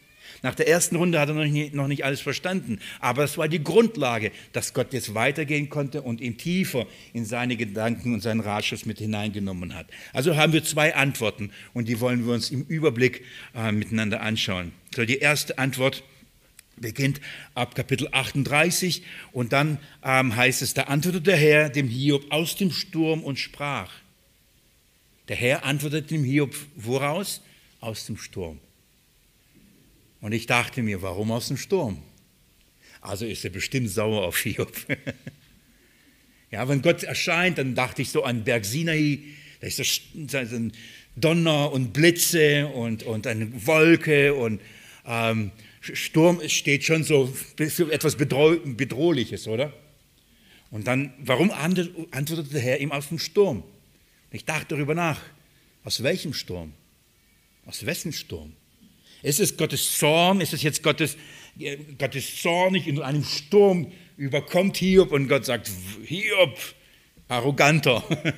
Nach 0.41 0.56
der 0.56 0.67
ersten 0.67 0.96
Runde 0.96 1.20
hat 1.20 1.30
er 1.30 1.36
noch 1.36 1.46
nicht, 1.46 1.74
noch 1.74 1.88
nicht 1.88 2.06
alles 2.06 2.22
verstanden. 2.22 2.80
Aber 3.00 3.24
es 3.24 3.38
war 3.38 3.48
die 3.48 3.63
Grundlage, 3.63 4.32
dass 4.54 4.74
Gott 4.74 4.94
jetzt 4.94 5.13
weitergehen 5.13 5.70
konnte 5.70 6.02
und 6.02 6.22
ihn 6.22 6.38
tiefer 6.38 6.86
in 7.13 7.26
seine 7.26 7.56
Gedanken 7.56 8.13
und 8.13 8.22
seinen 8.22 8.41
Ratschluss 8.41 8.86
mit 8.86 9.00
hineingenommen 9.00 9.76
hat. 9.76 9.88
Also 10.13 10.36
haben 10.36 10.54
wir 10.54 10.63
zwei 10.63 10.96
Antworten 10.96 11.52
und 11.74 11.88
die 11.88 12.00
wollen 12.00 12.26
wir 12.26 12.34
uns 12.34 12.52
im 12.52 12.63
Überblick 12.63 13.24
äh, 13.56 13.72
miteinander 13.72 14.22
anschauen. 14.22 14.72
So, 14.96 15.06
die 15.06 15.20
erste 15.20 15.58
Antwort 15.58 16.04
beginnt 16.78 17.22
ab 17.54 17.76
Kapitel 17.76 18.10
38 18.12 19.04
und 19.32 19.54
dann 19.54 19.78
ähm, 20.04 20.36
heißt 20.36 20.62
es, 20.62 20.74
da 20.74 20.84
antwortete 20.84 21.24
der 21.24 21.38
Herr 21.38 21.70
dem 21.70 21.88
Hiob 21.88 22.32
aus 22.32 22.56
dem 22.56 22.72
Sturm 22.72 23.24
und 23.24 23.39
sprach. 23.39 23.91
Der 25.28 25.36
Herr 25.36 25.63
antwortete 25.63 26.08
dem 26.08 26.24
Hiob 26.24 26.56
woraus? 26.76 27.41
Aus 27.80 28.06
dem 28.06 28.17
Sturm. 28.17 28.60
Und 30.21 30.31
ich 30.31 30.45
dachte 30.45 30.84
mir, 30.84 31.01
warum 31.01 31.31
aus 31.31 31.47
dem 31.47 31.57
Sturm? 31.57 32.01
Also 33.01 33.25
ist 33.25 33.43
er 33.43 33.49
bestimmt 33.49 33.89
sauer 33.89 34.23
auf 34.23 34.38
Hiob. 34.38 34.71
ja, 36.51 36.67
wenn 36.69 36.81
Gott 36.81 37.03
erscheint, 37.03 37.57
dann 37.57 37.73
dachte 37.73 38.03
ich 38.03 38.10
so 38.10 38.23
an 38.23 38.43
Berg 38.43 38.63
Sinai, 38.63 39.19
da 39.60 39.67
ist 39.67 40.53
ein 40.53 40.71
Donner 41.15 41.71
und 41.71 41.93
Blitze 41.93 42.67
und, 42.67 43.03
und 43.03 43.27
eine 43.27 43.65
Wolke 43.67 44.34
und 44.34 44.62
ähm, 45.05 45.51
Sturm 45.81 46.47
steht 46.47 46.84
schon 46.84 47.03
so 47.03 47.34
etwas 47.57 48.15
Bedrohliches, 48.15 49.47
oder? 49.47 49.73
Und 50.69 50.88
dann, 50.88 51.13
warum 51.19 51.51
antwortete 51.51 52.49
der 52.49 52.62
Herr 52.62 52.79
ihm 52.79 52.91
aus 52.91 53.10
dem 53.10 53.19
Sturm? 53.19 53.63
Ich 54.31 54.45
dachte 54.45 54.75
darüber 54.75 54.95
nach. 54.95 55.19
Aus 55.84 56.03
welchem 56.03 56.34
Sturm? 56.34 56.73
Aus 57.65 57.86
wessen 57.86 58.13
Sturm? 58.13 58.53
Ist 59.23 59.39
es 59.39 59.57
Gottes 59.57 59.97
Zorn? 59.97 60.41
Ist 60.41 60.53
es 60.53 60.63
jetzt 60.63 60.84
Gottes, 60.84 61.17
Gottes 61.97 62.41
zornig 62.41 62.88
in 62.88 63.01
einem 63.01 63.23
Sturm 63.23 63.91
überkommt 64.17 64.77
Hiob 64.77 65.12
und 65.12 65.27
Gott 65.27 65.45
sagt, 65.45 65.69
Hiob, 66.05 66.57
arroganter. 67.27 68.03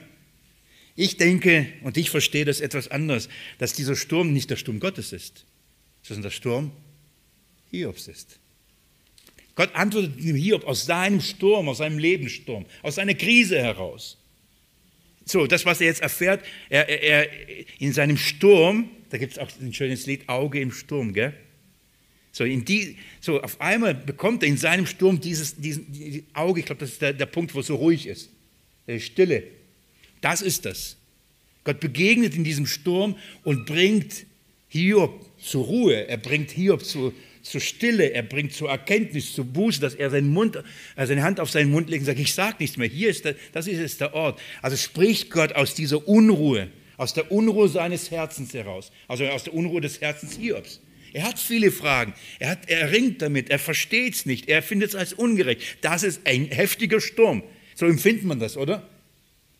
Ich 0.96 1.18
denke 1.18 1.66
und 1.82 1.98
ich 1.98 2.12
verstehe 2.12 2.46
das 2.46 2.62
etwas 2.62 2.90
anders, 2.90 3.28
dass 3.58 3.74
dieser 3.74 3.96
Sturm 3.96 4.32
nicht 4.32 4.52
der 4.52 4.58
Sturm 4.58 4.80
Gottes 4.80 5.12
ist, 5.12 5.44
sondern 6.04 6.22
der 6.22 6.30
Sturm 6.30 6.72
Hiobs 7.72 8.08
ist. 8.08 8.40
Gott 9.56 9.74
antwortet 9.74 10.24
dem 10.24 10.36
Hiob 10.36 10.66
aus 10.66 10.86
seinem 10.86 11.20
Sturm, 11.20 11.68
aus 11.68 11.80
seinem 11.80 11.98
Lebenssturm, 11.98 12.68
aus 12.84 12.96
seiner 12.96 13.16
Krise 13.16 13.60
heraus. 13.60 14.18
So, 15.26 15.48
das, 15.48 15.66
was 15.66 15.82
er 15.82 15.88
jetzt 15.88 16.02
erfährt, 16.02 16.46
er, 16.70 16.88
er, 16.88 17.02
er 17.02 17.30
in 17.80 17.94
seinem 17.94 18.18
Sturm 18.18 18.90
da 19.14 19.20
gibt 19.20 19.34
es 19.34 19.38
auch 19.38 19.48
ein 19.62 19.72
schönes 19.72 20.08
Lied, 20.08 20.28
Auge 20.28 20.60
im 20.60 20.72
Sturm, 20.72 21.14
gell? 21.14 21.36
So, 22.32 22.46
in 22.46 22.66
die, 22.66 22.98
so 23.22 23.44
auf 23.44 23.62
einmal 23.62 23.94
bekommt 23.94 24.42
er 24.42 24.50
in 24.50 24.58
seinem 24.58 24.88
Sturm 24.88 25.22
dieses, 25.22 25.56
diesen, 25.56 25.92
die 25.92 26.24
Auge, 26.34 26.62
ich 26.62 26.66
glaube, 26.66 26.80
das 26.80 26.94
ist 26.94 27.02
der, 27.04 27.14
der 27.14 27.28
Punkt, 27.28 27.54
wo 27.54 27.60
es 27.60 27.68
so 27.68 27.76
ruhig 27.76 28.08
ist. 28.08 28.32
Stille. 28.98 29.44
Das 30.20 30.42
ist 30.42 30.66
das. 30.66 30.98
Gott 31.64 31.80
begegnet 31.80 32.36
in 32.36 32.44
diesem 32.44 32.66
Sturm 32.66 33.16
und 33.44 33.68
bringt 33.68 34.26
Hiob 34.68 35.24
zur 35.40 35.66
Ruhe. 35.66 36.08
Er 36.08 36.18
bringt 36.18 36.50
Hiob 36.50 36.84
zu, 36.84 37.14
zur 37.44 37.62
Stille. 37.62 38.14
Er 38.14 38.24
bringt 38.24 38.54
zur 38.54 38.72
Erkenntnis, 38.72 39.32
zur 39.32 39.46
Buße, 39.46 39.80
dass 39.80 39.94
er 39.94 40.10
seinen 40.10 40.34
Mund, 40.34 40.56
äh, 40.96 41.06
seine 41.06 41.22
Hand 41.22 41.40
auf 41.40 41.52
seinen 41.52 41.70
Mund 41.70 41.88
legt 41.88 42.02
und 42.02 42.08
sagt, 42.08 42.20
ich 42.20 42.34
sage 42.34 42.56
nichts 42.62 42.78
mehr. 42.78 42.88
Hier 42.88 43.10
ist 43.10 43.26
der, 43.26 43.36
das 43.52 43.68
ist 43.68 43.78
jetzt 43.78 44.02
der 44.02 44.16
Ort. 44.16 44.42
Also 44.64 44.76
spricht 44.76 45.30
Gott 45.30 45.54
aus 45.54 45.76
dieser 45.76 46.08
Unruhe 46.08 46.72
aus 46.98 47.14
der 47.14 47.32
Unruhe 47.32 47.68
seines 47.68 48.12
Herzens 48.12 48.54
heraus, 48.54 48.92
also 49.08 49.26
aus 49.28 49.44
der 49.44 49.54
Unruhe 49.54 49.82
des 49.82 50.02
Herzens 50.02 50.38
Hiobs. 50.38 50.80
Er 51.14 51.24
hat 51.24 51.38
viele 51.38 51.72
Fragen, 51.72 52.14
er, 52.40 52.50
hat, 52.50 52.68
er 52.68 52.92
ringt 52.92 53.22
damit, 53.22 53.50
er 53.50 53.60
versteht 53.60 54.16
es 54.16 54.26
nicht, 54.26 54.50
er 54.50 54.64
findet 54.64 54.90
es 54.90 54.96
als 54.96 55.14
ungerecht. 55.14 55.62
Das 55.82 56.02
ist 56.04 56.22
ein 56.26 56.46
heftiger 56.46 57.00
Sturm. 57.00 57.44
So 57.76 57.86
empfindet 57.86 58.24
man 58.24 58.40
das, 58.40 58.58
oder? 58.58 58.88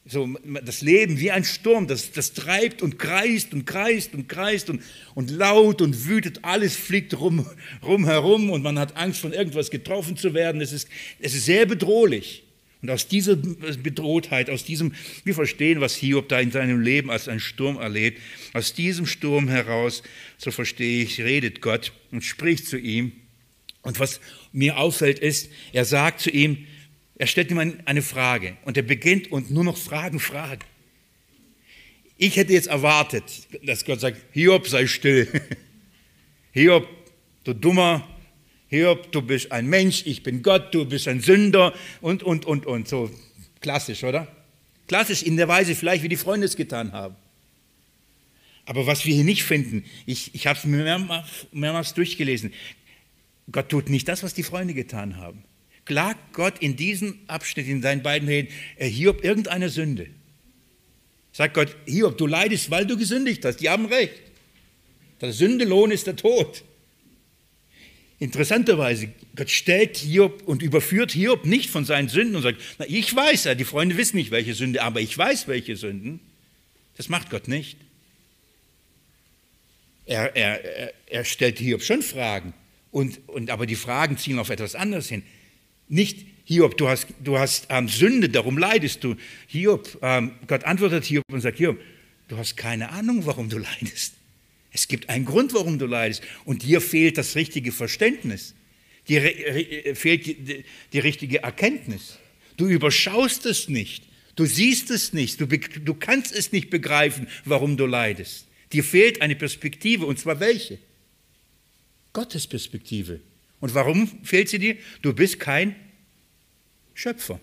So, 0.06 0.28
das 0.66 0.82
Leben 0.82 1.20
wie 1.20 1.32
ein 1.32 1.46
Sturm, 1.46 1.88
das, 1.88 2.12
das 2.12 2.34
treibt 2.34 2.82
und 2.82 3.00
kreist 3.00 3.54
und 3.54 3.66
kreist 3.66 4.14
und 4.14 4.28
kreist 4.28 4.70
und, 4.70 4.82
und 5.16 5.32
laut 5.32 5.82
und 5.82 6.08
wütet, 6.08 6.40
alles 6.44 6.76
fliegt 6.76 7.18
rum, 7.18 7.46
rum 7.82 8.06
herum 8.06 8.50
und 8.50 8.64
man 8.64 8.78
hat 8.78 8.98
Angst, 8.98 9.22
von 9.22 9.32
irgendwas 9.32 9.70
getroffen 9.72 10.18
zu 10.18 10.34
werden. 10.34 10.60
Es 10.60 10.74
ist, 10.74 10.90
es 11.20 11.34
ist 11.36 11.46
sehr 11.46 11.66
bedrohlich. 11.66 12.43
Und 12.84 12.90
aus 12.92 13.08
dieser 13.08 13.38
Bedrohtheit, 13.38 14.50
aus 14.50 14.66
diesem, 14.66 14.94
wir 15.24 15.34
verstehen, 15.34 15.80
was 15.80 15.96
Hiob 15.96 16.28
da 16.28 16.42
in 16.42 16.52
seinem 16.52 16.82
Leben 16.82 17.10
als 17.10 17.30
ein 17.30 17.40
Sturm 17.40 17.78
erlebt, 17.78 18.20
aus 18.52 18.74
diesem 18.74 19.06
Sturm 19.06 19.48
heraus, 19.48 20.04
so 20.38 20.52
verstehe 20.52 21.02
ich, 21.02 21.22
redet 21.22 21.62
Gott 21.62 21.94
und 22.12 22.26
spricht 22.26 22.68
zu 22.68 22.78
ihm. 22.78 23.14
Und 23.84 24.02
was 24.02 24.20
mir 24.52 24.78
auffällt 24.78 25.20
ist, 25.20 25.50
er 25.72 25.86
sagt 25.86 26.20
zu 26.20 26.30
ihm, 26.30 26.68
er 27.16 27.28
stellt 27.28 27.52
ihm 27.52 27.60
eine 27.86 28.02
Frage 28.02 28.58
und 28.66 28.76
er 28.76 28.84
beginnt 28.84 29.32
und 29.32 29.50
nur 29.50 29.64
noch 29.64 29.78
Fragen, 29.78 30.20
Fragen. 30.20 30.66
Ich 32.18 32.36
hätte 32.36 32.52
jetzt 32.52 32.68
erwartet, 32.68 33.24
dass 33.64 33.86
Gott 33.86 34.02
sagt, 34.02 34.18
Hiob, 34.34 34.68
sei 34.68 34.88
still. 34.88 35.30
Hiob, 36.52 36.86
du 37.46 37.54
dummer, 37.54 38.06
Hiob, 38.74 39.12
du 39.12 39.22
bist 39.22 39.52
ein 39.52 39.68
Mensch, 39.68 40.02
ich 40.08 40.24
bin 40.24 40.42
Gott, 40.42 40.74
du 40.74 40.86
bist 40.86 41.08
ein 41.08 41.22
Sünder 41.22 41.76
und, 42.02 42.24
und, 42.24 42.48
und, 42.48 42.66
und. 42.66 42.88
So 42.88 43.12
klassisch, 43.62 44.04
oder? 44.04 44.28
Klassisch 44.88 45.22
in 45.22 45.38
der 45.38 45.48
Weise 45.48 45.76
vielleicht, 45.76 46.02
wie 46.02 46.10
die 46.10 46.18
Freunde 46.18 46.48
es 46.48 46.56
getan 46.56 46.92
haben. 46.92 47.16
Aber 48.66 48.88
was 48.88 49.06
wir 49.06 49.14
hier 49.14 49.26
nicht 49.26 49.44
finden, 49.44 49.86
ich, 50.08 50.34
ich 50.34 50.48
habe 50.48 50.58
es 50.58 50.66
mehrmals, 50.66 51.28
mehrmals 51.52 51.94
durchgelesen, 51.94 52.52
Gott 53.52 53.70
tut 53.70 53.90
nicht 53.90 54.08
das, 54.08 54.24
was 54.24 54.34
die 54.34 54.42
Freunde 54.42 54.74
getan 54.74 55.18
haben. 55.18 55.44
Klagt 55.86 56.34
Gott 56.34 56.58
in 56.58 56.76
diesem 56.76 57.20
Abschnitt, 57.28 57.68
in 57.68 57.84
seinen 57.84 58.02
beiden 58.02 58.28
Reden, 58.28 58.50
er 58.78 58.88
Hiob 58.88 59.24
irgendeine 59.24 59.70
Sünde. 59.70 60.08
Sagt 61.32 61.54
Gott, 61.54 61.76
Hiob, 61.86 62.18
du 62.18 62.26
leidest, 62.26 62.72
weil 62.72 62.88
du 62.88 62.98
gesündigt 62.98 63.46
hast. 63.46 63.58
Die 63.58 63.70
haben 63.70 63.86
recht. 63.86 64.20
Der 65.22 65.32
Sündelohn 65.32 65.92
ist 65.92 66.08
der 66.08 66.16
Tod. 66.16 66.64
Interessanterweise, 68.24 69.10
Gott 69.36 69.50
stellt 69.50 69.98
Hiob 69.98 70.44
und 70.44 70.62
überführt 70.62 71.12
Hiob 71.12 71.46
nicht 71.46 71.70
von 71.70 71.84
seinen 71.84 72.08
Sünden 72.08 72.38
und 72.38 72.42
sagt, 72.42 72.62
na, 72.80 72.86
ich 72.88 73.14
weiß 73.14 73.44
ja, 73.44 73.54
die 73.54 73.66
Freunde 73.66 73.98
wissen 73.98 74.16
nicht, 74.16 74.32
welche 74.32 74.54
Sünde, 74.54 74.82
aber 74.82 75.02
ich 75.02 75.18
weiß, 75.18 75.50
welche 75.50 75.76
Sünden. 75.76 76.22
Das 76.96 77.10
macht 77.10 77.30
Gott 77.30 77.50
nicht. 77.50 77.78
Er, 80.06 80.38
er, 80.38 80.94
er 81.08 81.26
stellt 81.26 81.60
Hiob 81.60 81.84
schon 81.84 82.02
Fragen, 82.02 82.54
und, 82.92 83.28
und, 83.28 83.50
aber 83.50 83.66
die 83.66 83.76
Fragen 83.76 84.18
ziehen 84.18 84.40
auf 84.40 84.50
etwas 84.50 84.74
anderes 84.76 85.10
hin. 85.10 85.24
Nicht, 85.90 86.26
Hiob, 86.46 86.78
du 86.78 86.88
hast, 86.88 87.08
du 87.22 87.38
hast 87.38 87.68
ähm, 87.72 87.90
Sünde, 87.90 88.30
darum 88.30 88.58
leidest 88.58 89.04
du. 89.04 89.18
Hiob, 89.48 89.98
ähm, 90.02 90.32
Gott 90.48 90.64
antwortet 90.64 91.04
Hiob 91.04 91.26
und 91.30 91.42
sagt, 91.42 91.58
Hiob, 91.58 91.78
du 92.30 92.38
hast 92.38 92.56
keine 92.56 92.90
Ahnung, 92.92 93.26
warum 93.26 93.50
du 93.50 93.58
leidest. 93.58 94.14
Es 94.74 94.88
gibt 94.88 95.08
einen 95.10 95.24
Grund, 95.24 95.54
warum 95.54 95.78
du 95.78 95.86
leidest. 95.86 96.24
Und 96.46 96.64
dir 96.64 96.82
fehlt 96.82 97.18
das 97.18 97.36
richtige 97.36 97.72
Verständnis. 97.72 98.56
Dir 99.08 99.22
fehlt 99.96 100.26
die, 100.26 100.66
die, 100.92 101.00
richtige 101.00 101.44
Erkenntnis. 101.44 102.18
Du 102.58 102.68
überschaust 102.68 103.46
es 103.46 103.70
nicht. 103.70 104.04
Du 104.36 104.46
siehst 104.46 104.90
es 104.90 105.14
nicht. 105.14 105.40
Du, 105.40 105.46
du 105.46 105.94
kannst 105.94 106.34
es 106.34 106.52
nicht 106.52 106.72
begreifen, 106.72 107.28
warum 107.46 107.78
du 107.78 107.86
leidest. 107.86 108.48
Dir 108.72 108.84
fehlt 108.84 109.22
eine 109.22 109.36
Perspektive. 109.36 110.08
Und 110.08 110.20
zwar 110.20 110.40
welche? 110.40 110.80
Gottes 112.12 112.48
Perspektive. 112.48 113.20
Und 113.60 113.76
warum 113.76 114.08
fehlt 114.24 114.50
sie 114.50 114.60
dir? 114.60 114.78
Du 115.04 115.14
bist 115.14 115.40
kein 115.40 115.76
Schöpfer. 116.96 117.40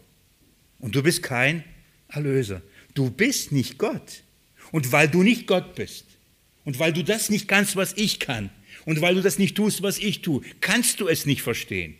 Und 0.80 0.96
du 0.96 1.02
bist 1.02 1.22
kein 1.22 1.62
Erlöser. 2.08 2.62
Du 2.94 3.10
bist 3.10 3.52
nicht 3.52 3.78
Gott. 3.78 4.22
Und 4.72 4.90
weil 4.90 5.08
du 5.08 5.22
nicht 5.22 5.46
Gott 5.46 5.74
bist, 5.74 6.04
und 6.64 6.78
weil 6.78 6.92
du 6.92 7.02
das 7.02 7.30
nicht 7.30 7.48
kannst, 7.48 7.76
was 7.76 7.94
ich 7.96 8.18
kann, 8.18 8.50
und 8.84 9.00
weil 9.00 9.14
du 9.14 9.22
das 9.22 9.38
nicht 9.38 9.56
tust, 9.56 9.82
was 9.82 9.98
ich 9.98 10.22
tue, 10.22 10.42
kannst 10.60 11.00
du 11.00 11.08
es 11.08 11.26
nicht 11.26 11.42
verstehen. 11.42 11.96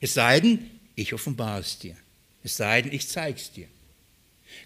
Es 0.00 0.14
sei 0.14 0.40
denn, 0.40 0.70
ich 0.94 1.14
offenbare 1.14 1.60
es 1.60 1.78
dir. 1.78 1.96
Es 2.42 2.56
sei 2.56 2.82
denn, 2.82 2.92
ich 2.92 3.08
zeige 3.08 3.38
es 3.38 3.52
dir. 3.52 3.66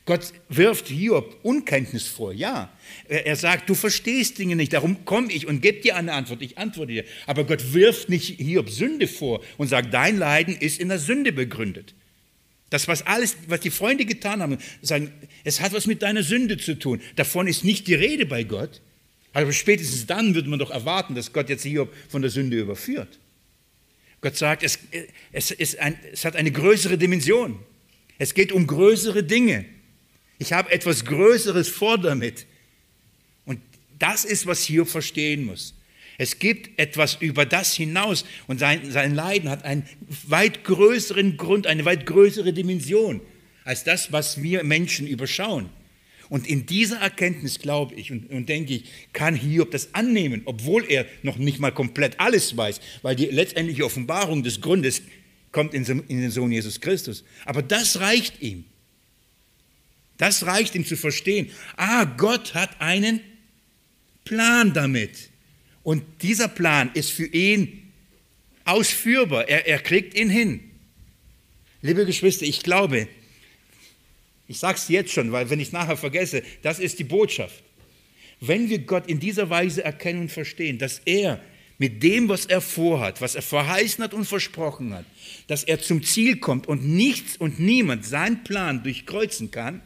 Gott 0.05 0.33
wirft 0.49 0.89
Hiob 0.89 1.39
Unkenntnis 1.43 2.07
vor, 2.07 2.33
ja. 2.33 2.73
Er 3.09 3.37
sagt, 3.37 3.69
du 3.69 3.75
verstehst 3.75 4.39
Dinge 4.39 4.57
nicht, 4.57 4.73
darum 4.73 5.05
komme 5.05 5.33
ich 5.33 5.47
und 5.47 5.61
gebe 5.61 5.81
dir 5.81 5.97
eine 5.97 6.13
Antwort, 6.13 6.43
ich 6.43 6.59
antworte 6.59 6.93
dir. 6.93 7.05
Aber 7.27 7.45
Gott 7.45 7.73
wirft 7.73 8.09
nicht 8.09 8.39
Hiob 8.39 8.71
Sünde 8.71 9.09
vor 9.09 9.43
und 9.59 9.69
sagt, 9.69 9.93
dein 9.93 10.19
Leiden 10.19 10.57
ist 10.57 10.81
in 10.81 10.89
der 10.89 10.99
Sünde 10.99 11.33
begründet. 11.33 11.95
Das, 12.71 12.89
was 12.89 13.07
alles, 13.07 13.37
was 13.49 13.61
die 13.61 13.71
Freunde 13.71 14.07
getan 14.07 14.41
haben, 14.41 14.57
sagen, 14.81 15.13
es 15.45 15.61
hat 15.61 15.73
was 15.73 15.87
mit 15.87 16.01
deiner 16.03 16.23
Sünde 16.23 16.57
zu 16.57 16.79
tun. 16.79 17.01
Davon 17.17 17.47
ist 17.47 17.65
nicht 17.65 17.87
die 17.87 17.95
Rede 17.95 18.25
bei 18.25 18.45
Gott. 18.45 18.81
Aber 19.33 19.53
spätestens 19.53 20.07
dann 20.07 20.35
würde 20.35 20.49
man 20.49 20.59
doch 20.59 20.71
erwarten, 20.71 21.15
dass 21.15 21.33
Gott 21.33 21.49
jetzt 21.49 21.63
Hiob 21.63 21.93
von 22.09 22.23
der 22.23 22.31
Sünde 22.31 22.59
überführt. 22.59 23.19
Gott 24.21 24.37
sagt, 24.37 24.63
es, 24.63 24.79
es, 25.33 25.77
ein, 25.77 25.99
es 26.13 26.25
hat 26.25 26.37
eine 26.37 26.53
größere 26.53 26.99
Dimension. 26.99 27.59
Es 28.19 28.35
geht 28.35 28.53
um 28.53 28.67
größere 28.67 29.25
Dinge. 29.25 29.65
Ich 30.39 30.53
habe 30.53 30.71
etwas 30.71 31.05
Größeres 31.05 31.69
vor 31.69 31.99
damit. 31.99 32.47
Und 33.45 33.61
das 33.99 34.25
ist, 34.25 34.47
was 34.47 34.65
Hiob 34.65 34.89
verstehen 34.89 35.45
muss. 35.45 35.75
Es 36.19 36.39
gibt 36.39 36.79
etwas 36.79 37.17
über 37.21 37.47
das 37.47 37.75
hinaus 37.75 38.25
und 38.47 38.59
sein, 38.59 38.91
sein 38.91 39.15
Leiden 39.15 39.49
hat 39.49 39.65
einen 39.65 39.89
weit 40.29 40.63
größeren 40.63 41.37
Grund, 41.37 41.67
eine 41.67 41.85
weit 41.85 42.07
größere 42.07 42.53
Dimension 42.53 43.21
als 43.65 43.83
das, 43.85 44.13
was 44.13 44.43
wir 44.43 44.63
Menschen 44.63 45.07
überschauen. 45.07 45.69
Und 46.33 46.47
in 46.47 46.65
dieser 46.65 46.97
Erkenntnis, 46.97 47.59
glaube 47.59 47.95
ich 47.95 48.11
und, 48.11 48.31
und, 48.31 48.49
denke 48.49 48.73
ich, 48.73 48.85
kann 49.13 49.35
Hiob 49.35 49.71
das 49.71 49.93
annehmen, 49.93 50.41
obwohl 50.47 50.83
er 50.91 51.05
noch 51.23 51.37
nicht 51.37 51.59
mal 51.59 51.73
komplett 51.73 52.19
alles 52.21 52.57
weiß, 52.57 52.81
weil 53.03 53.15
die 53.15 53.27
letztendliche 53.27 53.85
Offenbarung 53.85 54.43
des 54.43 54.63
Grundes 54.63 55.03
kommt 55.51 55.75
in, 55.75 55.85
in 55.85 56.23
den 56.23 56.31
Sohn 56.31 56.51
Jesus 56.51 56.81
Christus. 56.81 57.23
Aber 57.45 57.61
das 57.61 58.01
reicht 58.01 58.41
ihm. 58.41 58.65
Das 60.17 60.47
reicht 60.47 60.75
ihm 60.75 60.87
zu 60.87 60.97
verstehen. 60.97 61.51
Ah, 61.77 62.05
Gott 62.05 62.55
hat 62.55 62.81
einen 62.81 63.21
Plan 64.25 64.73
damit. 64.73 65.29
Und 65.83 66.03
dieser 66.23 66.49
Plan 66.49 66.93
ist 66.95 67.11
für 67.11 67.27
ihn 67.27 67.93
ausführbar. 68.65 69.51
Er, 69.51 69.67
er 69.67 69.81
kriegt 69.81 70.15
ihn 70.15 70.31
hin. 70.31 70.61
Liebe 71.83 72.07
Geschwister, 72.07 72.47
ich 72.47 72.63
glaube, 72.63 73.07
ich 74.53 74.59
sage 74.59 74.77
es 74.77 74.89
jetzt 74.89 75.11
schon, 75.11 75.33
weil 75.33 75.49
wenn 75.49 75.61
ich 75.61 75.69
es 75.69 75.73
nachher 75.73 75.97
vergesse, 75.97 76.43
das 76.61 76.79
ist 76.79 76.99
die 76.99 77.05
Botschaft. 77.05 77.65
Wenn 78.39 78.69
wir 78.69 78.81
Gott 78.81 79.07
in 79.07 79.19
dieser 79.19 79.49
Weise 79.49 79.83
erkennen 79.83 80.21
und 80.21 80.31
verstehen, 80.31 80.77
dass 80.77 81.01
er 81.07 81.41
mit 81.79 82.03
dem, 82.03 82.29
was 82.29 82.45
er 82.45 82.61
vorhat, 82.61 83.23
was 83.23 83.35
er 83.35 83.41
verheißen 83.41 84.05
hat 84.05 84.13
und 84.13 84.27
versprochen 84.27 84.93
hat, 84.93 85.07
dass 85.47 85.65
er 85.65 85.81
zum 85.81 86.03
Ziel 86.03 86.37
kommt 86.37 86.69
und 86.69 86.87
nichts 86.87 87.39
und 87.39 87.61
niemand 87.61 88.05
seinen 88.05 88.45
Plan 88.45 88.83
durchkreuzen 88.83 89.51
kann, 89.51 89.81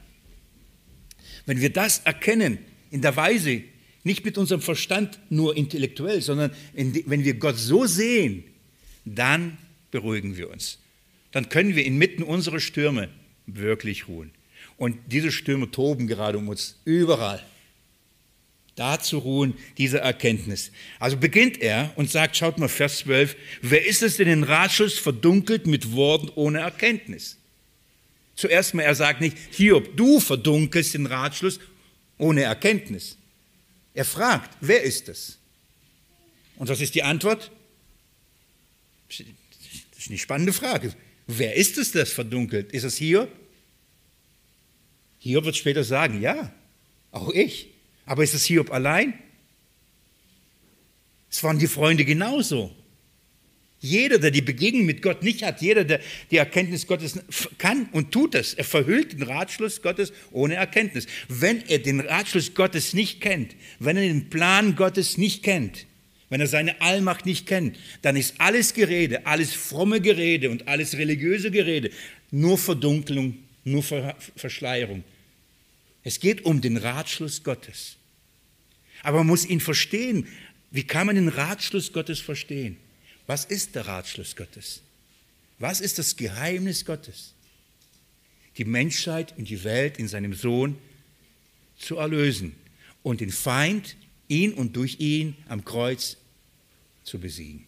wenn 1.47 1.61
wir 1.61 1.71
das 1.71 2.01
erkennen 2.01 2.59
in 2.91 3.03
der 3.03 3.15
Weise, 3.15 3.63
nicht 4.03 4.25
mit 4.25 4.37
unserem 4.37 4.63
Verstand 4.63 5.21
nur 5.31 5.57
intellektuell, 5.57 6.23
sondern 6.23 6.51
wenn 6.75 7.25
wir 7.25 7.35
Gott 7.35 7.57
so 7.57 7.87
sehen, 7.87 8.43
dann 9.05 9.59
beruhigen 9.93 10.37
wir 10.37 10.51
uns. 10.51 10.81
Dann 11.31 11.49
können 11.49 11.77
wir 11.77 11.85
inmitten 11.85 12.25
unserer 12.25 12.59
Stürme 12.59 13.11
wirklich 13.47 14.09
ruhen. 14.09 14.33
Und 14.77 14.99
diese 15.07 15.33
Stürme 15.33 15.71
toben 15.71 16.07
gerade 16.07 16.39
um 16.39 16.49
uns 16.49 16.77
überall. 16.85 17.43
Da 18.75 19.01
zu 19.01 19.19
ruhen, 19.19 19.55
diese 19.79 20.01
Erkenntnis. 20.01 20.71
Also 20.99 21.17
beginnt 21.17 21.63
er 21.63 21.93
und 21.97 22.11
sagt, 22.11 22.37
schaut 22.37 22.59
mal, 22.59 22.69
Vers 22.69 22.99
12, 22.99 23.35
wer 23.63 23.87
ist 23.87 24.03
es, 24.03 24.19
der 24.19 24.27
den 24.27 24.45
Ratschluss 24.45 24.99
verdunkelt 24.99 25.67
mit 25.67 25.93
Worten 25.93 26.29
ohne 26.35 26.59
Erkenntnis? 26.61 27.39
Zuerst 28.35 28.75
mal, 28.75 28.83
er 28.83 28.95
sagt 28.95 29.23
nicht, 29.23 29.39
Hiob, 29.53 29.97
du 29.97 30.21
verdunkelst 30.21 30.93
den 30.93 31.07
Ratschluss 31.07 31.59
ohne 32.19 32.43
Erkenntnis. 32.43 33.17
Er 33.95 34.05
fragt, 34.05 34.55
wer 34.61 34.83
ist 34.83 35.09
es? 35.09 35.39
Und 36.57 36.69
was 36.69 36.83
ist 36.83 36.95
die 36.95 37.03
Antwort? 37.03 37.51
Das 39.09 39.21
ist 40.01 40.09
eine 40.09 40.19
spannende 40.19 40.53
Frage. 40.53 40.95
Wer 41.27 41.55
ist 41.55 41.79
es, 41.79 41.93
das 41.93 42.13
verdunkelt? 42.13 42.73
Ist 42.73 42.85
es 42.85 42.99
Hiob? 42.99 43.31
Hiob 45.27 45.45
wird 45.45 45.57
später 45.57 45.85
sagen, 45.85 46.21
ja, 46.21 46.53
auch 47.11 47.31
ich. 47.31 47.69
Aber 48.05 48.23
ist 48.23 48.35
es 48.35 48.45
Hiob 48.45 48.73
allein? 48.73 49.15
Es 51.29 51.43
waren 51.43 51.59
die 51.59 51.67
Freunde 51.67 52.05
genauso. 52.05 52.75
Jeder, 53.81 54.19
der 54.19 54.31
die 54.31 54.43
Begegnung 54.43 54.87
mit 54.87 55.03
Gott 55.03 55.23
nicht 55.23 55.43
hat, 55.43 55.61
jeder, 55.61 55.85
der 55.85 56.01
die 56.31 56.39
Erkenntnis 56.39 56.87
Gottes 56.87 57.19
kann 57.59 57.89
und 57.93 58.11
tut 58.13 58.35
das, 58.35 58.55
er 58.55 58.65
verhüllt 58.65 59.13
den 59.13 59.23
Ratschluss 59.23 59.83
Gottes 59.83 60.13
ohne 60.31 60.55
Erkenntnis. 60.55 61.07
Wenn 61.29 61.63
er 61.69 61.79
den 61.79 62.01
Ratschluss 62.01 62.55
Gottes 62.55 62.95
nicht 62.95 63.21
kennt, 63.21 63.55
wenn 63.79 63.97
er 63.97 64.05
den 64.05 64.31
Plan 64.31 64.77
Gottes 64.77 65.19
nicht 65.19 65.43
kennt, 65.43 65.87
wenn 66.31 66.41
er 66.41 66.47
seine 66.47 66.81
Allmacht 66.81 67.27
nicht 67.27 67.47
kennt, 67.47 67.77
dann 68.03 68.17
ist 68.17 68.37
alles 68.39 68.75
Gerede, 68.75 69.27
alles 69.27 69.53
fromme 69.53 70.01
Gerede 70.01 70.51
und 70.51 70.69
alles 70.69 70.97
religiöse 70.97 71.51
Gerede 71.51 71.91
nur 72.31 72.59
Verdunkelung, 72.59 73.37
nur 73.65 73.83
Verschleierung. 74.37 75.05
Es 76.07 76.21
geht 76.21 76.45
um 76.45 76.61
den 76.61 76.77
Ratschluss 76.77 77.43
Gottes. 77.43 77.97
Aber 79.03 79.19
man 79.19 79.27
muss 79.27 79.45
ihn 79.45 79.59
verstehen. 79.59 80.29
Wie 80.71 80.85
kann 80.85 81.09
man 81.09 81.17
den 81.17 81.27
Ratschluss 81.27 81.93
Gottes 81.93 82.21
verstehen? 82.21 82.77
Was 83.27 83.45
ist 83.45 83.75
der 83.75 83.89
Ratschluss 83.89 84.37
Gottes? 84.37 84.83
Was 85.59 85.81
ist 85.81 85.99
das 85.99 86.15
Geheimnis 86.15 86.85
Gottes? 86.85 87.35
Die 88.57 88.65
Menschheit 88.65 89.37
und 89.37 89.49
die 89.49 89.65
Welt 89.65 89.99
in 89.99 90.07
seinem 90.07 90.33
Sohn 90.33 90.79
zu 91.77 91.97
erlösen 91.97 92.55
und 93.03 93.21
den 93.21 93.33
Feind, 93.33 93.97
ihn 94.29 94.53
und 94.53 94.77
durch 94.77 95.01
ihn 95.01 95.37
am 95.49 95.65
Kreuz 95.65 96.19
zu 97.03 97.19
besiegen. 97.19 97.67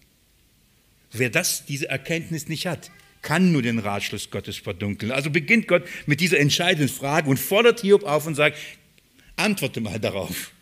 Wer 1.11 1.31
das, 1.31 1.65
diese 1.67 1.89
Erkenntnis 1.89 2.47
nicht 2.47 2.69
hat, 2.69 2.93
kann 3.23 3.53
nur 3.53 3.63
den 3.63 3.79
Ratschluss 3.79 4.31
Gottes 4.31 4.57
verdunkeln. 4.57 5.13
Also 5.13 5.31
beginnt 5.31 5.69
Gott 5.69 5.85
mit 6.07 6.21
dieser 6.21 6.39
entscheidenden 6.39 6.89
Frage 6.89 7.29
und 7.29 7.39
fordert 7.39 7.81
Hiob 7.81 8.05
auf 8.05 8.27
und 8.27 8.35
sagt, 8.35 8.59
antworte 9.37 9.81
mal 9.81 9.99
darauf. 9.99 10.53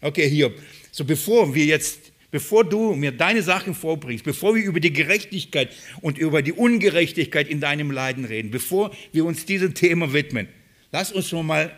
Okay, 0.00 0.28
Hiob, 0.28 0.54
so 0.92 1.04
bevor 1.04 1.54
wir 1.54 1.64
jetzt 1.64 2.12
bevor 2.30 2.64
du 2.64 2.94
mir 2.94 3.12
deine 3.12 3.42
Sachen 3.42 3.74
vorbringst, 3.74 4.24
bevor 4.24 4.54
wir 4.54 4.62
über 4.62 4.78
die 4.78 4.92
Gerechtigkeit 4.92 5.70
und 6.02 6.18
über 6.18 6.42
die 6.42 6.52
Ungerechtigkeit 6.52 7.48
in 7.48 7.60
deinem 7.60 7.90
Leiden 7.90 8.26
reden, 8.26 8.50
bevor 8.50 8.94
wir 9.12 9.24
uns 9.24 9.46
diesem 9.46 9.72
Thema 9.72 10.12
widmen, 10.12 10.46
lass 10.92 11.12
uns 11.12 11.32
mal, 11.32 11.74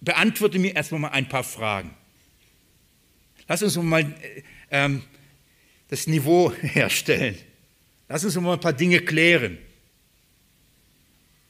beantworte 0.00 0.58
mir 0.58 0.74
erstmal 0.74 1.02
mal 1.02 1.08
ein 1.10 1.28
paar 1.28 1.44
Fragen. 1.44 1.90
Lass 3.46 3.62
uns 3.62 3.76
mal 3.76 4.02
äh, 4.02 4.42
ähm, 4.72 5.02
das 5.88 6.06
Niveau 6.08 6.52
herstellen. 6.60 7.36
Lass 8.08 8.24
uns 8.24 8.34
mal 8.36 8.54
ein 8.54 8.60
paar 8.60 8.72
Dinge 8.72 9.00
klären. 9.00 9.58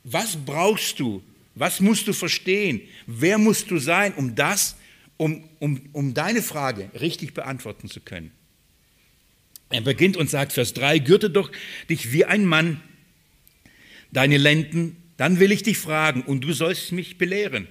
Was 0.05 0.37
brauchst 0.37 0.99
du? 1.01 1.23
Was 1.55 1.81
musst 1.81 2.07
du 2.09 2.13
verstehen? 2.13 2.81
Wer 3.07 3.39
musst 3.39 3.71
du 3.71 3.79
sein, 3.79 4.15
um 4.15 4.35
das 4.35 4.77
um, 5.19 5.45
um, 5.59 5.83
um 5.93 6.15
deine 6.15 6.41
Frage 6.41 6.91
richtig 6.99 7.35
beantworten 7.35 7.91
zu 7.91 8.01
können. 8.01 8.31
Er 9.69 9.83
beginnt 9.83 10.17
und 10.17 10.31
sagt, 10.31 10.55
Vers 10.55 10.73
3, 10.73 11.01
gürte 11.01 11.29
doch 11.29 11.53
dich 11.91 12.13
wie 12.13 12.25
ein 12.25 12.47
Mann, 12.47 12.81
deine 14.11 14.39
Lenden, 14.39 14.97
dann 15.19 15.41
will 15.41 15.53
ich 15.53 15.63
dich 15.63 15.77
fragen 15.77 16.23
und 16.23 16.41
du 16.41 16.55
sollst 16.55 16.93
mich 16.93 17.19
belehren. 17.19 17.69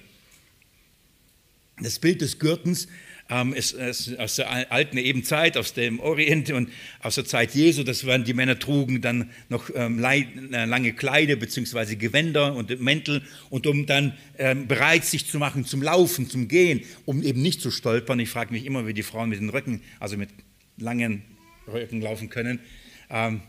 Das 1.80 1.98
Bild 1.98 2.20
des 2.20 2.38
Gürtens 2.38 2.86
ähm, 3.30 3.52
ist, 3.52 3.72
ist, 3.72 4.18
aus 4.18 4.36
der 4.36 4.72
alten 4.72 4.96
eben 4.96 5.22
Zeit, 5.24 5.56
aus 5.56 5.74
dem 5.74 6.00
Orient 6.00 6.50
und 6.50 6.70
aus 7.00 7.16
der 7.16 7.24
Zeit 7.24 7.54
Jesu. 7.54 7.82
Das 7.82 8.06
waren 8.06 8.24
die 8.24 8.34
Männer 8.34 8.58
trugen 8.58 9.00
dann 9.00 9.30
noch 9.48 9.70
ähm, 9.74 10.02
äh, 10.02 10.64
lange 10.64 10.92
Kleider 10.92 11.36
bzw. 11.36 11.96
Gewänder 11.96 12.54
und 12.54 12.80
Mäntel 12.80 13.22
und 13.50 13.66
um 13.66 13.86
dann 13.86 14.14
ähm, 14.38 14.66
bereit 14.66 15.04
sich 15.04 15.26
zu 15.26 15.38
machen 15.38 15.64
zum 15.64 15.82
Laufen, 15.82 16.28
zum 16.30 16.48
Gehen, 16.48 16.82
um 17.04 17.22
eben 17.22 17.42
nicht 17.42 17.60
zu 17.60 17.70
stolpern. 17.70 18.18
Ich 18.20 18.30
frage 18.30 18.52
mich 18.52 18.64
immer, 18.64 18.86
wie 18.86 18.94
die 18.94 19.02
Frauen 19.02 19.28
mit 19.28 19.40
den 19.40 19.50
Röcken, 19.50 19.82
also 20.00 20.16
mit 20.16 20.30
langen 20.78 21.22
Röcken 21.66 22.00
laufen 22.00 22.30
können. 22.30 22.60
Ähm, 23.10 23.42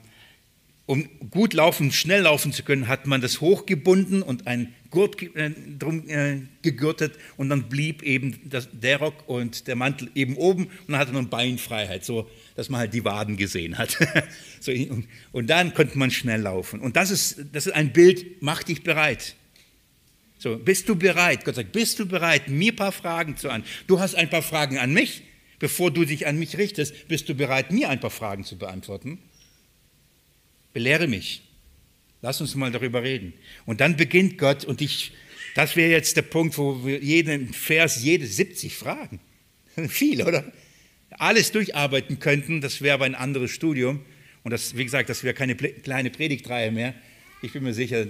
um 0.86 1.08
gut 1.30 1.54
laufen, 1.54 1.92
schnell 1.92 2.24
laufen 2.24 2.52
zu 2.52 2.64
können, 2.64 2.88
hat 2.88 3.06
man 3.06 3.22
das 3.22 3.42
hochgebunden 3.42 4.24
und 4.24 4.48
ein 4.48 4.74
Gurt 4.92 5.22
äh, 5.22 5.52
drum 5.78 6.08
äh, 6.10 6.42
gegürtet 6.62 7.14
und 7.38 7.50
dann 7.50 7.70
blieb 7.70 8.02
eben 8.02 8.40
das, 8.44 8.70
der 8.72 8.98
Rock 8.98 9.28
und 9.28 9.68
der 9.68 9.76
Mantel 9.76 10.10
eben 10.16 10.36
oben 10.36 10.66
und 10.66 10.90
dann 10.90 10.98
hatte 10.98 11.14
man 11.14 11.30
Beinfreiheit, 11.30 12.04
so 12.04 12.30
dass 12.56 12.70
man 12.70 12.80
halt 12.80 12.94
die 12.94 13.06
Waden 13.06 13.38
gesehen 13.38 13.78
hat. 13.78 13.98
so, 14.60 14.72
und, 14.72 15.08
und, 15.32 15.50
dann 15.50 15.74
konnte 15.74 15.98
man 15.98 16.12
schnell 16.12 16.42
laufen. 16.42 16.80
Und 16.80 16.96
das 16.96 17.12
ist, 17.12 17.46
das 17.54 17.68
ist 17.68 17.74
ein 17.74 17.94
Bild, 17.94 18.42
mach 18.42 18.64
dich 18.64 18.84
bereit. 18.84 19.36
So, 20.40 20.58
bist 20.58 20.90
du 20.90 20.96
bereit? 20.96 21.46
Gott 21.46 21.56
sagt, 21.56 21.72
bist 21.72 22.00
du 22.00 22.06
bereit, 22.06 22.48
mir 22.48 22.72
ein 22.72 22.76
paar 22.76 22.92
Fragen 22.92 23.38
zu 23.38 23.50
an? 23.50 23.64
Du 23.88 24.00
hast 24.00 24.16
ein 24.16 24.30
paar 24.30 24.42
Fragen 24.42 24.78
an 24.78 24.94
mich. 24.94 25.24
Bevor 25.60 25.92
du 25.92 26.06
dich 26.06 26.26
an 26.26 26.40
mich 26.40 26.58
richtest, 26.58 27.10
bist 27.10 27.28
du 27.28 27.36
bereit, 27.36 27.72
mir 27.72 27.90
ein 27.90 28.00
paar 28.00 28.10
Fragen 28.10 28.46
zu 28.46 28.58
beantworten? 28.58 29.20
Belehre 30.72 31.08
mich. 31.08 31.49
Lass 32.22 32.42
uns 32.42 32.56
mal 32.56 32.72
darüber 32.72 33.04
reden. 33.04 33.34
Und 33.66 33.82
dann 33.82 33.96
beginnt 33.96 34.38
Gott 34.38 34.66
und 34.66 34.82
ich, 34.82 35.14
das 35.56 35.76
wäre 35.76 35.92
jetzt 35.92 36.18
der 36.18 36.24
Punkt, 36.24 36.58
wo 36.58 36.86
wir 36.86 37.00
jeden 37.00 37.54
Vers, 37.54 38.04
jede 38.04 38.26
70 38.26 38.76
Fragen, 38.76 39.20
viel, 39.88 40.22
oder? 40.22 40.52
Alles 41.12 41.52
durcharbeiten 41.52 42.20
könnten, 42.20 42.62
das 42.62 42.82
wäre 42.82 42.94
aber 42.94 43.06
ein 43.06 43.16
anderes 43.16 43.52
Studium. 43.52 44.02
Und 44.44 44.52
das, 44.52 44.78
wie 44.78 44.84
gesagt, 44.84 45.10
das 45.10 45.24
wäre 45.24 45.34
keine 45.34 45.56
kleine 45.56 46.10
Predigtreihe 46.10 46.72
mehr. 46.72 46.94
Ich 47.42 47.54
bin 47.54 47.64
mir 47.64 47.74
sicher, 47.74 48.06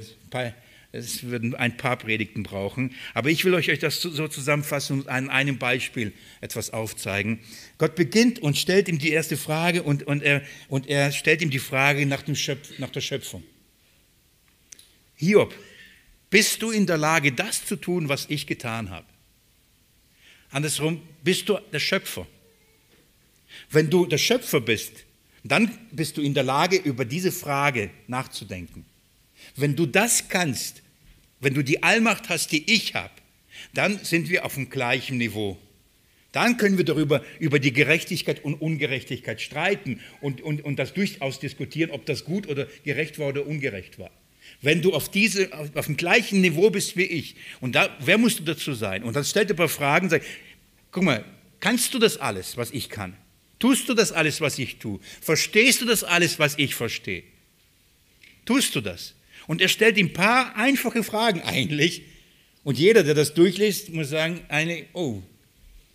Es 0.91 1.23
würden 1.23 1.53
ein 1.53 1.77
paar 1.77 1.97
Predigten 1.97 2.43
brauchen. 2.43 2.93
Aber 3.13 3.29
ich 3.29 3.45
will 3.45 3.53
euch 3.53 3.67
das 3.79 4.01
so 4.01 4.27
zusammenfassen 4.27 5.01
und 5.01 5.07
an 5.07 5.29
einem 5.29 5.59
Beispiel 5.59 6.13
etwas 6.41 6.71
aufzeigen. 6.71 7.39
Gott 7.77 7.95
beginnt 7.95 8.39
und 8.39 8.57
stellt 8.57 8.87
ihm 8.89 8.97
die 8.97 9.11
erste 9.11 9.37
Frage 9.37 9.83
und, 9.83 10.03
und, 10.03 10.23
er, 10.23 10.41
und 10.67 10.87
er 10.87 11.11
stellt 11.11 11.41
ihm 11.41 11.51
die 11.51 11.59
Frage 11.59 12.05
nach, 12.05 12.23
dem 12.23 12.35
Schöpf, 12.35 12.79
nach 12.79 12.89
der 12.89 13.01
Schöpfung. 13.01 13.43
Hiob, 15.19 15.53
bist 16.29 16.61
du 16.61 16.71
in 16.71 16.85
der 16.85 16.97
Lage, 16.97 17.33
das 17.33 17.65
zu 17.65 17.75
tun, 17.75 18.07
was 18.07 18.27
ich 18.29 18.47
getan 18.47 18.89
habe? 18.89 19.05
Andersrum, 20.49 21.01
bist 21.23 21.49
du 21.49 21.59
der 21.73 21.79
Schöpfer? 21.79 22.25
Wenn 23.69 23.89
du 23.89 24.05
der 24.05 24.17
Schöpfer 24.17 24.61
bist, 24.61 24.93
dann 25.43 25.77
bist 25.91 26.15
du 26.15 26.21
in 26.21 26.33
der 26.33 26.43
Lage, 26.43 26.77
über 26.77 27.03
diese 27.03 27.33
Frage 27.33 27.89
nachzudenken. 28.07 28.85
Wenn 29.57 29.75
du 29.75 29.85
das 29.85 30.29
kannst, 30.29 30.83
wenn 31.41 31.53
du 31.53 31.63
die 31.63 31.83
Allmacht 31.83 32.29
hast, 32.29 32.53
die 32.53 32.71
ich 32.71 32.95
habe, 32.95 33.13
dann 33.73 34.01
sind 34.05 34.29
wir 34.29 34.45
auf 34.45 34.53
dem 34.53 34.69
gleichen 34.69 35.17
Niveau. 35.17 35.57
Dann 36.31 36.55
können 36.55 36.77
wir 36.77 36.85
darüber 36.85 37.25
über 37.39 37.59
die 37.59 37.73
Gerechtigkeit 37.73 38.45
und 38.45 38.55
Ungerechtigkeit 38.61 39.41
streiten 39.41 39.99
und, 40.21 40.39
und, 40.39 40.63
und 40.63 40.77
das 40.77 40.93
durchaus 40.93 41.39
diskutieren, 41.39 41.91
ob 41.91 42.05
das 42.05 42.23
gut 42.23 42.47
oder 42.47 42.67
gerecht 42.85 43.19
war 43.19 43.27
oder 43.27 43.45
ungerecht 43.45 43.99
war. 43.99 44.11
Wenn 44.61 44.81
du 44.81 44.93
auf, 44.93 45.09
diese, 45.09 45.51
auf, 45.53 45.85
dem 45.85 45.97
gleichen 45.97 46.41
Niveau 46.41 46.69
bist 46.69 46.97
wie 46.97 47.03
ich, 47.03 47.35
und 47.61 47.75
da, 47.75 47.95
wer 47.99 48.17
musst 48.17 48.39
du 48.39 48.43
dazu 48.43 48.73
sein? 48.73 49.03
Und 49.03 49.15
dann 49.15 49.23
stellt 49.23 49.49
er 49.49 49.55
ein 49.55 49.57
paar 49.57 49.69
Fragen 49.69 50.05
und 50.05 50.09
sagt, 50.09 50.25
guck 50.91 51.03
mal, 51.03 51.23
kannst 51.59 51.93
du 51.93 51.99
das 51.99 52.17
alles, 52.17 52.57
was 52.57 52.71
ich 52.71 52.89
kann? 52.89 53.15
Tust 53.59 53.89
du 53.89 53.93
das 53.93 54.11
alles, 54.11 54.41
was 54.41 54.57
ich 54.57 54.77
tue? 54.77 54.99
Verstehst 55.21 55.81
du 55.81 55.85
das 55.85 56.03
alles, 56.03 56.39
was 56.39 56.57
ich 56.57 56.75
verstehe? 56.75 57.23
Tust 58.45 58.73
du 58.75 58.81
das? 58.81 59.15
Und 59.47 59.61
er 59.61 59.67
stellt 59.67 59.97
ihm 59.97 60.07
ein 60.07 60.13
paar 60.13 60.55
einfache 60.55 61.03
Fragen 61.03 61.41
eigentlich. 61.41 62.03
Und 62.63 62.77
jeder, 62.77 63.03
der 63.03 63.15
das 63.15 63.33
durchliest, 63.33 63.89
muss 63.93 64.09
sagen, 64.09 64.41
eine, 64.47 64.85
oh, 64.93 65.21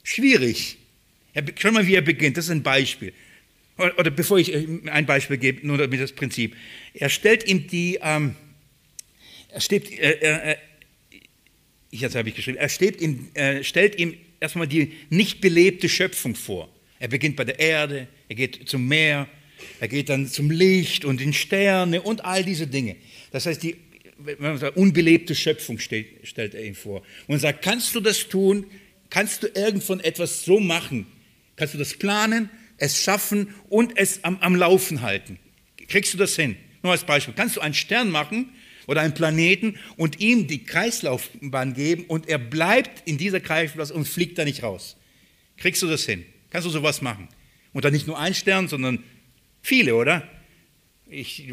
schwierig. 0.02 0.76
schau 1.58 1.72
mal, 1.72 1.86
wie 1.86 1.94
er 1.94 2.02
beginnt. 2.02 2.36
Das 2.36 2.46
ist 2.46 2.50
ein 2.50 2.62
Beispiel. 2.62 3.12
Oder, 3.78 3.98
oder 3.98 4.10
bevor 4.10 4.38
ich 4.38 4.52
äh, 4.52 4.66
ein 4.86 5.06
Beispiel 5.06 5.36
gebe, 5.36 5.66
nur 5.66 5.78
damit 5.78 6.00
das 6.00 6.12
Prinzip. 6.12 6.54
Er 6.94 7.08
stellt 7.08 7.46
ihm 7.48 7.66
die, 7.66 7.98
ähm, 8.02 8.36
er 9.54 9.60
steht, 9.60 9.90
äh, 9.98 10.10
äh, 10.10 10.52
äh 10.52 10.56
jetzt 11.90 12.16
habe 12.16 12.28
ich 12.28 12.34
geschrieben, 12.34 12.58
er 12.58 12.68
steht 12.68 13.00
ihm, 13.00 13.30
äh, 13.34 13.62
stellt 13.62 13.98
ihm 13.98 14.16
erstmal 14.40 14.66
die 14.66 14.92
nicht 15.10 15.40
belebte 15.40 15.88
Schöpfung 15.88 16.34
vor. 16.34 16.68
Er 16.98 17.08
beginnt 17.08 17.36
bei 17.36 17.44
der 17.44 17.60
Erde, 17.60 18.08
er 18.28 18.34
geht 18.34 18.68
zum 18.68 18.88
Meer, 18.88 19.28
er 19.78 19.88
geht 19.88 20.08
dann 20.08 20.26
zum 20.26 20.50
Licht 20.50 21.04
und 21.04 21.20
den 21.20 21.32
Sterne 21.32 22.02
und 22.02 22.24
all 22.24 22.44
diese 22.44 22.66
Dinge. 22.66 22.96
Das 23.30 23.46
heißt, 23.46 23.62
die 23.62 23.76
sagt, 24.56 24.76
unbelebte 24.76 25.34
Schöpfung 25.34 25.78
stellt, 25.78 26.06
stellt 26.24 26.54
er 26.54 26.64
ihm 26.64 26.74
vor. 26.74 27.02
Und 27.28 27.38
sagt, 27.38 27.62
kannst 27.62 27.94
du 27.94 28.00
das 28.00 28.28
tun? 28.28 28.66
Kannst 29.08 29.42
du 29.44 29.48
irgend 29.54 29.88
etwas 30.04 30.44
so 30.44 30.58
machen? 30.58 31.06
Kannst 31.56 31.74
du 31.74 31.78
das 31.78 31.94
planen, 31.94 32.50
es 32.78 33.00
schaffen 33.00 33.54
und 33.68 33.96
es 33.96 34.24
am, 34.24 34.38
am 34.38 34.56
Laufen 34.56 35.02
halten? 35.02 35.38
Kriegst 35.88 36.12
du 36.12 36.18
das 36.18 36.34
hin? 36.34 36.56
Nur 36.82 36.92
als 36.92 37.04
Beispiel. 37.04 37.34
Kannst 37.36 37.56
du 37.56 37.60
einen 37.60 37.74
Stern 37.74 38.10
machen 38.10 38.50
oder 38.86 39.00
einen 39.00 39.14
Planeten 39.14 39.78
und 39.96 40.20
ihm 40.20 40.46
die 40.46 40.64
Kreislaufbahn 40.64 41.74
geben 41.74 42.04
und 42.06 42.28
er 42.28 42.38
bleibt 42.38 43.08
in 43.08 43.18
dieser 43.18 43.40
Kreislaufbahn 43.40 43.96
und 43.96 44.08
fliegt 44.08 44.38
da 44.38 44.44
nicht 44.44 44.62
raus? 44.62 44.96
Kriegst 45.56 45.82
du 45.82 45.86
das 45.86 46.04
hin? 46.04 46.24
Kannst 46.50 46.66
du 46.66 46.70
sowas 46.70 47.02
machen? 47.02 47.28
Und 47.72 47.84
dann 47.84 47.92
nicht 47.92 48.06
nur 48.06 48.18
ein 48.18 48.34
Stern, 48.34 48.68
sondern 48.68 49.02
viele, 49.62 49.94
oder? 49.96 50.28
Ich, 51.06 51.44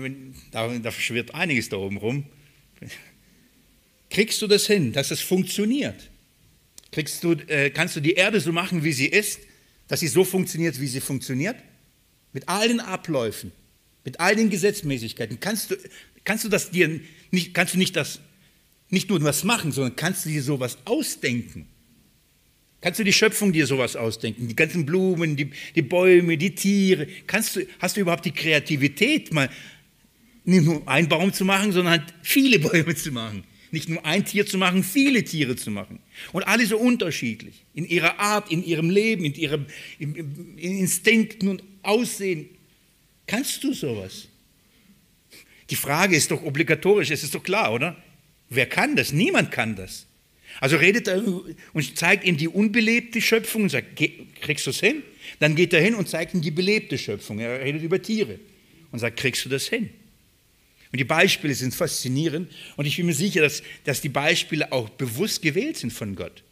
da, 0.51 0.67
da 0.77 0.91
schwirrt 0.91 1.33
einiges 1.33 1.69
da 1.69 1.77
oben 1.77 1.97
rum. 1.97 2.25
Kriegst 4.09 4.41
du 4.41 4.47
das 4.47 4.67
hin, 4.67 4.91
dass 4.91 5.11
es 5.11 5.21
funktioniert? 5.21 6.09
Kriegst 6.91 7.23
du, 7.23 7.33
äh, 7.47 7.69
kannst 7.69 7.95
du 7.95 8.01
die 8.01 8.13
Erde 8.13 8.39
so 8.39 8.51
machen, 8.51 8.83
wie 8.83 8.91
sie 8.91 9.07
ist, 9.07 9.39
dass 9.87 10.01
sie 10.01 10.07
so 10.07 10.23
funktioniert, 10.23 10.79
wie 10.79 10.87
sie 10.87 10.99
funktioniert? 10.99 11.55
Mit 12.33 12.47
all 12.47 12.67
den 12.67 12.79
Abläufen, 12.79 13.51
mit 14.03 14.19
all 14.19 14.35
den 14.35 14.49
Gesetzmäßigkeiten. 14.49 15.39
Kannst 15.39 15.71
du, 15.71 15.77
kannst 16.23 16.43
du 16.43 16.49
das 16.49 16.71
dir 16.71 16.99
nicht, 17.31 17.53
kannst 17.53 17.73
du 17.73 17.77
nicht 17.77 17.95
das, 17.95 18.19
nicht 18.89 19.09
nur 19.09 19.21
was 19.23 19.43
machen, 19.43 19.71
sondern 19.71 19.95
kannst 19.95 20.25
du 20.25 20.29
dir 20.29 20.43
sowas 20.43 20.77
ausdenken? 20.85 21.67
Kannst 22.81 22.99
du 22.99 23.03
die 23.03 23.13
Schöpfung 23.13 23.53
dir 23.53 23.67
sowas 23.67 23.95
ausdenken? 23.95 24.47
Die 24.47 24.55
ganzen 24.55 24.85
Blumen, 24.85 25.35
die, 25.35 25.51
die 25.75 25.83
Bäume, 25.83 26.35
die 26.37 26.55
Tiere. 26.55 27.07
Kannst 27.27 27.55
du, 27.55 27.67
hast 27.79 27.95
du 27.95 28.01
überhaupt 28.01 28.25
die 28.25 28.31
Kreativität, 28.31 29.31
mal 29.31 29.49
nicht 30.43 30.65
nur 30.65 30.87
einen 30.87 31.07
Baum 31.07 31.31
zu 31.31 31.45
machen, 31.45 31.71
sondern 31.71 31.99
halt 31.99 32.13
viele 32.23 32.57
Bäume 32.69 32.95
zu 32.95 33.11
machen? 33.11 33.43
Nicht 33.69 33.87
nur 33.87 34.03
ein 34.03 34.25
Tier 34.25 34.45
zu 34.45 34.57
machen, 34.57 34.83
viele 34.83 35.23
Tiere 35.23 35.55
zu 35.55 35.71
machen. 35.71 35.99
Und 36.33 36.43
alle 36.43 36.65
so 36.65 36.77
unterschiedlich. 36.77 37.63
In 37.73 37.85
ihrer 37.85 38.19
Art, 38.19 38.51
in 38.51 38.63
ihrem 38.65 38.89
Leben, 38.89 39.23
in 39.23 39.35
ihrem 39.35 39.67
in 39.99 40.57
Instinkten 40.57 41.47
und 41.47 41.63
Aussehen. 41.83 42.49
Kannst 43.27 43.63
du 43.63 43.73
sowas? 43.73 44.27
Die 45.71 45.75
Frage 45.75 46.15
ist 46.15 46.29
doch 46.29 46.43
obligatorisch, 46.43 47.09
es 47.09 47.23
ist 47.23 47.33
doch 47.33 47.43
klar, 47.43 47.73
oder? 47.73 47.95
Wer 48.49 48.65
kann 48.65 48.95
das? 48.95 49.13
Niemand 49.13 49.51
kann 49.51 49.75
das. 49.75 50.05
Also 50.59 50.75
redet 50.75 51.07
er 51.07 51.23
und 51.73 51.97
zeigt 51.97 52.25
ihm 52.25 52.35
die 52.35 52.49
unbelebte 52.49 53.21
Schöpfung 53.21 53.63
und 53.63 53.69
sagt, 53.69 53.95
kriegst 54.41 54.65
du 54.65 54.71
es 54.71 54.81
hin? 54.81 55.01
Dann 55.39 55.55
geht 55.55 55.73
er 55.73 55.81
hin 55.81 55.95
und 55.95 56.09
zeigt 56.09 56.33
ihm 56.33 56.41
die 56.41 56.51
belebte 56.51 56.97
Schöpfung. 56.97 57.39
Er 57.39 57.61
redet 57.61 57.81
über 57.81 58.01
Tiere 58.01 58.37
und 58.91 58.99
sagt, 58.99 59.17
kriegst 59.17 59.45
du 59.45 59.49
das 59.49 59.67
hin? 59.67 59.89
Und 60.91 60.99
die 60.99 61.05
Beispiele 61.05 61.53
sind 61.53 61.73
faszinierend 61.73 62.51
und 62.75 62.85
ich 62.85 62.97
bin 62.97 63.05
mir 63.05 63.13
sicher, 63.13 63.41
dass, 63.41 63.63
dass 63.85 64.01
die 64.01 64.09
Beispiele 64.09 64.73
auch 64.73 64.89
bewusst 64.89 65.41
gewählt 65.41 65.77
sind 65.77 65.93
von 65.93 66.15
Gott. 66.15 66.43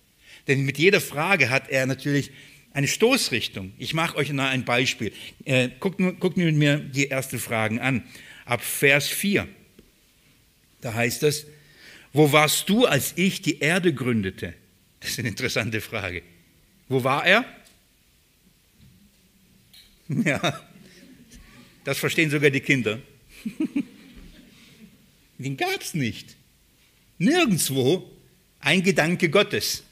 Denn 0.47 0.63
mit 0.63 0.77
jeder 0.77 1.01
Frage 1.01 1.49
hat 1.49 1.69
er 1.69 1.85
natürlich 1.85 2.31
eine 2.71 2.87
Stoßrichtung. 2.87 3.73
Ich 3.77 3.93
mache 3.93 4.15
euch 4.15 4.31
noch 4.31 4.45
ein 4.45 4.63
Beispiel. 4.63 5.11
Äh, 5.43 5.69
guckt, 5.79 5.99
guckt 6.19 6.37
mir 6.37 6.79
die 6.79 7.11
ersten 7.11 7.39
Fragen 7.39 7.79
an. 7.79 8.03
Ab 8.49 8.63
Vers 8.63 9.07
4. 9.07 9.47
Da 10.81 10.95
heißt 10.95 11.21
es, 11.21 11.45
wo 12.13 12.31
warst 12.31 12.67
du, 12.67 12.87
als 12.87 13.13
ich 13.15 13.43
die 13.43 13.59
Erde 13.59 13.93
gründete? 13.93 14.55
Das 14.99 15.11
ist 15.11 15.19
eine 15.19 15.27
interessante 15.27 15.81
Frage. 15.81 16.23
Wo 16.87 17.03
war 17.03 17.25
er? 17.25 17.45
Ja, 20.25 20.59
das 21.83 21.99
verstehen 21.99 22.31
sogar 22.31 22.49
die 22.49 22.61
Kinder. 22.61 22.97
Den 25.37 25.55
gab 25.55 25.79
es 25.79 25.93
nicht. 25.93 26.35
Nirgendwo 27.19 28.11
ein 28.59 28.81
Gedanke 28.81 29.29
Gottes, 29.29 29.83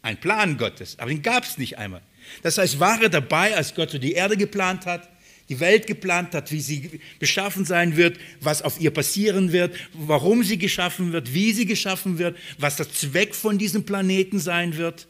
ein 0.00 0.20
Plan 0.20 0.56
Gottes, 0.58 0.96
aber 1.00 1.10
den 1.10 1.22
gab 1.22 1.42
es 1.42 1.58
nicht 1.58 1.76
einmal. 1.76 2.02
Das 2.42 2.56
heißt, 2.56 2.78
war 2.78 3.02
er 3.02 3.08
dabei, 3.08 3.56
als 3.56 3.74
Gott 3.74 3.90
so 3.90 3.98
die 3.98 4.12
Erde 4.12 4.36
geplant 4.36 4.86
hat? 4.86 5.10
Die 5.48 5.60
Welt 5.60 5.86
geplant 5.86 6.34
hat, 6.34 6.52
wie 6.52 6.60
sie 6.60 7.00
beschaffen 7.18 7.64
sein 7.64 7.96
wird, 7.96 8.18
was 8.40 8.62
auf 8.62 8.80
ihr 8.80 8.90
passieren 8.90 9.52
wird, 9.52 9.74
warum 9.92 10.42
sie 10.42 10.58
geschaffen 10.58 11.12
wird, 11.12 11.34
wie 11.34 11.52
sie 11.52 11.66
geschaffen 11.66 12.18
wird, 12.18 12.36
was 12.58 12.76
der 12.76 12.90
Zweck 12.90 13.34
von 13.34 13.58
diesem 13.58 13.84
Planeten 13.84 14.38
sein 14.38 14.76
wird, 14.76 15.06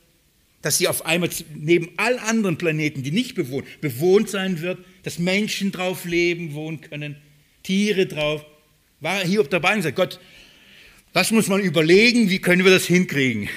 dass 0.63 0.79
sie 0.79 0.89
auf 0.89 1.07
einmal 1.07 1.31
neben 1.55 1.91
all 1.99 2.19
anderen 2.19 2.59
Planeten, 2.59 3.03
die 3.03 3.11
nicht 3.11 3.35
bewohnt, 3.35 3.67
bewohnt 3.81 4.29
sein 4.29 4.61
wird, 4.61 4.79
dass 5.03 5.19
Menschen 5.19 5.71
drauf 5.71 6.05
leben, 6.05 6.55
wohnen 6.55 6.81
können, 6.81 7.17
Tiere 7.63 8.07
drauf. 8.07 8.45
War 9.01 9.21
Hiob 9.25 9.51
dabei 9.51 9.75
und 9.75 9.83
sagt, 9.83 9.97
Gott, 9.97 10.19
das 11.13 11.31
muss 11.31 11.49
man 11.49 11.61
überlegen, 11.61 12.29
wie 12.31 12.41
können 12.41 12.65
wir 12.65 12.73
das 12.73 12.87
hinkriegen? 12.87 13.49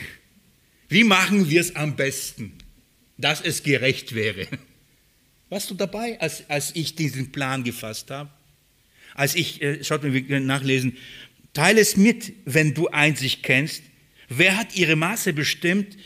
Wie 0.89 1.03
machen 1.03 1.49
wir 1.49 1.61
es 1.61 1.75
am 1.75 1.95
besten, 1.95 2.53
dass 3.17 3.41
es 3.41 3.63
gerecht 3.63 4.13
wäre? 4.13 4.47
Warst 5.49 5.69
du 5.69 5.75
dabei, 5.75 6.19
als, 6.19 6.49
als 6.49 6.75
ich 6.75 6.95
diesen 6.95 7.31
Plan 7.31 7.63
gefasst 7.63 8.11
habe? 8.11 8.29
Als 9.13 9.35
ich, 9.35 9.61
äh, 9.61 9.83
schaut 9.83 10.03
mal, 10.03 10.13
wir 10.13 10.21
können 10.21 10.45
nachlesen, 10.45 10.97
teile 11.53 11.79
es 11.79 11.95
mit, 11.95 12.33
wenn 12.45 12.73
du 12.73 12.89
Einsicht 12.89 13.43
kennst. 13.43 13.83
Wer 14.27 14.57
hat 14.57 14.75
ihre 14.75 14.97
Maße 14.97 15.31
bestimmt, 15.31 15.97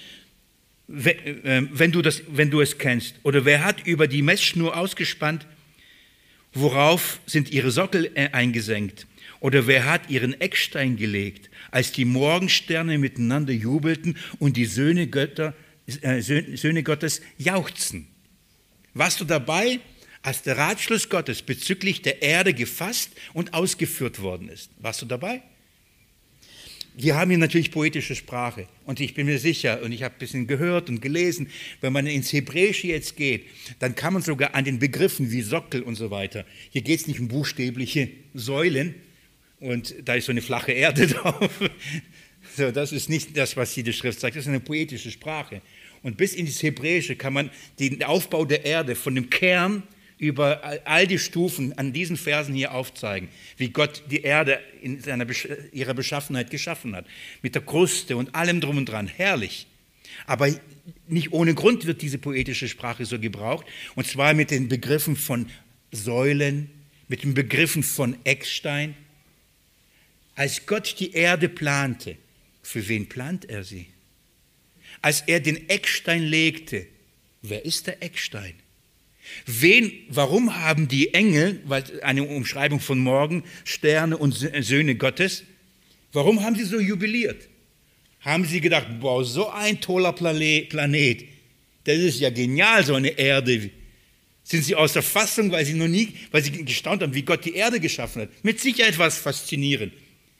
äh, 0.87 1.63
wenn 1.71 1.91
du, 1.91 2.01
das, 2.03 2.21
wenn 2.29 2.51
du 2.51 2.61
es 2.61 2.77
kennst? 2.77 3.15
Oder 3.23 3.43
wer 3.43 3.63
hat 3.63 3.87
über 3.87 4.07
die 4.07 4.21
Messschnur 4.21 4.77
ausgespannt? 4.77 5.47
Worauf 6.53 7.19
sind 7.25 7.49
ihre 7.49 7.71
Sockel 7.71 8.11
äh, 8.13 8.29
eingesenkt? 8.31 9.07
Oder 9.39 9.65
wer 9.65 9.85
hat 9.85 10.09
ihren 10.11 10.39
Eckstein 10.39 10.97
gelegt, 10.97 11.49
als 11.71 11.91
die 11.91 12.05
Morgensterne 12.05 12.99
miteinander 12.99 13.53
jubelten 13.53 14.17
und 14.37 14.55
die 14.55 14.65
Söhne, 14.65 15.07
Götter, 15.07 15.55
äh, 16.01 16.21
Söhne 16.21 16.83
Gottes 16.83 17.21
jauchzen? 17.39 18.10
Warst 18.93 19.21
du 19.21 19.25
dabei, 19.25 19.79
als 20.21 20.43
der 20.43 20.57
Ratschluss 20.57 21.09
Gottes 21.09 21.41
bezüglich 21.41 22.01
der 22.01 22.21
Erde 22.21 22.53
gefasst 22.53 23.11
und 23.33 23.53
ausgeführt 23.53 24.21
worden 24.21 24.49
ist? 24.49 24.69
Warst 24.79 25.01
du 25.01 25.05
dabei? 25.05 25.41
Wir 26.93 27.15
haben 27.15 27.31
hier 27.31 27.37
natürlich 27.37 27.71
poetische 27.71 28.15
Sprache 28.15 28.67
und 28.85 28.99
ich 28.99 29.13
bin 29.13 29.25
mir 29.25 29.39
sicher 29.39 29.81
und 29.81 29.93
ich 29.93 30.03
habe 30.03 30.13
ein 30.13 30.19
bisschen 30.19 30.45
gehört 30.45 30.89
und 30.89 31.01
gelesen, 31.01 31.49
wenn 31.79 31.93
man 31.93 32.05
ins 32.05 32.33
Hebräische 32.33 32.87
jetzt 32.87 33.15
geht, 33.15 33.45
dann 33.79 33.95
kann 33.95 34.11
man 34.11 34.21
sogar 34.21 34.55
an 34.55 34.65
den 34.65 34.77
Begriffen 34.77 35.31
wie 35.31 35.41
Sockel 35.41 35.83
und 35.83 35.95
so 35.95 36.11
weiter, 36.11 36.45
hier 36.69 36.81
geht 36.81 36.99
es 36.99 37.07
nicht 37.07 37.21
um 37.21 37.29
buchstäbliche 37.29 38.09
Säulen 38.33 38.95
und 39.61 39.95
da 40.03 40.15
ist 40.15 40.25
so 40.25 40.33
eine 40.33 40.41
flache 40.41 40.73
Erde 40.73 41.07
drauf. 41.07 41.49
So, 42.57 42.71
das 42.71 42.91
ist 42.91 43.09
nicht 43.09 43.37
das, 43.37 43.55
was 43.55 43.71
hier 43.71 43.85
die 43.85 43.93
Schrift 43.93 44.19
sagt, 44.19 44.35
das 44.35 44.43
ist 44.43 44.49
eine 44.49 44.59
poetische 44.59 45.11
Sprache. 45.11 45.61
Und 46.03 46.17
bis 46.17 46.33
in 46.33 46.45
das 46.45 46.63
Hebräische 46.63 47.15
kann 47.15 47.33
man 47.33 47.51
den 47.79 48.03
Aufbau 48.03 48.45
der 48.45 48.65
Erde 48.65 48.95
von 48.95 49.15
dem 49.15 49.29
Kern 49.29 49.83
über 50.17 50.81
all 50.85 51.07
die 51.07 51.17
Stufen 51.17 51.75
an 51.79 51.93
diesen 51.93 52.15
Versen 52.15 52.53
hier 52.53 52.73
aufzeigen, 52.73 53.29
wie 53.57 53.69
Gott 53.69 54.03
die 54.11 54.21
Erde 54.21 54.59
in 54.81 54.99
seiner, 54.99 55.25
ihrer 55.71 55.95
Beschaffenheit 55.95 56.51
geschaffen 56.51 56.95
hat. 56.95 57.05
Mit 57.41 57.55
der 57.55 57.63
Kruste 57.63 58.17
und 58.17 58.35
allem 58.35 58.61
drum 58.61 58.77
und 58.77 58.85
dran. 58.85 59.07
Herrlich. 59.07 59.65
Aber 60.27 60.47
nicht 61.07 61.31
ohne 61.31 61.55
Grund 61.55 61.87
wird 61.87 62.03
diese 62.03 62.19
poetische 62.19 62.67
Sprache 62.67 63.05
so 63.05 63.19
gebraucht. 63.19 63.65
Und 63.95 64.05
zwar 64.05 64.33
mit 64.33 64.51
den 64.51 64.67
Begriffen 64.67 65.15
von 65.15 65.49
Säulen, 65.91 66.69
mit 67.07 67.23
den 67.23 67.33
Begriffen 67.33 67.81
von 67.81 68.15
Eckstein. 68.23 68.95
Als 70.35 70.65
Gott 70.65 70.99
die 70.99 71.13
Erde 71.13 71.49
plante, 71.49 72.15
für 72.61 72.87
wen 72.87 73.09
plant 73.09 73.49
er 73.49 73.63
sie? 73.63 73.87
Als 75.01 75.21
er 75.21 75.39
den 75.39 75.69
Eckstein 75.69 76.23
legte, 76.23 76.87
wer 77.41 77.65
ist 77.65 77.87
der 77.87 78.03
Eckstein? 78.03 78.53
Wen, 79.45 79.91
warum 80.09 80.57
haben 80.57 80.87
die 80.87 81.13
Engel, 81.13 81.61
eine 82.01 82.23
Umschreibung 82.23 82.79
von 82.79 82.99
Morgen, 82.99 83.43
Sterne 83.63 84.17
und 84.17 84.33
Söhne 84.33 84.95
Gottes, 84.95 85.43
warum 86.11 86.43
haben 86.43 86.55
sie 86.55 86.65
so 86.65 86.79
jubiliert? 86.79 87.47
Haben 88.19 88.45
sie 88.45 88.61
gedacht, 88.61 88.87
boah, 88.99 89.23
so 89.23 89.49
ein 89.49 89.81
toller 89.81 90.13
Planet, 90.13 91.25
das 91.83 91.97
ist 91.97 92.19
ja 92.19 92.29
genial, 92.29 92.85
so 92.85 92.93
eine 92.93 93.17
Erde. 93.17 93.71
Sind 94.43 94.63
sie 94.63 94.75
aus 94.75 94.93
der 94.93 95.01
Fassung, 95.01 95.51
weil 95.51 95.65
sie 95.65 95.73
noch 95.73 95.87
nie, 95.87 96.13
weil 96.31 96.43
sie 96.43 96.51
gestaunt 96.51 97.01
haben, 97.01 97.13
wie 97.13 97.23
Gott 97.23 97.45
die 97.45 97.55
Erde 97.55 97.79
geschaffen 97.79 98.23
hat? 98.23 98.29
Mit 98.43 98.59
Sicherheit 98.59 98.97
was 98.99 99.17
faszinierend. 99.17 99.93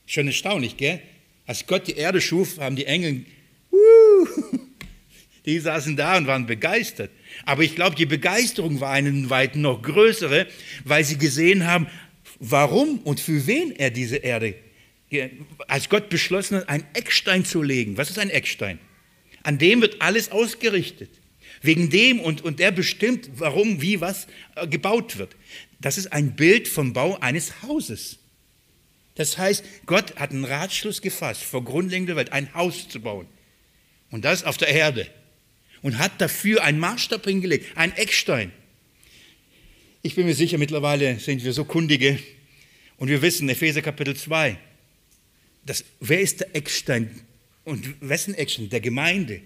Schon 0.05 0.27
erstaunlich, 0.27 0.77
gell? 0.77 1.01
Als 1.45 1.65
Gott 1.65 1.87
die 1.87 1.93
Erde 1.93 2.21
schuf, 2.21 2.59
haben 2.59 2.75
die 2.75 2.85
Engel, 2.85 3.25
die 5.45 5.59
saßen 5.59 5.95
da 5.95 6.17
und 6.17 6.27
waren 6.27 6.45
begeistert. 6.45 7.11
Aber 7.45 7.63
ich 7.63 7.75
glaube, 7.75 7.95
die 7.95 8.05
Begeisterung 8.05 8.79
war 8.79 8.91
einen 8.91 9.29
Weiten 9.29 9.61
noch 9.61 9.81
größere, 9.81 10.47
weil 10.83 11.03
sie 11.03 11.17
gesehen 11.17 11.65
haben, 11.67 11.87
warum 12.39 12.99
und 12.99 13.19
für 13.19 13.47
wen 13.47 13.71
er 13.71 13.91
diese 13.91 14.17
Erde, 14.17 14.55
als 15.67 15.89
Gott 15.89 16.09
beschlossen 16.09 16.57
hat, 16.57 16.69
einen 16.69 16.85
Eckstein 16.93 17.43
zu 17.45 17.61
legen. 17.61 17.97
Was 17.97 18.09
ist 18.09 18.19
ein 18.19 18.29
Eckstein? 18.29 18.79
An 19.43 19.57
dem 19.57 19.81
wird 19.81 20.01
alles 20.01 20.31
ausgerichtet. 20.31 21.09
Wegen 21.61 21.89
dem 21.89 22.19
und, 22.19 22.41
und 22.41 22.59
der 22.59 22.71
bestimmt, 22.71 23.29
warum, 23.35 23.81
wie, 23.81 24.01
was 24.01 24.27
äh, 24.55 24.67
gebaut 24.67 25.17
wird. 25.17 25.35
Das 25.79 25.97
ist 25.97 26.11
ein 26.11 26.35
Bild 26.35 26.67
vom 26.67 26.93
Bau 26.93 27.19
eines 27.19 27.61
Hauses. 27.61 28.17
Das 29.15 29.37
heißt, 29.37 29.63
Gott 29.85 30.15
hat 30.15 30.31
einen 30.31 30.45
Ratschluss 30.45 31.01
gefasst, 31.01 31.43
vor 31.43 31.63
Grundlegung 31.63 32.07
der 32.07 32.15
Welt 32.15 32.31
ein 32.31 32.53
Haus 32.55 32.87
zu 32.87 32.99
bauen. 33.01 33.27
Und 34.11 34.25
das 34.25 34.43
auf 34.43 34.57
der 34.57 34.67
Erde 34.67 35.07
und 35.81 35.97
hat 35.97 36.21
dafür 36.21 36.63
einen 36.63 36.79
Maßstab 36.79 37.25
hingelegt, 37.25 37.75
einen 37.75 37.93
Eckstein. 37.93 38.51
Ich 40.03 40.15
bin 40.15 40.25
mir 40.25 40.35
sicher, 40.35 40.57
mittlerweile 40.57 41.19
sind 41.19 41.43
wir 41.43 41.53
so 41.53 41.65
kundige 41.65 42.19
und 42.97 43.07
wir 43.07 43.21
wissen, 43.21 43.49
Epheser 43.49 43.81
Kapitel 43.81 44.15
2, 44.15 44.57
dass, 45.65 45.83
wer 45.99 46.21
ist 46.21 46.41
der 46.41 46.55
Eckstein 46.55 47.09
und 47.63 47.95
wessen 48.01 48.33
Eckstein? 48.33 48.69
Der 48.69 48.81
Gemeinde. 48.81 49.41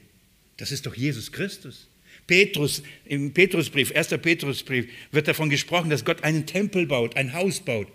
Das 0.57 0.72
ist 0.72 0.86
doch 0.86 0.95
Jesus 0.95 1.32
Christus. 1.32 1.88
Petrus, 2.28 2.82
im 3.05 3.34
Petrusbrief, 3.34 3.93
1. 3.93 4.09
Petrusbrief, 4.22 4.88
wird 5.11 5.28
davon 5.28 5.49
gesprochen, 5.49 5.89
dass 5.89 6.05
Gott 6.05 6.24
einen 6.24 6.45
Tempel 6.45 6.88
baut, 6.88 7.18
ein 7.18 7.34
Haus 7.34 7.59
baut, 7.59 7.88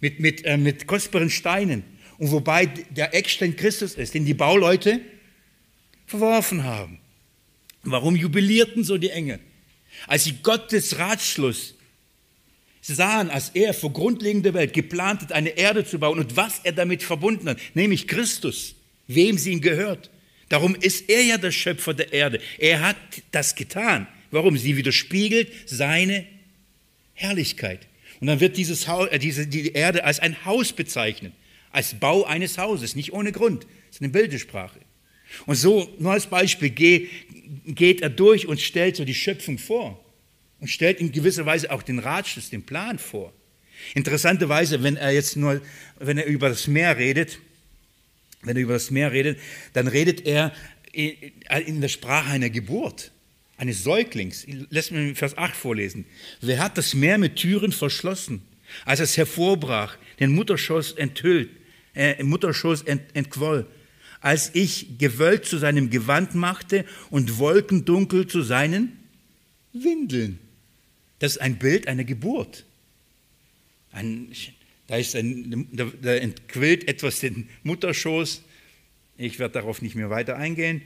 mit, 0.00 0.20
mit, 0.20 0.44
äh, 0.44 0.56
mit 0.56 0.86
kostbaren 0.86 1.30
Steinen. 1.30 1.82
Und 2.18 2.30
wobei 2.30 2.66
der 2.66 3.14
Eckstein 3.14 3.56
Christus 3.56 3.94
ist, 3.94 4.14
den 4.14 4.24
die 4.24 4.34
Bauleute 4.34 5.00
verworfen 6.06 6.64
haben. 6.64 6.98
Warum 7.82 8.16
jubilierten 8.16 8.84
so 8.84 8.98
die 8.98 9.10
Engel? 9.10 9.40
Als 10.06 10.24
sie 10.24 10.34
Gottes 10.42 10.98
Ratschluss 10.98 11.74
sahen, 12.80 13.30
als 13.30 13.50
er 13.50 13.72
vor 13.72 13.92
Grundlegung 13.92 14.42
der 14.42 14.54
Welt 14.54 14.72
geplant 14.72 15.22
hat, 15.22 15.32
eine 15.32 15.50
Erde 15.50 15.84
zu 15.84 15.98
bauen 15.98 16.18
und 16.18 16.36
was 16.36 16.60
er 16.64 16.72
damit 16.72 17.02
verbunden 17.02 17.48
hat, 17.48 17.58
nämlich 17.74 18.08
Christus, 18.08 18.74
wem 19.06 19.38
sie 19.38 19.52
ihm 19.52 19.60
gehört. 19.60 20.10
Darum 20.48 20.74
ist 20.74 21.08
er 21.08 21.22
ja 21.22 21.38
der 21.38 21.52
Schöpfer 21.52 21.94
der 21.94 22.12
Erde. 22.12 22.40
Er 22.58 22.80
hat 22.80 22.96
das 23.30 23.54
getan. 23.54 24.06
Warum? 24.30 24.58
Sie 24.58 24.76
widerspiegelt 24.76 25.50
seine 25.66 26.26
Herrlichkeit. 27.14 27.86
Und 28.20 28.26
dann 28.26 28.40
wird 28.40 28.56
dieses 28.56 28.88
Haus, 28.88 29.08
äh, 29.08 29.18
diese, 29.18 29.46
die 29.46 29.72
Erde 29.72 30.04
als 30.04 30.20
ein 30.20 30.44
Haus 30.44 30.72
bezeichnet, 30.72 31.32
als 31.70 31.94
Bau 31.94 32.24
eines 32.24 32.58
Hauses, 32.58 32.96
nicht 32.96 33.12
ohne 33.12 33.32
Grund. 33.32 33.62
Das 33.62 33.96
ist 33.96 34.02
eine 34.02 34.10
Bildesprache. 34.10 34.78
Und 35.46 35.56
so, 35.56 35.88
nur 35.98 36.12
als 36.12 36.26
Beispiel, 36.26 36.70
geht 36.70 38.00
er 38.02 38.10
durch 38.10 38.46
und 38.46 38.60
stellt 38.60 38.96
so 38.96 39.04
die 39.04 39.14
Schöpfung 39.14 39.58
vor 39.58 40.02
und 40.60 40.68
stellt 40.68 41.00
in 41.00 41.12
gewisser 41.12 41.46
Weise 41.46 41.70
auch 41.70 41.82
den 41.82 41.98
Ratschluss, 41.98 42.50
den 42.50 42.62
Plan 42.62 42.98
vor. 42.98 43.32
Interessanterweise, 43.94 44.82
wenn 44.82 44.96
er 44.96 45.10
jetzt 45.10 45.36
nur, 45.36 45.60
wenn 45.98 46.18
er 46.18 46.26
über 46.26 46.48
das 46.48 46.66
Meer 46.66 46.96
redet, 46.96 47.38
wenn 48.42 48.56
er 48.56 48.62
über 48.62 48.74
das 48.74 48.90
Meer 48.90 49.12
redet, 49.12 49.38
dann 49.72 49.88
redet 49.88 50.26
er 50.26 50.52
in 50.92 51.80
der 51.80 51.88
Sprache 51.88 52.30
einer 52.30 52.50
Geburt, 52.50 53.10
eines 53.56 53.82
Säuglings. 53.82 54.46
Lass 54.70 54.90
mich 54.90 55.18
Vers 55.18 55.36
8 55.36 55.54
vorlesen. 55.54 56.06
Wer 56.40 56.60
hat 56.60 56.78
das 56.78 56.94
Meer 56.94 57.18
mit 57.18 57.36
Türen 57.36 57.72
verschlossen, 57.72 58.42
als 58.84 59.00
es 59.00 59.16
hervorbrach, 59.16 59.96
den 60.20 60.32
Mutterschoß 60.32 60.92
enthüllt, 60.92 61.50
äh, 61.94 62.22
Mutterschoß 62.22 62.82
ent, 62.82 63.02
entquoll? 63.14 63.66
Als 64.24 64.54
ich 64.54 64.96
Gewölk 64.96 65.44
zu 65.44 65.58
seinem 65.58 65.90
Gewand 65.90 66.34
machte 66.34 66.86
und 67.10 67.36
Wolkendunkel 67.36 68.26
zu 68.26 68.40
seinen 68.40 68.98
Windeln. 69.74 70.38
Das 71.18 71.32
ist 71.32 71.42
ein 71.42 71.58
Bild 71.58 71.88
einer 71.88 72.04
Geburt. 72.04 72.64
Ein, 73.92 74.28
da, 74.86 74.96
ist 74.96 75.14
ein, 75.14 75.68
da, 75.72 75.92
da 76.00 76.14
entquillt 76.14 76.88
etwas 76.88 77.20
den 77.20 77.50
Mutterschoß. 77.64 78.42
Ich 79.18 79.38
werde 79.38 79.52
darauf 79.52 79.82
nicht 79.82 79.94
mehr 79.94 80.08
weiter 80.08 80.38
eingehen. 80.38 80.80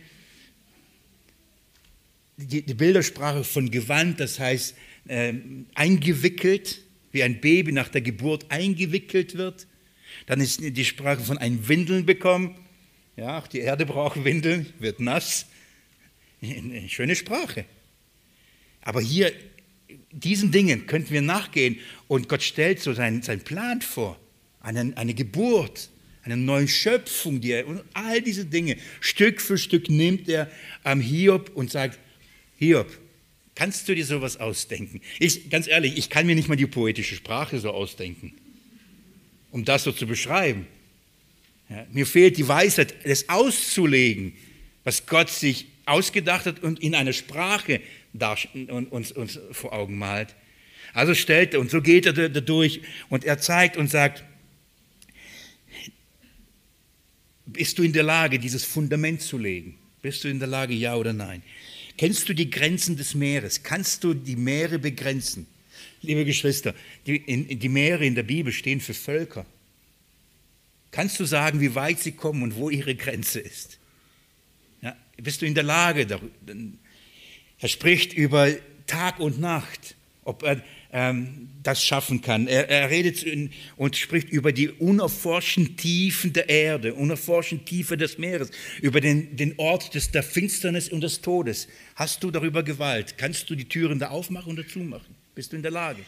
Die, 2.39 2.63
die 2.63 2.75
Bildersprache 2.75 3.45
von 3.45 3.71
Gewand, 3.71 4.19
das 4.19 4.41
heißt 4.41 4.75
äh, 5.07 5.35
eingewickelt, 5.77 6.83
wie 7.13 7.23
ein 7.23 7.41
Baby 7.41 7.71
nach 7.71 7.89
der 7.89 8.01
Geburt 8.01 8.51
eingewickelt 8.51 9.37
wird. 9.37 9.69
Dann 10.27 10.41
ist 10.41 10.61
die 10.61 10.85
Sprache 10.85 11.23
von 11.23 11.39
einem 11.39 11.69
Windeln 11.69 12.05
bekommen. 12.05 12.57
Ja, 13.19 13.41
auch 13.41 13.49
die 13.49 13.59
Erde 13.59 13.85
braucht 13.85 14.23
Windeln, 14.23 14.73
wird 14.79 15.01
nass. 15.01 15.47
Eine 16.41 16.89
schöne 16.89 17.17
Sprache. 17.17 17.65
Aber 18.81 19.01
hier, 19.01 19.33
diesen 20.13 20.53
Dingen 20.53 20.87
könnten 20.87 21.11
wir 21.11 21.21
nachgehen 21.21 21.81
und 22.07 22.29
Gott 22.29 22.45
stellt 22.45 22.81
so 22.81 22.93
seinen, 22.93 23.23
seinen 23.23 23.41
Plan 23.41 23.81
vor. 23.81 24.21
Eine, 24.61 24.93
eine 24.97 25.15
Geburt, 25.15 25.91
eine 26.23 26.37
neue 26.37 26.69
Schöpfung, 26.69 27.41
die 27.41 27.51
er, 27.51 27.67
und 27.67 27.83
all 27.93 28.23
diese 28.23 28.45
Dinge. 28.45 28.77
Stück 29.01 29.41
für 29.41 29.59
Stück 29.59 29.91
nimmt 29.91 30.29
er 30.29 30.49
am 30.85 31.01
Hiob 31.01 31.51
und 31.57 31.73
sagt, 31.73 31.99
Hiob, 32.57 32.87
kannst 33.57 33.89
du 33.89 33.97
dir 33.97 34.07
sowas 34.07 34.37
ausdenken? 34.37 35.01
Ich, 35.19 35.51
ganz 35.51 35.67
ehrlich, 35.67 35.99
ich 35.99 36.09
kann 36.09 36.25
mir 36.25 36.37
nicht 36.37 36.49
mal 36.49 36.55
die 36.55 36.69
poetische 36.69 37.17
Sprache 37.17 37.59
so 37.59 37.73
ausdenken, 37.73 38.35
um 39.51 39.65
das 39.65 39.83
so 39.83 39.91
zu 39.91 40.07
beschreiben. 40.07 40.69
Ja, 41.69 41.87
mir 41.93 42.07
fehlt 42.07 42.39
die 42.39 42.49
Weisheit, 42.49 42.95
das 43.05 43.29
auszulegen, 43.29 44.33
was 44.85 45.07
Gott 45.07 45.29
sich 45.29 45.67
ausgedacht 45.85 46.47
hat 46.47 46.63
und 46.63 46.81
in 46.81 46.95
einer 46.95 47.13
Sprache 47.13 47.81
uns, 48.91 49.13
uns 49.13 49.39
vor 49.53 49.73
Augen 49.73 49.99
malt. 49.99 50.35
Also 50.95 51.15
stellt 51.15 51.55
er, 51.55 51.61
und 51.61 51.71
so 51.71 51.83
geht 51.83 52.07
er 52.07 52.13
da 52.13 52.41
durch 52.41 52.81
und 53.09 53.25
er 53.25 53.39
zeigt 53.39 53.77
und 53.77 53.91
sagt, 53.91 54.25
bist 57.47 57.79
du 57.79 57.83
in 57.83 57.93
der 57.93 58.03
Lage, 58.03 58.39
dieses 58.39 58.65
Fundament 58.65 59.23
zu 59.23 59.39
legen? 59.39 59.79
Bist 60.03 60.25
du 60.25 60.29
in 60.29 60.39
der 60.39 60.49
Lage, 60.49 60.75
ja 60.75 60.97
oder 60.97 61.13
nein? 61.13 61.43
Kennst 61.97 62.29
du 62.29 62.35
die 62.35 62.49
Grenzen 62.49 62.97
des 62.97 63.15
Meeres? 63.15 63.63
Kannst 63.63 64.05
du 64.05 64.15
die 64.15 64.37
Meere 64.37 64.79
begrenzen? 64.79 65.47
Liebe 66.01 66.25
Geschwister, 66.25 66.75
die, 67.07 67.17
in, 67.17 67.59
die 67.59 67.69
Meere 67.69 68.07
in 68.07 68.15
der 68.15 68.23
Bibel 68.23 68.53
stehen 68.53 68.81
für 68.81 68.95
Völker. 68.95 69.45
Kannst 70.91 71.21
du 71.21 71.25
sagen, 71.25 71.61
wie 71.61 71.75
weit 71.75 72.01
sie 72.01 72.13
kommen 72.13 72.43
und 72.43 72.57
wo 72.57 72.71
ihre 72.71 72.95
Grenze 72.95 73.41
ist? 73.41 73.79
Ja, 74.81 74.97
bist 75.17 75.43
du 75.43 75.47
in 75.47 75.55
der 75.55 75.65
Lage? 75.65 76.07
Er 77.59 77.69
spricht 77.69 78.13
über 78.13 78.51
Tag 78.87 79.21
und 79.21 79.39
Nacht, 79.41 79.97
ob 80.25 80.43
er 80.43 80.63
ähm, 80.93 81.51
das 81.63 81.85
schaffen 81.85 82.23
kann. 82.23 82.47
Er, 82.47 82.69
er 82.71 82.91
redet 82.91 83.27
und 83.77 83.97
spricht 83.97 84.31
über 84.31 84.53
die 84.53 84.71
unerforschten 84.71 85.77
Tiefen 85.77 86.33
der 86.33 86.49
Erde, 86.49 86.95
unerforschten 86.95 87.65
Tiefe 87.65 87.97
des 87.97 88.19
Meeres, 88.19 88.51
über 88.81 89.01
den, 89.01 89.37
den 89.37 89.55
Ort 89.59 89.95
des, 89.95 90.11
der 90.11 90.23
Finsternis 90.23 90.89
und 90.89 91.03
des 91.03 91.21
Todes. 91.21 91.69
Hast 91.95 92.23
du 92.23 92.31
darüber 92.31 92.63
Gewalt? 92.63 93.19
Kannst 93.19 93.51
du 93.51 93.55
die 93.55 93.67
Türen 93.67 93.99
da 93.99 94.09
aufmachen 94.09 94.53
oder 94.53 94.67
zumachen? 94.67 95.15
Bist 95.35 95.53
du 95.53 95.57
in 95.57 95.63
der 95.63 95.73
Lage? 95.73 96.03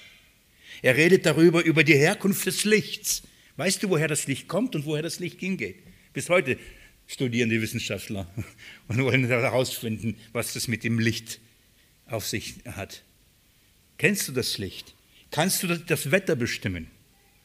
Er 0.83 0.97
redet 0.97 1.27
darüber, 1.27 1.63
über 1.63 1.85
die 1.85 1.97
Herkunft 1.97 2.47
des 2.47 2.65
Lichts 2.65 3.23
Weißt 3.61 3.83
du, 3.83 3.91
woher 3.91 4.09
das 4.09 4.27
Licht 4.27 4.49
kommt 4.49 4.75
und 4.75 4.87
woher 4.87 5.03
das 5.03 5.19
Licht 5.19 5.39
hingeht? 5.39 5.77
Bis 6.15 6.31
heute 6.31 6.57
studieren 7.07 7.51
die 7.51 7.61
Wissenschaftler 7.61 8.27
und 8.89 9.03
wollen 9.03 9.27
herausfinden, 9.27 10.17
was 10.33 10.55
das 10.55 10.67
mit 10.67 10.83
dem 10.83 10.99
Licht 10.99 11.41
auf 12.07 12.27
sich 12.27 12.55
hat. 12.65 13.03
Kennst 13.99 14.27
du 14.29 14.33
das 14.33 14.57
Licht? 14.57 14.95
Kannst 15.31 15.63
du 15.63 15.67
das 15.77 16.11
Wetter 16.11 16.37
bestimmen? 16.37 16.87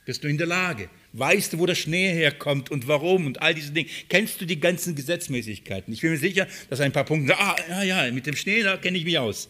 Bist 0.05 0.23
du 0.23 0.29
in 0.29 0.37
der 0.37 0.47
Lage? 0.47 0.89
Weißt 1.11 1.51
du, 1.51 1.59
wo 1.59 1.65
der 1.65 1.75
Schnee 1.75 2.13
herkommt 2.13 2.71
und 2.71 2.87
warum 2.87 3.25
und 3.25 3.41
all 3.41 3.53
diese 3.53 3.73
Dinge? 3.73 3.89
Kennst 4.07 4.39
du 4.39 4.45
die 4.45 4.61
ganzen 4.61 4.95
Gesetzmäßigkeiten? 4.95 5.93
Ich 5.93 5.99
bin 5.99 6.11
mir 6.11 6.17
sicher, 6.17 6.47
dass 6.69 6.79
ein 6.79 6.93
paar 6.93 7.03
Punkte, 7.03 7.37
ah, 7.37 7.57
ja, 7.67 7.83
ja, 7.83 8.11
mit 8.13 8.25
dem 8.25 8.37
Schnee, 8.37 8.63
da 8.63 8.77
kenne 8.77 8.97
ich 8.97 9.03
mich 9.03 9.17
aus. 9.17 9.49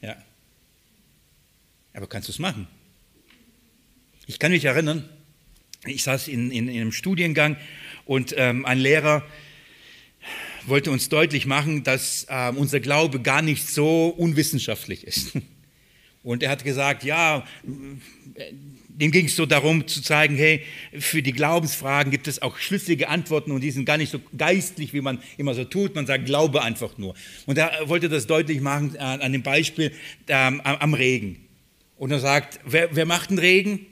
Ja. 0.00 0.20
Aber 1.92 2.08
kannst 2.08 2.26
du 2.26 2.32
es 2.32 2.40
machen? 2.40 2.66
Ich 4.26 4.40
kann 4.40 4.50
mich 4.50 4.64
erinnern, 4.64 5.08
ich 5.86 6.02
saß 6.02 6.28
in, 6.28 6.50
in, 6.50 6.68
in 6.68 6.80
einem 6.80 6.92
Studiengang 6.92 7.56
und 8.04 8.34
ähm, 8.36 8.64
ein 8.64 8.78
Lehrer 8.78 9.24
wollte 10.66 10.90
uns 10.90 11.08
deutlich 11.08 11.46
machen, 11.46 11.82
dass 11.82 12.26
äh, 12.28 12.52
unser 12.54 12.80
Glaube 12.80 13.20
gar 13.20 13.42
nicht 13.42 13.68
so 13.68 14.08
unwissenschaftlich 14.08 15.04
ist. 15.04 15.32
Und 16.24 16.44
er 16.44 16.50
hat 16.50 16.62
gesagt, 16.62 17.02
ja, 17.02 17.44
dem 17.64 19.10
ging 19.10 19.26
es 19.26 19.34
so 19.34 19.44
darum 19.44 19.88
zu 19.88 20.02
zeigen, 20.02 20.36
hey, 20.36 20.62
für 20.96 21.20
die 21.20 21.32
Glaubensfragen 21.32 22.12
gibt 22.12 22.28
es 22.28 22.40
auch 22.42 22.58
schlüssige 22.58 23.08
Antworten 23.08 23.50
und 23.50 23.60
die 23.60 23.72
sind 23.72 23.86
gar 23.86 23.96
nicht 23.96 24.12
so 24.12 24.20
geistlich, 24.38 24.94
wie 24.94 25.00
man 25.00 25.20
immer 25.36 25.54
so 25.54 25.64
tut. 25.64 25.96
Man 25.96 26.06
sagt, 26.06 26.26
glaube 26.26 26.62
einfach 26.62 26.96
nur. 26.96 27.16
Und 27.46 27.58
er 27.58 27.88
wollte 27.88 28.08
das 28.08 28.28
deutlich 28.28 28.60
machen 28.60 28.94
äh, 28.94 28.98
an 28.98 29.32
dem 29.32 29.42
Beispiel 29.42 29.90
ähm, 30.28 30.60
am 30.60 30.94
Regen. 30.94 31.44
Und 31.96 32.12
er 32.12 32.20
sagt, 32.20 32.60
wer, 32.64 32.94
wer 32.94 33.04
macht 33.04 33.30
den 33.30 33.40
Regen? 33.40 33.86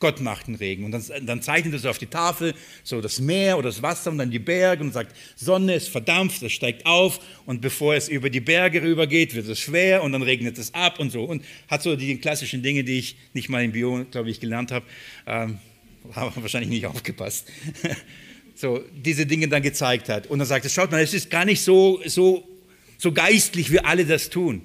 Gott 0.00 0.20
macht 0.20 0.46
den 0.46 0.54
Regen. 0.54 0.84
Und 0.84 0.92
dann, 0.92 1.04
dann 1.26 1.42
zeichnet 1.42 1.74
er 1.74 1.78
so 1.78 1.90
auf 1.90 1.98
die 1.98 2.06
Tafel 2.06 2.54
so 2.82 3.00
das 3.00 3.20
Meer 3.20 3.58
oder 3.58 3.68
das 3.68 3.82
Wasser 3.82 4.10
und 4.10 4.18
dann 4.18 4.30
die 4.30 4.38
Berge 4.38 4.82
und 4.82 4.92
sagt, 4.92 5.14
Sonne 5.36 5.74
ist 5.74 5.88
verdampft, 5.88 6.42
es 6.42 6.52
steigt 6.52 6.86
auf 6.86 7.20
und 7.46 7.60
bevor 7.60 7.94
es 7.94 8.08
über 8.08 8.30
die 8.30 8.40
Berge 8.40 8.82
rübergeht, 8.82 9.34
wird 9.34 9.46
es 9.46 9.60
schwer 9.60 10.02
und 10.02 10.12
dann 10.12 10.22
regnet 10.22 10.58
es 10.58 10.74
ab 10.74 10.98
und 10.98 11.10
so. 11.10 11.24
Und 11.24 11.44
hat 11.68 11.82
so 11.82 11.94
die 11.96 12.16
klassischen 12.16 12.62
Dinge, 12.62 12.82
die 12.82 12.98
ich 12.98 13.16
nicht 13.34 13.50
mal 13.50 13.62
im 13.62 13.72
Bio, 13.72 14.06
glaube 14.10 14.30
ich, 14.30 14.40
gelernt 14.40 14.72
habe, 14.72 14.86
ähm, 15.26 15.58
habe 16.12 16.34
wahrscheinlich 16.42 16.70
nicht 16.70 16.86
aufgepasst. 16.86 17.46
so 18.54 18.82
diese 18.94 19.26
Dinge 19.26 19.48
dann 19.48 19.62
gezeigt 19.62 20.08
hat. 20.08 20.26
Und 20.26 20.38
dann 20.38 20.48
sagt 20.48 20.64
er, 20.64 20.70
schaut 20.70 20.90
mal, 20.90 21.02
es 21.02 21.14
ist 21.14 21.30
gar 21.30 21.44
nicht 21.44 21.62
so, 21.62 22.00
so, 22.06 22.48
so 22.96 23.12
geistlich, 23.12 23.70
wie 23.70 23.80
alle 23.80 24.06
das 24.06 24.30
tun. 24.30 24.62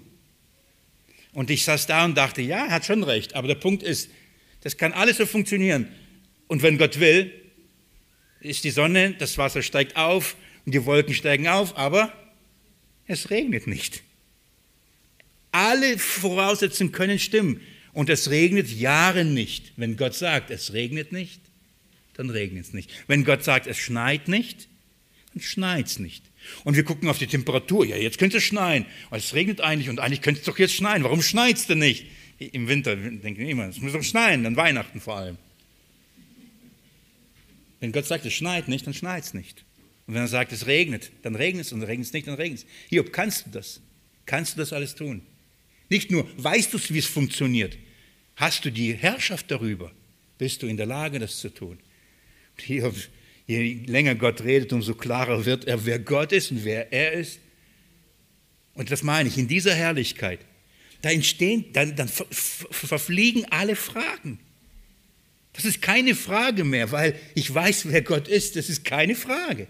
Und 1.33 1.49
ich 1.49 1.65
saß 1.65 1.87
da 1.87 2.05
und 2.05 2.17
dachte, 2.17 2.41
ja, 2.41 2.65
er 2.65 2.71
hat 2.71 2.85
schon 2.85 3.03
recht. 3.03 3.35
Aber 3.35 3.49
der 3.49 3.55
Punkt 3.55 3.83
ist, 3.83 4.09
das 4.65 4.77
kann 4.77 4.93
alles 4.93 5.17
so 5.17 5.27
funktionieren. 5.27 5.87
Und 6.47 6.63
wenn 6.63 6.79
Gott 6.79 6.99
will, 6.99 7.31
ist 8.39 8.63
die 8.63 8.71
Sonne, 8.71 9.13
das 9.19 9.37
Wasser 9.37 9.61
steigt 9.61 9.95
auf 9.95 10.35
und 10.65 10.73
die 10.73 10.83
Wolken 10.85 11.13
steigen 11.13 11.47
auf, 11.47 11.77
aber 11.77 12.11
es 13.05 13.29
regnet 13.29 13.67
nicht. 13.67 14.01
Alle 15.51 15.99
Voraussetzungen 15.99 16.91
können 16.91 17.19
stimmen. 17.19 17.61
Und 17.93 18.09
es 18.09 18.31
regnet 18.31 18.67
Jahre 18.67 19.23
nicht. 19.23 19.73
Wenn 19.77 19.97
Gott 19.97 20.15
sagt, 20.15 20.49
es 20.49 20.73
regnet 20.73 21.11
nicht, 21.11 21.41
dann 22.15 22.31
regnet 22.31 22.65
es 22.65 22.73
nicht. 22.73 22.89
Wenn 23.05 23.23
Gott 23.23 23.43
sagt, 23.43 23.67
es 23.67 23.77
schneit 23.77 24.27
nicht, 24.27 24.67
dann 25.35 25.43
schneit 25.43 25.85
es 25.85 25.99
nicht. 25.99 26.23
Und 26.63 26.75
wir 26.75 26.83
gucken 26.83 27.07
auf 27.07 27.19
die 27.19 27.27
Temperatur. 27.27 27.85
Ja, 27.85 27.97
jetzt 27.97 28.17
könnte 28.17 28.37
es 28.37 28.43
schneien. 28.43 28.87
Es 29.11 29.35
regnet 29.35 29.61
eigentlich 29.61 29.89
und 29.89 29.99
eigentlich 29.99 30.23
könnte 30.23 30.39
es 30.39 30.45
doch 30.47 30.57
jetzt 30.57 30.73
schneien. 30.73 31.03
Warum 31.03 31.21
schneit 31.21 31.57
es 31.57 31.67
denn 31.67 31.77
nicht? 31.77 32.07
Im 32.37 32.67
Winter 32.67 32.95
denken 32.95 33.37
wir 33.37 33.49
immer, 33.49 33.69
es 33.69 33.79
muss 33.79 33.93
doch 33.93 34.03
schneien, 34.03 34.45
an 34.45 34.55
Weihnachten 34.55 34.99
vor 34.99 35.17
allem. 35.17 35.37
Wenn 37.79 37.91
Gott 37.91 38.05
sagt, 38.05 38.25
es 38.25 38.33
schneit 38.33 38.67
nicht, 38.67 38.85
dann 38.87 38.93
schneit 38.93 39.23
es 39.23 39.33
nicht. 39.33 39.63
Und 40.07 40.13
wenn 40.13 40.21
er 40.21 40.27
sagt, 40.27 40.51
es 40.51 40.67
regnet, 40.67 41.11
dann 41.21 41.35
regnet 41.35 41.65
es 41.65 41.71
und 41.71 41.81
regnet 41.83 42.07
es 42.07 42.13
nicht, 42.13 42.27
dann 42.27 42.35
regnet 42.35 42.59
es. 42.59 42.65
Hiob, 42.89 43.13
kannst 43.13 43.47
du 43.47 43.51
das? 43.51 43.81
Kannst 44.25 44.55
du 44.55 44.59
das 44.59 44.73
alles 44.73 44.95
tun? 44.95 45.21
Nicht 45.89 46.11
nur 46.11 46.27
weißt 46.37 46.73
du, 46.73 46.79
wie 46.89 46.99
es 46.99 47.05
funktioniert, 47.05 47.77
hast 48.35 48.65
du 48.65 48.71
die 48.71 48.93
Herrschaft 48.93 49.49
darüber, 49.49 49.91
bist 50.37 50.61
du 50.61 50.67
in 50.67 50.77
der 50.77 50.87
Lage, 50.87 51.19
das 51.19 51.39
zu 51.39 51.49
tun. 51.49 51.79
Hiob, 52.57 52.95
je 53.47 53.85
länger 53.85 54.15
Gott 54.15 54.41
redet, 54.41 54.73
umso 54.73 54.95
klarer 54.95 55.45
wird 55.45 55.65
er, 55.65 55.85
wer 55.85 55.99
Gott 55.99 56.31
ist 56.31 56.51
und 56.51 56.65
wer 56.65 56.91
er 56.91 57.13
ist. 57.13 57.39
Und 58.73 58.91
das 58.91 59.03
meine 59.03 59.29
ich, 59.29 59.37
in 59.37 59.47
dieser 59.47 59.73
Herrlichkeit 59.73 60.39
da 61.05 61.11
entstehen, 61.11 61.65
dann, 61.73 61.95
dann 61.95 62.09
verfliegen 62.09 63.45
alle 63.51 63.75
Fragen. 63.75 64.39
Das 65.53 65.63
ist 65.63 65.79
keine 65.79 66.15
Frage 66.15 66.63
mehr, 66.63 66.91
weil 66.91 67.17
ich 67.35 67.53
weiß, 67.53 67.91
wer 67.91 68.01
Gott 68.01 68.27
ist. 68.27 68.55
Das 68.55 68.69
ist 68.69 68.83
keine 68.83 69.15
Frage. 69.15 69.67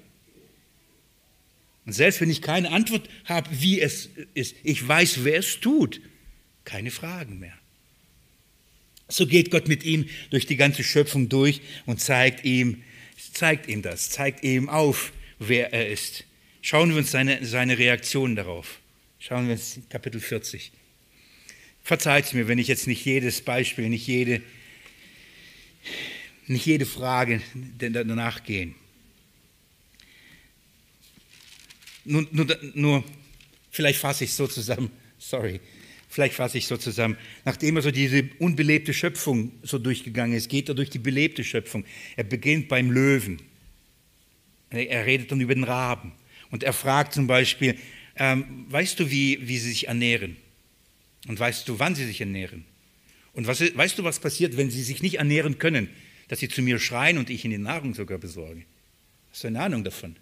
Und 1.86 1.92
selbst 1.92 2.22
wenn 2.22 2.30
ich 2.30 2.42
keine 2.42 2.72
Antwort 2.72 3.10
habe, 3.26 3.50
wie 3.52 3.82
es 3.82 4.10
ist, 4.34 4.56
ich 4.64 4.88
weiß, 4.88 5.26
wer 5.26 5.40
es 5.40 5.60
tut. 5.60 6.00
Keine 6.64 6.90
Fragen 6.90 7.38
mehr. 7.40 7.54
So 9.10 9.28
geht 9.28 9.52
Gott 9.52 9.68
mit 9.68 9.84
ihm 9.84 10.08
durch 10.30 10.46
die 10.46 10.56
ganze 10.56 10.86
Schöpfung 10.86 11.28
durch 11.28 11.60
und 11.86 12.00
zeigt 12.00 12.46
ihm, 12.46 12.82
zeigt 13.34 13.68
ihm 13.68 13.82
das, 13.82 14.10
zeigt 14.10 14.44
ihm 14.46 14.70
auf, 14.70 15.12
wer 15.38 15.74
er 15.74 15.90
ist. 15.90 16.24
Schauen 16.62 16.92
wir 16.92 16.98
uns 16.98 17.12
seine, 17.12 17.46
seine 17.46 17.78
Reaktion 17.78 18.38
darauf. 18.38 18.80
Schauen 19.20 19.48
wir 19.48 19.54
uns 19.54 19.82
Kapitel 19.90 20.22
40. 20.22 20.72
Verzeiht 21.86 22.34
mir, 22.34 22.48
wenn 22.48 22.58
ich 22.58 22.68
jetzt 22.68 22.88
nicht 22.88 23.06
jedes 23.06 23.44
Beispiel, 23.44 23.90
nicht 23.90 24.08
jede, 24.08 24.42
nicht 26.48 26.66
jede 26.66 26.88
Frage 26.88 27.44
danach 27.78 28.44
gehe. 28.44 28.74
Nur, 32.04 32.28
nur, 32.32 32.48
nur, 32.74 33.04
vielleicht 33.70 34.00
fasse 34.00 34.24
ich 34.24 34.32
es 34.32 34.38
so 34.38 34.48
zusammen, 34.48 34.90
sorry, 35.20 35.62
vielleicht 36.10 36.34
fasse 36.34 36.58
ich 36.58 36.64
es 36.64 36.70
so 36.70 36.78
zusammen. 36.78 37.18
Nachdem 37.44 37.76
er 37.76 37.84
so 37.84 37.92
diese 37.92 38.28
unbelebte 38.40 38.92
Schöpfung 38.92 39.52
so 39.62 39.78
durchgegangen 39.78 40.36
ist, 40.36 40.50
geht 40.50 40.68
er 40.70 40.74
durch 40.74 40.90
die 40.90 40.98
belebte 40.98 41.44
Schöpfung. 41.44 41.86
Er 42.16 42.24
beginnt 42.24 42.68
beim 42.68 42.90
Löwen. 42.90 43.44
Er 44.72 45.06
redet 45.06 45.32
dann 45.32 45.40
über 45.40 45.54
den 45.54 45.64
Raben. 45.64 46.14
Und 46.50 46.64
er 46.64 46.74
fragt 46.74 47.14
zum 47.14 47.28
Beispiel, 47.28 47.78
ähm, 48.16 48.66
weißt 48.70 49.00
du, 49.00 49.12
wie, 49.12 49.48
wie 49.48 49.60
sie 49.60 49.70
sich 49.70 49.88
ernähren? 49.88 50.38
Und 51.28 51.40
weißt 51.40 51.68
du, 51.68 51.80
wann 51.80 51.96
sie 51.96 52.06
sich 52.06 52.22
ernähren? 52.22 52.66
Und 53.34 53.48
was, 53.48 53.62
weißt 53.62 54.00
du, 54.00 54.04
was 54.04 54.20
passiert, 54.20 54.58
wenn 54.58 54.70
sie 54.70 54.84
sich 54.84 55.02
nicht 55.02 55.16
ernähren 55.16 55.58
können? 55.58 55.90
Dass 56.28 56.40
sie 56.40 56.50
zu 56.50 56.62
mir 56.62 56.80
schreien 56.80 57.18
und 57.18 57.30
ich 57.30 57.46
ihnen 57.46 57.64
Nahrung 57.64 57.94
sogar 57.94 58.18
besorge. 58.18 58.64
Hast 59.32 59.44
du 59.44 59.48
eine 59.48 59.62
Ahnung 59.62 59.84
davon? 59.84 60.16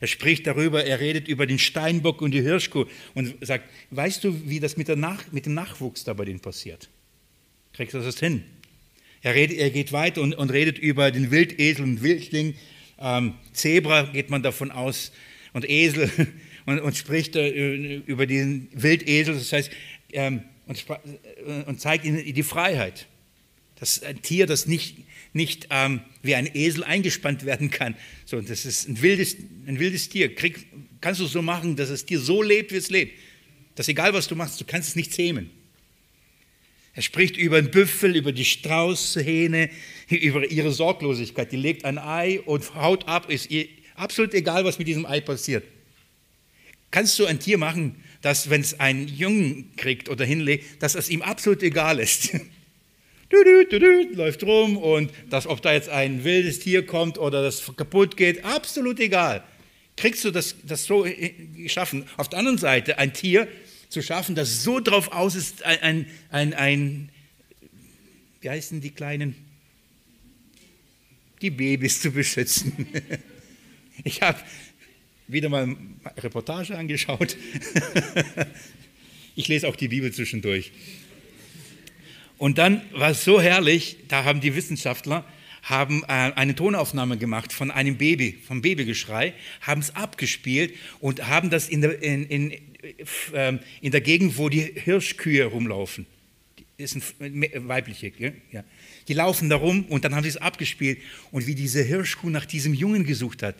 Er 0.00 0.06
spricht 0.06 0.46
darüber, 0.46 0.84
er 0.84 1.00
redet 1.00 1.28
über 1.28 1.46
den 1.46 1.58
Steinbock 1.58 2.22
und 2.22 2.32
die 2.32 2.42
Hirschkuh 2.42 2.86
und 3.14 3.34
sagt, 3.40 3.68
weißt 3.90 4.24
du, 4.24 4.48
wie 4.48 4.60
das 4.60 4.76
mit, 4.76 4.88
Nach 4.88 5.30
mit 5.32 5.46
dem 5.46 5.54
Nachwuchs 5.54 6.04
da 6.04 6.12
bei 6.12 6.24
denen 6.24 6.40
passiert? 6.40 6.88
Kriegst 7.72 7.94
du 7.94 8.00
das 8.00 8.18
hin? 8.18 8.42
Er, 9.22 9.34
redet, 9.34 9.58
er 9.58 9.70
geht 9.70 9.92
weiter 9.92 10.20
und, 10.20 10.34
und, 10.34 10.50
redet 10.50 10.78
über 10.78 11.10
den 11.10 11.30
Wildesel 11.30 11.84
und 11.84 12.02
Wildling. 12.02 12.54
Ähm, 12.98 13.34
Zebra 13.52 14.02
geht 14.02 14.30
man 14.30 14.42
davon 14.42 14.70
aus 14.70 15.12
und 15.52 15.68
Esel 15.68 16.10
und, 16.66 16.80
und 16.80 16.96
spricht 16.96 17.36
äh, 17.36 17.96
über 17.98 18.26
den 18.26 18.68
Wildesel. 18.72 19.34
Das 19.34 19.52
heißt, 19.52 19.70
ähm, 20.12 20.42
und, 20.66 20.84
äh, 20.88 21.62
und, 21.64 21.80
zeigt 21.80 22.04
ihnen 22.04 22.32
die 22.32 22.42
Freiheit. 22.42 23.06
Das 23.76 23.96
ist 23.96 24.04
ein 24.04 24.22
Tier, 24.22 24.46
das 24.46 24.66
nicht, 24.66 24.98
nicht 25.32 25.68
ähm, 25.70 26.02
wie 26.22 26.34
ein 26.34 26.48
Esel 26.54 26.84
eingespannt 26.84 27.44
werden 27.44 27.70
kann. 27.70 27.96
So, 28.24 28.40
das 28.40 28.64
ist 28.64 28.88
ein 28.88 29.02
wildes, 29.02 29.36
ein 29.66 29.78
wildes 29.78 30.08
Tier. 30.08 30.34
Krieg, 30.34 30.66
kannst 31.00 31.20
du 31.20 31.26
so 31.26 31.42
machen, 31.42 31.76
dass 31.76 31.88
das 31.88 32.04
Tier 32.04 32.20
so 32.20 32.42
lebt, 32.42 32.72
wie 32.72 32.76
es 32.76 32.90
lebt. 32.90 33.18
Dass 33.74 33.88
egal, 33.88 34.12
was 34.12 34.28
du 34.28 34.36
machst, 34.36 34.60
du 34.60 34.64
kannst 34.64 34.90
es 34.90 34.96
nicht 34.96 35.12
zähmen. 35.12 35.50
Er 36.94 37.02
spricht 37.02 37.36
über 37.38 37.60
den 37.60 37.70
Büffel, 37.70 38.16
über 38.16 38.32
die 38.32 38.44
Straußhähne, 38.44 39.70
über 40.08 40.50
ihre 40.50 40.72
Sorglosigkeit. 40.72 41.50
Die 41.50 41.56
legt 41.56 41.84
ein 41.84 41.98
Ei 41.98 42.40
und 42.40 42.74
haut 42.74 43.08
ab, 43.08 43.30
ist 43.30 43.50
ihr 43.50 43.66
absolut 43.94 44.34
egal, 44.34 44.64
was 44.64 44.78
mit 44.78 44.88
diesem 44.88 45.06
Ei 45.06 45.20
passiert. 45.20 45.64
Kannst 46.90 47.18
du 47.18 47.24
ein 47.24 47.40
Tier 47.40 47.56
machen, 47.56 48.01
dass 48.22 48.48
wenn 48.50 48.60
es 48.60 48.80
einen 48.80 49.08
Jungen 49.08 49.76
kriegt 49.76 50.08
oder 50.08 50.24
hinlegt, 50.24 50.82
dass 50.82 50.94
es 50.94 51.10
ihm 51.10 51.22
absolut 51.22 51.62
egal 51.62 51.98
ist. 51.98 52.32
du, 53.28 53.44
du, 53.44 53.66
du, 53.66 53.78
du, 53.78 54.14
läuft 54.14 54.42
rum 54.44 54.76
und 54.76 55.12
dass, 55.28 55.46
ob 55.46 55.60
da 55.60 55.72
jetzt 55.72 55.88
ein 55.88 56.24
wildes 56.24 56.60
Tier 56.60 56.86
kommt 56.86 57.18
oder 57.18 57.42
das 57.42 57.70
kaputt 57.76 58.16
geht, 58.16 58.44
absolut 58.44 59.00
egal. 59.00 59.42
Kriegst 59.96 60.24
du 60.24 60.30
das, 60.30 60.56
das 60.62 60.84
so 60.86 61.06
geschaffen? 61.56 62.08
Auf 62.16 62.28
der 62.28 62.38
anderen 62.38 62.58
Seite 62.58 62.98
ein 62.98 63.12
Tier 63.12 63.48
zu 63.88 64.02
schaffen, 64.02 64.34
das 64.34 64.62
so 64.62 64.80
drauf 64.80 65.12
aus 65.12 65.34
ist, 65.34 65.64
ein, 65.64 65.80
ein, 65.80 66.06
ein, 66.30 66.54
ein 66.54 67.08
wie 68.40 68.50
heißen 68.50 68.80
die 68.80 68.90
kleinen? 68.90 69.34
Die 71.42 71.50
Babys 71.50 72.00
zu 72.00 72.12
beschützen. 72.12 72.86
Ich 74.04 74.22
habe 74.22 74.38
wieder 75.32 75.48
mal 75.48 75.76
Reportage 76.18 76.76
angeschaut. 76.76 77.36
ich 79.36 79.48
lese 79.48 79.68
auch 79.68 79.76
die 79.76 79.88
Bibel 79.88 80.12
zwischendurch. 80.12 80.72
Und 82.38 82.58
dann 82.58 82.82
war 82.92 83.10
es 83.10 83.24
so 83.24 83.40
herrlich, 83.40 83.96
da 84.08 84.24
haben 84.24 84.40
die 84.40 84.54
Wissenschaftler 84.54 85.24
haben 85.62 86.02
äh, 86.04 86.32
eine 86.34 86.54
Tonaufnahme 86.54 87.16
gemacht 87.16 87.52
von 87.52 87.70
einem 87.70 87.96
Baby, 87.96 88.38
vom 88.46 88.62
Babygeschrei, 88.62 89.34
haben 89.60 89.80
es 89.80 89.94
abgespielt 89.94 90.74
und 91.00 91.28
haben 91.28 91.50
das 91.50 91.68
in 91.68 91.80
der, 91.82 92.02
in, 92.02 92.24
in, 92.26 92.50
äh, 93.32 93.58
in 93.80 93.92
der 93.92 94.00
Gegend, 94.00 94.36
wo 94.38 94.48
die 94.48 94.62
Hirschkühe 94.62 95.44
rumlaufen. 95.44 96.06
Das 96.78 96.90
sind 96.90 97.04
weibliche, 97.20 98.12
ja. 98.50 98.64
Die 99.06 99.14
laufen 99.14 99.48
da 99.48 99.56
rum 99.56 99.84
und 99.88 100.04
dann 100.04 100.14
haben 100.14 100.22
sie 100.22 100.30
es 100.30 100.36
abgespielt 100.36 100.98
und 101.30 101.46
wie 101.46 101.54
diese 101.54 101.82
Hirschkuh 101.82 102.30
nach 102.30 102.46
diesem 102.46 102.74
Jungen 102.74 103.04
gesucht 103.04 103.42
hat. 103.42 103.56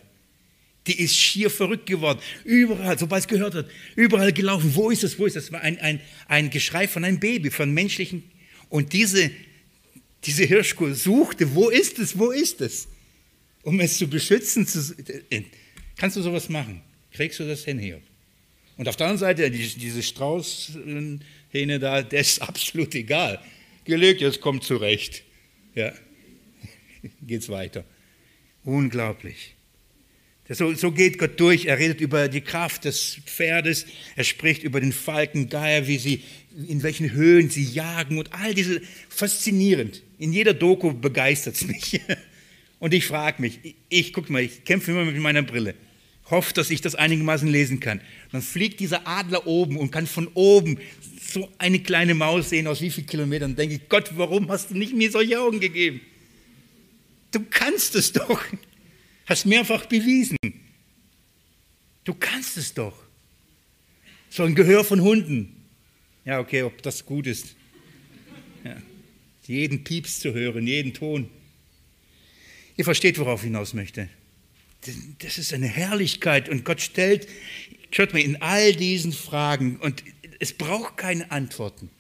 Die 0.86 1.00
ist 1.00 1.16
schier 1.16 1.48
verrückt 1.48 1.86
geworden. 1.86 2.18
Überall, 2.44 2.98
sobald 2.98 3.22
es 3.22 3.28
gehört 3.28 3.54
hat, 3.54 3.66
überall 3.94 4.32
gelaufen. 4.32 4.74
Wo 4.74 4.90
ist 4.90 5.04
es? 5.04 5.18
Wo 5.18 5.26
ist 5.26 5.36
es? 5.36 5.44
Das 5.44 5.52
war 5.52 5.60
ein, 5.60 5.78
ein, 5.78 6.00
ein 6.26 6.50
Geschrei 6.50 6.88
von 6.88 7.04
einem 7.04 7.20
Baby, 7.20 7.50
von 7.50 7.72
menschlichen. 7.72 8.24
Und 8.68 8.92
diese, 8.92 9.30
diese 10.24 10.44
Hirschkuh 10.44 10.92
suchte, 10.94 11.54
wo 11.54 11.68
ist 11.68 11.98
es? 11.98 12.18
Wo 12.18 12.30
ist 12.30 12.60
es? 12.60 12.88
Um 13.62 13.78
es 13.78 13.96
zu 13.96 14.08
beschützen. 14.08 14.66
Zu, 14.66 14.96
kannst 15.96 16.16
du 16.16 16.22
sowas 16.22 16.48
machen? 16.48 16.82
Kriegst 17.12 17.38
du 17.38 17.44
das 17.44 17.64
hin 17.64 17.78
hier? 17.78 18.00
Und 18.76 18.88
auf 18.88 18.96
der 18.96 19.06
anderen 19.06 19.20
Seite, 19.20 19.50
diese 19.50 20.02
Straußhähne 20.02 21.78
da, 21.78 22.02
der 22.02 22.20
ist 22.20 22.42
absolut 22.42 22.94
egal. 22.94 23.40
Gelegt, 23.84 24.20
jetzt 24.20 24.40
kommt 24.40 24.64
zurecht. 24.64 25.22
Ja, 25.74 25.92
geht's 27.22 27.48
weiter. 27.48 27.84
Unglaublich. 28.64 29.54
So, 30.48 30.74
so 30.74 30.90
geht 30.90 31.18
Gott 31.18 31.38
durch. 31.38 31.66
Er 31.66 31.78
redet 31.78 32.00
über 32.00 32.28
die 32.28 32.40
Kraft 32.40 32.84
des 32.84 33.18
Pferdes. 33.26 33.86
Er 34.16 34.24
spricht 34.24 34.64
über 34.64 34.80
den 34.80 34.92
Falkengeier, 34.92 35.86
wie 35.86 35.98
sie, 35.98 36.22
in 36.68 36.82
welchen 36.82 37.12
Höhen 37.12 37.48
sie 37.48 37.64
jagen 37.64 38.18
und 38.18 38.32
all 38.32 38.52
diese, 38.54 38.82
faszinierend. 39.08 40.02
In 40.18 40.32
jeder 40.32 40.52
Doku 40.52 40.92
begeistert 40.92 41.54
es 41.54 41.62
mich. 41.66 42.00
Und 42.80 42.92
ich 42.92 43.06
frage 43.06 43.40
mich, 43.40 43.60
ich, 43.62 43.76
ich 43.88 44.12
guck 44.12 44.28
mal, 44.30 44.42
ich 44.42 44.64
kämpfe 44.64 44.90
immer 44.90 45.04
mit 45.04 45.16
meiner 45.16 45.42
Brille. 45.42 45.74
Hoffe, 46.30 46.52
dass 46.54 46.70
ich 46.70 46.80
das 46.80 46.94
einigermaßen 46.94 47.48
lesen 47.48 47.78
kann. 47.78 48.00
dann 48.32 48.42
fliegt 48.42 48.80
dieser 48.80 49.06
Adler 49.06 49.46
oben 49.46 49.76
und 49.76 49.90
kann 49.90 50.06
von 50.06 50.28
oben 50.34 50.78
so 51.20 51.48
eine 51.58 51.78
kleine 51.78 52.14
Maus 52.14 52.50
sehen 52.50 52.66
aus 52.66 52.80
wie 52.80 52.90
vielen 52.90 53.06
Kilometern. 53.06 53.54
Denke 53.54 53.76
ich, 53.76 53.88
Gott, 53.88 54.10
warum 54.16 54.48
hast 54.50 54.70
du 54.70 54.74
nicht 54.76 54.94
mir 54.94 55.10
solche 55.10 55.40
Augen 55.40 55.60
gegeben? 55.60 56.00
Du 57.30 57.40
kannst 57.48 57.94
es 57.94 58.12
doch. 58.12 58.42
Hast 59.26 59.46
mehrfach 59.46 59.86
bewiesen. 59.86 60.36
Du 62.04 62.14
kannst 62.14 62.56
es 62.56 62.74
doch. 62.74 62.96
So 64.30 64.42
ein 64.44 64.54
Gehör 64.54 64.84
von 64.84 65.00
Hunden. 65.00 65.64
Ja, 66.24 66.40
okay, 66.40 66.62
ob 66.62 66.82
das 66.82 67.06
gut 67.06 67.26
ist. 67.26 67.54
Ja. 68.64 68.76
Jeden 69.46 69.84
Pieps 69.84 70.20
zu 70.20 70.32
hören, 70.32 70.66
jeden 70.66 70.94
Ton. 70.94 71.28
Ihr 72.76 72.84
versteht, 72.84 73.18
worauf 73.18 73.40
ich 73.40 73.46
hinaus 73.46 73.74
möchte. 73.74 74.08
Das 75.18 75.38
ist 75.38 75.52
eine 75.52 75.68
Herrlichkeit 75.68 76.48
und 76.48 76.64
Gott 76.64 76.80
stellt, 76.80 77.28
schaut 77.90 78.12
mal, 78.12 78.20
in 78.20 78.40
all 78.42 78.74
diesen 78.74 79.12
Fragen 79.12 79.76
und 79.76 80.02
es 80.40 80.52
braucht 80.52 80.96
keine 80.96 81.30
Antworten. 81.30 81.90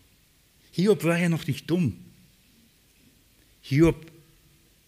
Hiob 0.72 1.04
war 1.04 1.18
ja 1.18 1.28
noch 1.28 1.46
nicht 1.46 1.70
dumm. 1.70 1.98
Hiob 3.60 4.11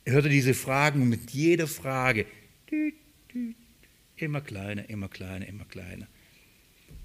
hörte 0.04 0.28
diese 0.28 0.54
Fragen 0.54 1.02
und 1.02 1.08
mit 1.08 1.30
jeder 1.30 1.66
Frage 1.66 2.26
immer 4.16 4.40
kleiner, 4.40 4.88
immer 4.88 5.08
kleiner, 5.08 5.46
immer 5.46 5.64
kleiner. 5.64 6.06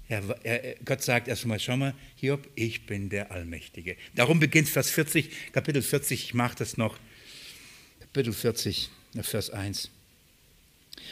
Er, 0.08 0.22
er, 0.42 0.76
Gott 0.84 1.02
sagt 1.02 1.28
erstmal, 1.28 1.60
schau 1.60 1.76
mal, 1.76 1.94
Hiob, 2.16 2.48
ich 2.56 2.86
bin 2.86 3.08
der 3.10 3.30
Allmächtige. 3.30 3.96
Darum 4.14 4.40
beginnt 4.40 4.68
Vers 4.68 4.90
40, 4.90 5.52
Kapitel 5.52 5.82
40, 5.82 6.24
ich 6.24 6.34
mache 6.34 6.56
das 6.56 6.76
noch. 6.76 6.98
Kapitel 8.00 8.32
40, 8.32 8.90
Vers 9.22 9.50
1. 9.50 9.90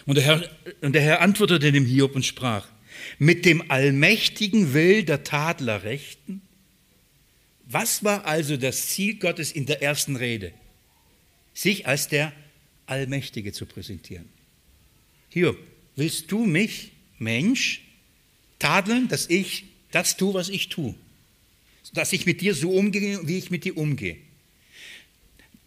Und 0.05 0.17
der, 0.17 0.25
Herr, 0.25 0.51
und 0.81 0.95
der 0.95 1.03
Herr 1.03 1.21
antwortete 1.21 1.71
dem 1.71 1.87
Hiob 1.87 2.17
und 2.17 2.27
sprach, 2.27 2.69
mit 3.19 3.45
dem 3.45 3.71
Allmächtigen 3.71 4.75
will 4.75 5.05
der 5.05 5.23
Tadler 5.23 5.85
rechten? 5.85 6.43
Was 7.67 8.03
war 8.03 8.25
also 8.25 8.57
das 8.57 8.89
Ziel 8.89 9.19
Gottes 9.19 9.53
in 9.53 9.67
der 9.67 9.83
ersten 9.83 10.17
Rede? 10.17 10.53
Sich 11.59 11.89
als 11.89 12.07
der 12.07 12.33
Allmächtige 12.87 13.53
zu 13.53 13.67
präsentieren. 13.67 14.29
Hier, 15.29 15.57
willst 15.97 16.31
du 16.31 16.47
mich, 16.47 16.93
Mensch, 17.19 17.83
tadeln, 18.61 19.09
dass 19.09 19.29
ich 19.29 19.65
das 19.91 20.17
tue, 20.17 20.35
was 20.35 20.51
ich 20.51 20.69
tue? 20.69 20.95
Dass 21.95 22.13
ich 22.13 22.27
mit 22.27 22.43
dir 22.43 22.55
so 22.55 22.71
umgehe, 22.71 23.27
wie 23.27 23.39
ich 23.39 23.51
mit 23.51 23.65
dir 23.65 23.77
umgehe? 23.77 24.19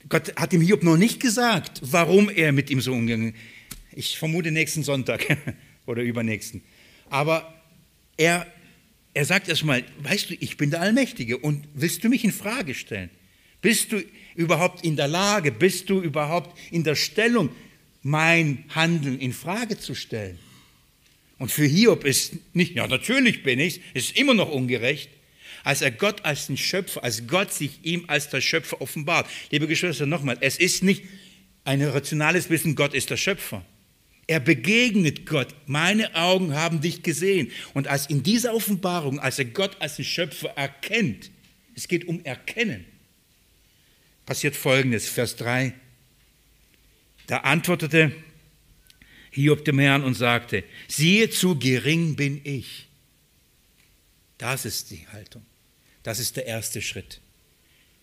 Gott 0.07 0.33
hat 0.37 0.53
dem 0.53 0.61
Hiob 0.61 0.81
noch 0.81 0.95
nicht 0.95 1.19
gesagt, 1.19 1.81
warum 1.83 2.29
er 2.29 2.53
mit 2.53 2.69
ihm 2.69 2.79
so 2.79 2.93
umgegangen 2.93 3.33
ist. 3.91 4.07
Ich 4.13 4.17
vermute 4.17 4.49
nächsten 4.49 4.83
Sonntag 4.83 5.37
oder 5.85 6.03
übernächsten. 6.03 6.63
Aber 7.09 7.53
er, 8.15 8.47
er 9.13 9.25
sagt 9.25 9.49
erstmal, 9.49 9.83
weißt 9.99 10.29
du, 10.29 10.35
ich 10.39 10.55
bin 10.55 10.71
der 10.71 10.79
Allmächtige 10.79 11.37
und 11.37 11.67
willst 11.73 12.01
du 12.01 12.07
mich 12.07 12.23
in 12.23 12.31
Frage 12.31 12.75
stellen? 12.75 13.09
Bist 13.61 13.91
du 13.91 14.01
überhaupt 14.35 14.83
in 14.83 14.95
der 14.95 15.07
Lage, 15.07 15.51
bist 15.51 15.89
du 15.89 16.01
überhaupt 16.01 16.57
in 16.71 16.83
der 16.83 16.95
Stellung, 16.95 17.49
mein 18.03 18.63
Handeln 18.69 19.19
in 19.19 19.33
Frage 19.33 19.77
zu 19.77 19.95
stellen? 19.95 20.39
Und 21.37 21.51
für 21.51 21.65
Hiob 21.65 22.05
ist 22.05 22.33
nicht, 22.53 22.75
ja, 22.75 22.87
natürlich 22.87 23.43
bin 23.43 23.59
ich, 23.59 23.81
ist 23.93 24.15
immer 24.15 24.33
noch 24.33 24.51
ungerecht, 24.51 25.09
als 25.63 25.81
er 25.81 25.91
Gott 25.91 26.23
als 26.23 26.47
den 26.47 26.57
Schöpfer, 26.57 27.03
als 27.03 27.27
Gott 27.27 27.53
sich 27.53 27.79
ihm 27.83 28.05
als 28.07 28.29
der 28.29 28.41
Schöpfer 28.41 28.81
offenbart. 28.81 29.27
Liebe 29.49 29.67
Geschwister, 29.67 30.05
nochmal, 30.05 30.37
es 30.41 30.57
ist 30.57 30.83
nicht 30.83 31.03
ein 31.63 31.81
rationales 31.81 32.49
Wissen, 32.49 32.75
Gott 32.75 32.93
ist 32.93 33.09
der 33.09 33.17
Schöpfer. 33.17 33.65
Er 34.27 34.39
begegnet 34.39 35.25
Gott. 35.25 35.49
Meine 35.65 36.15
Augen 36.15 36.55
haben 36.55 36.79
dich 36.79 37.03
gesehen. 37.03 37.51
Und 37.73 37.87
als 37.87 38.05
in 38.07 38.23
dieser 38.23 38.53
Offenbarung, 38.53 39.19
als 39.19 39.39
er 39.39 39.45
Gott 39.45 39.77
als 39.79 39.97
den 39.97 40.05
Schöpfer 40.05 40.49
erkennt, 40.49 41.31
es 41.75 41.87
geht 41.87 42.07
um 42.07 42.23
Erkennen, 42.23 42.85
passiert 44.25 44.55
Folgendes, 44.55 45.07
Vers 45.07 45.35
3. 45.35 45.73
Da 47.27 47.37
antwortete 47.37 48.11
Hiob 49.31 49.63
dem 49.63 49.79
Herrn 49.79 50.03
und 50.03 50.15
sagte, 50.15 50.63
siehe, 50.87 51.29
zu 51.29 51.57
gering 51.57 52.15
bin 52.15 52.41
ich. 52.43 52.87
Das 54.37 54.65
ist 54.65 54.91
die 54.91 55.07
Haltung. 55.11 55.45
Das 56.03 56.19
ist 56.19 56.35
der 56.35 56.45
erste 56.45 56.81
Schritt. 56.81 57.21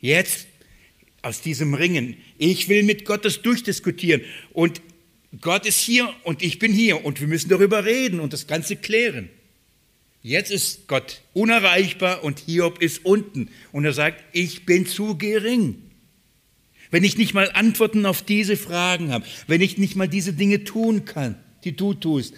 Jetzt 0.00 0.46
aus 1.20 1.40
diesem 1.40 1.74
Ringen, 1.74 2.16
ich 2.38 2.68
will 2.68 2.82
mit 2.84 3.04
Gott 3.04 3.24
das 3.24 3.42
durchdiskutieren 3.42 4.22
und 4.52 4.80
Gott 5.40 5.66
ist 5.66 5.80
hier 5.80 6.08
und 6.22 6.42
ich 6.42 6.58
bin 6.58 6.72
hier 6.72 7.04
und 7.04 7.20
wir 7.20 7.26
müssen 7.26 7.50
darüber 7.50 7.84
reden 7.84 8.20
und 8.20 8.32
das 8.32 8.46
Ganze 8.46 8.76
klären. 8.76 9.28
Jetzt 10.22 10.50
ist 10.50 10.88
Gott 10.88 11.22
unerreichbar 11.34 12.24
und 12.24 12.40
Hiob 12.40 12.80
ist 12.80 13.04
unten 13.04 13.50
und 13.72 13.84
er 13.84 13.92
sagt, 13.92 14.24
ich 14.32 14.64
bin 14.64 14.86
zu 14.86 15.18
gering. 15.18 15.82
Wenn 16.90 17.04
ich 17.04 17.18
nicht 17.18 17.34
mal 17.34 17.50
Antworten 17.52 18.06
auf 18.06 18.22
diese 18.22 18.56
Fragen 18.56 19.12
habe, 19.12 19.26
wenn 19.46 19.60
ich 19.60 19.78
nicht 19.78 19.96
mal 19.96 20.08
diese 20.08 20.32
Dinge 20.32 20.64
tun 20.64 21.04
kann, 21.04 21.36
die 21.64 21.76
du 21.76 21.94
tust, 21.94 22.34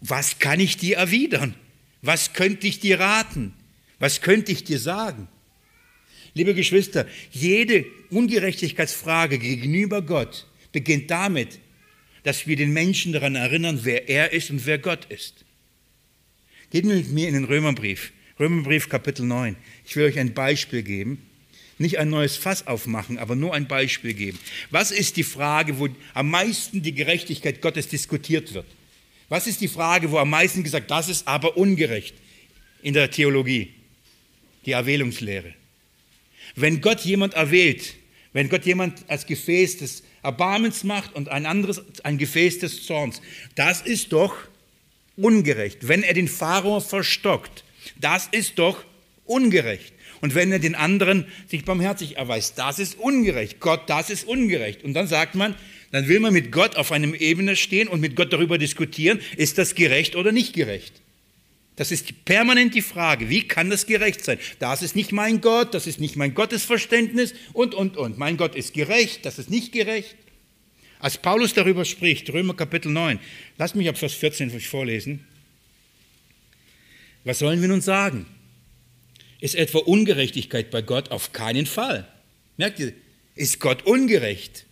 was 0.00 0.38
kann 0.38 0.60
ich 0.60 0.76
dir 0.76 0.96
erwidern? 0.96 1.54
Was 2.02 2.32
könnte 2.32 2.66
ich 2.66 2.80
dir 2.80 3.00
raten? 3.00 3.52
Was 3.98 4.20
könnte 4.20 4.52
ich 4.52 4.64
dir 4.64 4.78
sagen? 4.78 5.28
Liebe 6.34 6.54
Geschwister, 6.54 7.06
jede 7.30 7.86
Ungerechtigkeitsfrage 8.10 9.38
gegenüber 9.38 10.02
Gott 10.02 10.46
beginnt 10.70 11.10
damit, 11.10 11.58
dass 12.24 12.46
wir 12.46 12.56
den 12.56 12.72
Menschen 12.72 13.12
daran 13.12 13.36
erinnern, 13.36 13.80
wer 13.84 14.08
er 14.08 14.32
ist 14.32 14.50
und 14.50 14.66
wer 14.66 14.78
Gott 14.78 15.06
ist. 15.06 15.44
Geht 16.70 16.84
mit 16.84 17.10
mir 17.10 17.28
in 17.28 17.34
den 17.34 17.44
Römerbrief, 17.44 18.12
Römerbrief 18.38 18.88
Kapitel 18.88 19.24
9. 19.24 19.56
Ich 19.86 19.96
will 19.96 20.04
euch 20.04 20.18
ein 20.18 20.34
Beispiel 20.34 20.82
geben. 20.82 21.22
Nicht 21.78 21.98
ein 21.98 22.08
neues 22.08 22.36
Fass 22.36 22.66
aufmachen, 22.66 23.18
aber 23.18 23.36
nur 23.36 23.52
ein 23.52 23.68
Beispiel 23.68 24.14
geben. 24.14 24.38
Was 24.70 24.90
ist 24.90 25.16
die 25.16 25.24
Frage, 25.24 25.78
wo 25.78 25.88
am 26.14 26.30
meisten 26.30 26.82
die 26.82 26.94
Gerechtigkeit 26.94 27.60
Gottes 27.60 27.88
diskutiert 27.88 28.54
wird? 28.54 28.66
Was 29.28 29.46
ist 29.46 29.60
die 29.60 29.68
Frage, 29.68 30.10
wo 30.10 30.18
am 30.18 30.30
meisten 30.30 30.62
gesagt, 30.62 30.90
das 30.90 31.08
ist 31.08 31.28
aber 31.28 31.56
ungerecht 31.56 32.14
in 32.82 32.94
der 32.94 33.10
Theologie? 33.10 33.74
Die 34.64 34.72
Erwählungslehre. 34.72 35.54
Wenn 36.54 36.80
Gott 36.80 37.00
jemand 37.00 37.34
erwählt, 37.34 37.94
wenn 38.32 38.48
Gott 38.48 38.64
jemand 38.64 39.08
als 39.08 39.26
Gefäß 39.26 39.78
des 39.78 40.02
Erbarmens 40.22 40.82
macht 40.82 41.14
und 41.14 41.28
ein 41.28 41.46
anderes 41.46 41.82
ein 42.02 42.18
Gefäß 42.18 42.58
des 42.58 42.84
Zorns. 42.84 43.22
Das 43.54 43.80
ist 43.80 44.12
doch 44.12 44.34
ungerecht. 45.16 45.86
Wenn 45.88 46.02
er 46.02 46.14
den 46.14 46.28
Pharao 46.28 46.80
verstockt, 46.80 47.64
das 48.00 48.28
ist 48.32 48.58
doch 48.58 48.84
ungerecht. 49.24 49.92
Und 50.26 50.34
wenn 50.34 50.50
er 50.50 50.58
den 50.58 50.74
anderen 50.74 51.24
sich 51.46 51.64
barmherzig 51.64 52.16
erweist, 52.16 52.58
das 52.58 52.80
ist 52.80 52.98
ungerecht. 52.98 53.60
Gott, 53.60 53.82
das 53.86 54.10
ist 54.10 54.26
ungerecht. 54.26 54.82
Und 54.82 54.92
dann 54.92 55.06
sagt 55.06 55.36
man, 55.36 55.54
dann 55.92 56.08
will 56.08 56.18
man 56.18 56.32
mit 56.32 56.50
Gott 56.50 56.74
auf 56.74 56.90
einem 56.90 57.14
Ebene 57.14 57.54
stehen 57.54 57.86
und 57.86 58.00
mit 58.00 58.16
Gott 58.16 58.32
darüber 58.32 58.58
diskutieren, 58.58 59.20
ist 59.36 59.56
das 59.56 59.76
gerecht 59.76 60.16
oder 60.16 60.32
nicht 60.32 60.52
gerecht. 60.52 60.94
Das 61.76 61.92
ist 61.92 62.24
permanent 62.24 62.74
die 62.74 62.82
Frage, 62.82 63.30
wie 63.30 63.46
kann 63.46 63.70
das 63.70 63.86
gerecht 63.86 64.24
sein? 64.24 64.40
Das 64.58 64.82
ist 64.82 64.96
nicht 64.96 65.12
mein 65.12 65.40
Gott, 65.40 65.74
das 65.74 65.86
ist 65.86 66.00
nicht 66.00 66.16
mein 66.16 66.34
Gottesverständnis 66.34 67.32
und, 67.52 67.72
und, 67.72 67.96
und. 67.96 68.18
Mein 68.18 68.36
Gott 68.36 68.56
ist 68.56 68.74
gerecht, 68.74 69.24
das 69.24 69.38
ist 69.38 69.48
nicht 69.48 69.70
gerecht. 69.70 70.16
Als 70.98 71.18
Paulus 71.18 71.54
darüber 71.54 71.84
spricht, 71.84 72.32
Römer 72.32 72.54
Kapitel 72.54 72.90
9, 72.90 73.20
lass 73.58 73.76
mich 73.76 73.88
ab 73.88 73.96
Vers 73.96 74.14
14 74.14 74.50
für 74.50 74.56
euch 74.56 74.68
vorlesen. 74.68 75.24
Was 77.22 77.38
sollen 77.38 77.60
wir 77.60 77.68
nun 77.68 77.80
sagen? 77.80 78.26
Ist 79.40 79.54
etwa 79.54 79.78
Ungerechtigkeit 79.78 80.70
bei 80.70 80.82
Gott? 80.82 81.10
Auf 81.10 81.32
keinen 81.32 81.66
Fall. 81.66 82.06
Merkt 82.56 82.78
ihr, 82.80 82.92
ist 83.34 83.60
Gott 83.60 83.84
ungerecht? 83.84 84.64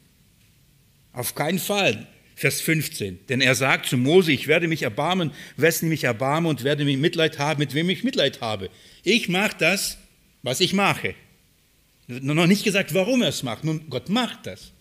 Auf 1.12 1.34
keinen 1.34 1.58
Fall. 1.58 2.06
Vers 2.34 2.60
15. 2.60 3.26
Denn 3.28 3.40
er 3.40 3.54
sagt 3.54 3.86
zu 3.86 3.96
Mose, 3.96 4.32
ich 4.32 4.48
werde 4.48 4.66
mich 4.66 4.82
erbarmen, 4.82 5.30
wessen 5.56 5.88
mich 5.88 6.04
erbarme 6.04 6.48
und 6.48 6.64
werde 6.64 6.84
mich 6.84 6.96
Mitleid 6.96 7.38
haben, 7.38 7.60
mit 7.60 7.74
wem 7.74 7.88
ich 7.90 8.02
Mitleid 8.02 8.40
habe. 8.40 8.70
Ich 9.04 9.28
mache 9.28 9.56
das, 9.58 9.98
was 10.42 10.60
ich 10.60 10.72
mache. 10.72 11.14
Noch 12.06 12.46
nicht 12.46 12.64
gesagt, 12.64 12.92
warum 12.92 13.22
er 13.22 13.28
es 13.28 13.42
macht. 13.42 13.64
Nun, 13.64 13.88
Gott 13.88 14.08
macht 14.08 14.46
das. 14.46 14.72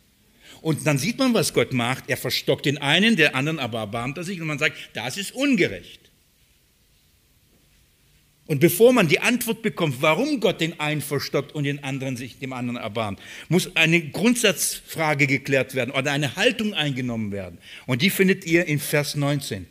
Und 0.61 0.88
dann 0.88 0.97
sieht 0.97 1.19
man, 1.19 1.34
was 1.34 1.53
Gott 1.53 1.73
macht. 1.73 2.05
Er 2.07 2.17
verstockt 2.17 2.65
den 2.65 2.77
einen, 2.77 3.15
der 3.15 3.36
anderen 3.36 3.59
aber 3.59 3.79
erbarmt 3.79 4.17
er 4.17 4.23
sich 4.23 4.41
und 4.41 4.47
man 4.47 4.59
sagt, 4.59 4.77
das 4.93 5.17
ist 5.17 5.34
ungerecht. 5.34 6.03
Und 8.46 8.60
bevor 8.60 8.91
man 8.91 9.08
die 9.08 9.22
Antwort 9.22 9.62
bekommt, 9.62 10.02
warum 10.02 10.41
Gott 10.41 10.60
den 10.60 10.78
einen 10.80 11.02
verstockt 11.02 11.54
und 11.54 11.64
den 11.64 11.84
anderen 11.84 12.18
sich 12.18 12.39
dem 12.39 12.52
anderen 12.52 12.76
erbarmt, 12.76 13.20
muss 13.48 13.74
eine 13.76 14.02
Grundsatzfrage 14.02 15.28
geklärt 15.28 15.76
werden 15.76 15.91
oder 15.91 16.12
eine 16.12 16.36
Haltung 16.36 16.74
eingenommen 16.74 17.32
werden. 17.32 17.58
Und 17.86 18.02
die 18.02 18.10
findet 18.10 18.46
ihr 18.46 18.66
in 18.66 18.80
Vers 18.80 19.16
19. 19.16 19.66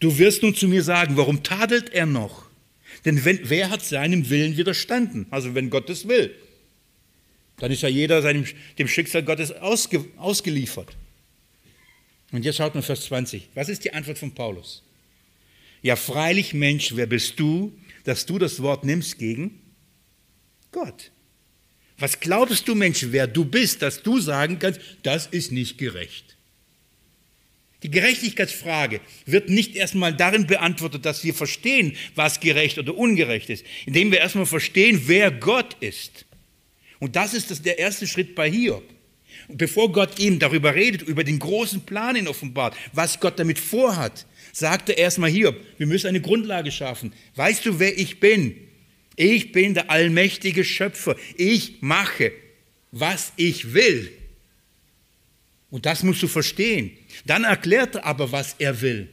Du 0.00 0.16
wirst 0.16 0.42
nun 0.42 0.54
zu 0.54 0.68
mir 0.68 0.82
sagen, 0.82 1.16
warum 1.16 1.42
tadelt 1.42 1.90
er 1.90 2.06
noch? 2.06 2.46
Denn 3.04 3.24
wenn, 3.24 3.40
wer 3.42 3.68
hat 3.68 3.84
seinem 3.84 4.30
Willen 4.30 4.56
widerstanden? 4.56 5.26
Also 5.30 5.54
wenn 5.54 5.68
Gott 5.68 5.90
es 5.90 6.08
will, 6.08 6.34
dann 7.58 7.70
ist 7.70 7.82
ja 7.82 7.88
jeder 7.88 8.22
seinem, 8.22 8.46
dem 8.78 8.88
Schicksal 8.88 9.22
Gottes 9.22 9.52
ausge, 9.52 10.04
ausgeliefert. 10.16 10.96
Und 12.32 12.44
jetzt 12.44 12.56
schaut 12.56 12.74
mal 12.74 12.82
Vers 12.82 13.04
20. 13.06 13.50
Was 13.54 13.68
ist 13.68 13.84
die 13.84 13.92
Antwort 13.92 14.18
von 14.18 14.32
Paulus? 14.32 14.82
Ja, 15.82 15.96
freilich 15.96 16.54
Mensch, 16.54 16.96
wer 16.96 17.06
bist 17.06 17.38
du, 17.38 17.72
dass 18.04 18.26
du 18.26 18.38
das 18.38 18.62
Wort 18.62 18.84
nimmst 18.84 19.18
gegen 19.18 19.60
Gott? 20.72 21.12
Was 21.98 22.20
glaubst 22.20 22.68
du, 22.68 22.74
Mensch, 22.74 23.06
wer 23.10 23.26
du 23.26 23.44
bist, 23.44 23.82
dass 23.82 24.02
du 24.02 24.20
sagen 24.20 24.58
kannst, 24.58 24.80
das 25.02 25.26
ist 25.26 25.50
nicht 25.50 25.78
gerecht? 25.78 26.36
Die 27.82 27.90
Gerechtigkeitsfrage 27.90 29.00
wird 29.24 29.50
nicht 29.50 29.76
erstmal 29.76 30.12
darin 30.12 30.46
beantwortet, 30.46 31.04
dass 31.04 31.22
wir 31.22 31.34
verstehen, 31.34 31.96
was 32.16 32.40
gerecht 32.40 32.78
oder 32.78 32.96
ungerecht 32.96 33.50
ist, 33.50 33.64
indem 33.86 34.10
wir 34.10 34.18
erstmal 34.18 34.46
verstehen, 34.46 35.02
wer 35.06 35.30
Gott 35.30 35.76
ist. 35.80 36.24
Und 36.98 37.14
das 37.14 37.34
ist 37.34 37.52
das, 37.52 37.62
der 37.62 37.78
erste 37.78 38.08
Schritt 38.08 38.34
bei 38.34 38.50
Hiob. 38.50 38.82
Und 39.46 39.58
bevor 39.58 39.92
Gott 39.92 40.18
ihm 40.18 40.40
darüber 40.40 40.74
redet, 40.74 41.02
über 41.02 41.22
den 41.22 41.38
großen 41.38 41.82
Plan 41.82 42.16
in 42.16 42.26
offenbart, 42.26 42.76
was 42.92 43.20
Gott 43.20 43.38
damit 43.38 43.60
vorhat, 43.60 44.26
sagte 44.58 44.92
erstmal 44.92 45.30
Hiob, 45.30 45.56
wir 45.76 45.86
müssen 45.86 46.08
eine 46.08 46.20
Grundlage 46.20 46.70
schaffen. 46.72 47.12
Weißt 47.34 47.64
du, 47.66 47.78
wer 47.78 47.98
ich 47.98 48.20
bin? 48.20 48.54
Ich 49.16 49.52
bin 49.52 49.74
der 49.74 49.90
allmächtige 49.90 50.64
Schöpfer. 50.64 51.16
Ich 51.36 51.78
mache, 51.80 52.32
was 52.92 53.32
ich 53.36 53.74
will. 53.74 54.10
Und 55.70 55.86
das 55.86 56.02
musst 56.02 56.22
du 56.22 56.28
verstehen. 56.28 56.92
Dann 57.26 57.44
erklärt 57.44 57.96
er 57.96 58.06
aber, 58.06 58.32
was 58.32 58.56
er 58.58 58.80
will. 58.80 59.08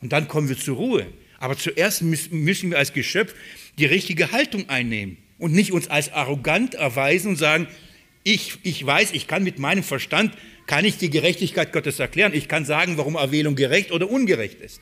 Und 0.00 0.12
dann 0.12 0.28
kommen 0.28 0.48
wir 0.48 0.58
zur 0.58 0.76
Ruhe. 0.76 1.06
Aber 1.38 1.56
zuerst 1.56 2.02
müssen 2.02 2.70
wir 2.70 2.78
als 2.78 2.92
Geschöpf 2.92 3.34
die 3.78 3.86
richtige 3.86 4.32
Haltung 4.32 4.68
einnehmen 4.68 5.18
und 5.38 5.52
nicht 5.52 5.72
uns 5.72 5.88
als 5.88 6.12
arrogant 6.12 6.74
erweisen 6.74 7.28
und 7.28 7.36
sagen, 7.36 7.68
ich, 8.22 8.58
ich 8.62 8.84
weiß, 8.84 9.12
ich 9.12 9.26
kann 9.26 9.44
mit 9.44 9.58
meinem 9.58 9.82
Verstand 9.82 10.32
kann 10.66 10.84
ich 10.84 10.98
die 10.98 11.10
Gerechtigkeit 11.10 11.72
Gottes 11.72 11.98
erklären. 11.98 12.34
Ich 12.34 12.48
kann 12.48 12.64
sagen, 12.64 12.96
warum 12.96 13.14
Erwählung 13.14 13.54
gerecht 13.54 13.92
oder 13.92 14.10
ungerecht 14.10 14.60
ist. 14.60 14.80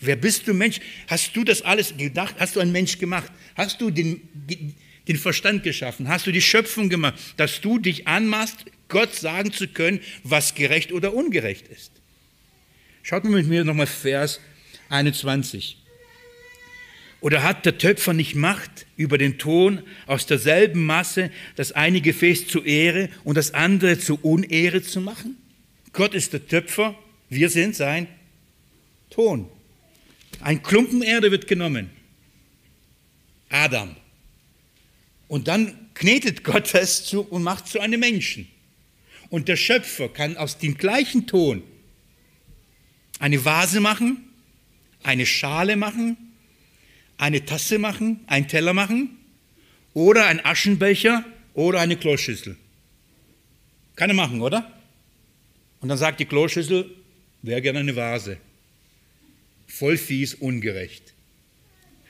Wer 0.00 0.16
bist 0.16 0.46
du 0.46 0.54
Mensch? 0.54 0.80
Hast 1.08 1.34
du 1.34 1.42
das 1.42 1.62
alles 1.62 1.96
gedacht? 1.96 2.36
Hast 2.38 2.56
du 2.56 2.60
einen 2.60 2.72
Mensch 2.72 2.98
gemacht? 2.98 3.32
Hast 3.56 3.80
du 3.80 3.90
den, 3.90 4.20
den 5.08 5.16
Verstand 5.16 5.64
geschaffen? 5.64 6.08
Hast 6.08 6.26
du 6.26 6.32
die 6.32 6.42
Schöpfung 6.42 6.88
gemacht, 6.88 7.14
dass 7.36 7.60
du 7.60 7.78
dich 7.78 8.06
anmaßt, 8.06 8.66
Gott 8.88 9.14
sagen 9.14 9.52
zu 9.52 9.68
können, 9.68 10.00
was 10.22 10.54
gerecht 10.54 10.92
oder 10.92 11.14
ungerecht 11.14 11.66
ist? 11.68 11.92
Schaut 13.02 13.24
mal 13.24 13.32
mit 13.32 13.48
mir 13.48 13.64
nochmal 13.64 13.86
Vers 13.86 14.40
21. 14.88 15.78
Oder 17.20 17.42
hat 17.42 17.66
der 17.66 17.78
Töpfer 17.78 18.12
nicht 18.12 18.36
Macht 18.36 18.86
über 18.96 19.18
den 19.18 19.38
Ton 19.38 19.82
aus 20.06 20.26
derselben 20.26 20.86
Masse, 20.86 21.30
das 21.56 21.72
eine 21.72 22.00
Gefäß 22.00 22.46
zu 22.46 22.62
Ehre 22.62 23.08
und 23.24 23.36
das 23.36 23.54
andere 23.54 23.98
zu 23.98 24.20
Unehre 24.22 24.82
zu 24.82 25.00
machen? 25.00 25.36
Gott 25.92 26.14
ist 26.14 26.32
der 26.32 26.46
Töpfer, 26.46 26.96
wir 27.28 27.50
sind 27.50 27.74
sein 27.74 28.06
Ton. 29.10 29.48
Ein 30.40 30.62
Klumpen 30.62 31.02
Erde 31.02 31.30
wird 31.32 31.48
genommen. 31.48 31.90
Adam. 33.48 33.96
Und 35.26 35.48
dann 35.48 35.74
knetet 35.94 36.44
Gott 36.44 36.72
es 36.74 37.04
zu 37.04 37.22
und 37.22 37.42
macht 37.42 37.66
zu 37.66 37.80
einem 37.80 38.00
Menschen. 38.00 38.48
Und 39.30 39.48
der 39.48 39.56
Schöpfer 39.56 40.08
kann 40.08 40.36
aus 40.36 40.58
dem 40.58 40.78
gleichen 40.78 41.26
Ton 41.26 41.62
eine 43.18 43.44
Vase 43.44 43.80
machen, 43.80 44.24
eine 45.02 45.26
Schale 45.26 45.76
machen, 45.76 46.16
eine 47.18 47.44
Tasse 47.44 47.78
machen, 47.78 48.20
einen 48.26 48.48
Teller 48.48 48.72
machen 48.72 49.10
oder 49.92 50.26
einen 50.26 50.40
Aschenbecher 50.40 51.24
oder 51.52 51.80
eine 51.80 51.96
Kloschüssel. 51.96 52.56
Kann 53.96 54.10
er 54.10 54.14
machen, 54.14 54.40
oder? 54.40 54.72
Und 55.80 55.88
dann 55.88 55.98
sagt 55.98 56.20
die 56.20 56.24
Kloschüssel, 56.24 56.88
wäre 57.42 57.60
gerne 57.60 57.80
eine 57.80 57.96
Vase. 57.96 58.38
Voll 59.66 59.98
fies, 59.98 60.34
ungerecht. 60.34 61.12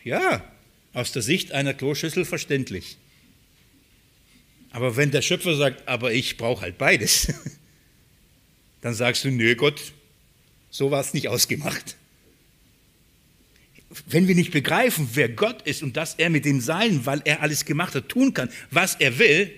Ja, 0.04 0.44
aus 0.92 1.12
der 1.12 1.22
Sicht 1.22 1.52
einer 1.52 1.74
Kloschüssel 1.74 2.24
verständlich. 2.24 2.98
Aber 4.70 4.96
wenn 4.96 5.10
der 5.10 5.22
Schöpfer 5.22 5.56
sagt, 5.56 5.88
aber 5.88 6.12
ich 6.12 6.36
brauche 6.36 6.62
halt 6.62 6.76
beides, 6.76 7.32
dann 8.82 8.94
sagst 8.94 9.24
du, 9.24 9.30
nö 9.30 9.56
Gott, 9.56 9.92
so 10.70 10.90
war 10.90 11.00
es 11.00 11.14
nicht 11.14 11.28
ausgemacht 11.28 11.96
wenn 14.06 14.28
wir 14.28 14.34
nicht 14.34 14.50
begreifen, 14.50 15.08
wer 15.14 15.28
Gott 15.28 15.62
ist 15.62 15.82
und 15.82 15.96
dass 15.96 16.14
er 16.14 16.30
mit 16.30 16.44
dem 16.44 16.60
Sein, 16.60 17.06
weil 17.06 17.22
er 17.24 17.42
alles 17.42 17.64
gemacht 17.64 17.94
hat, 17.94 18.08
tun 18.08 18.34
kann, 18.34 18.50
was 18.70 18.96
er 18.96 19.18
will, 19.18 19.50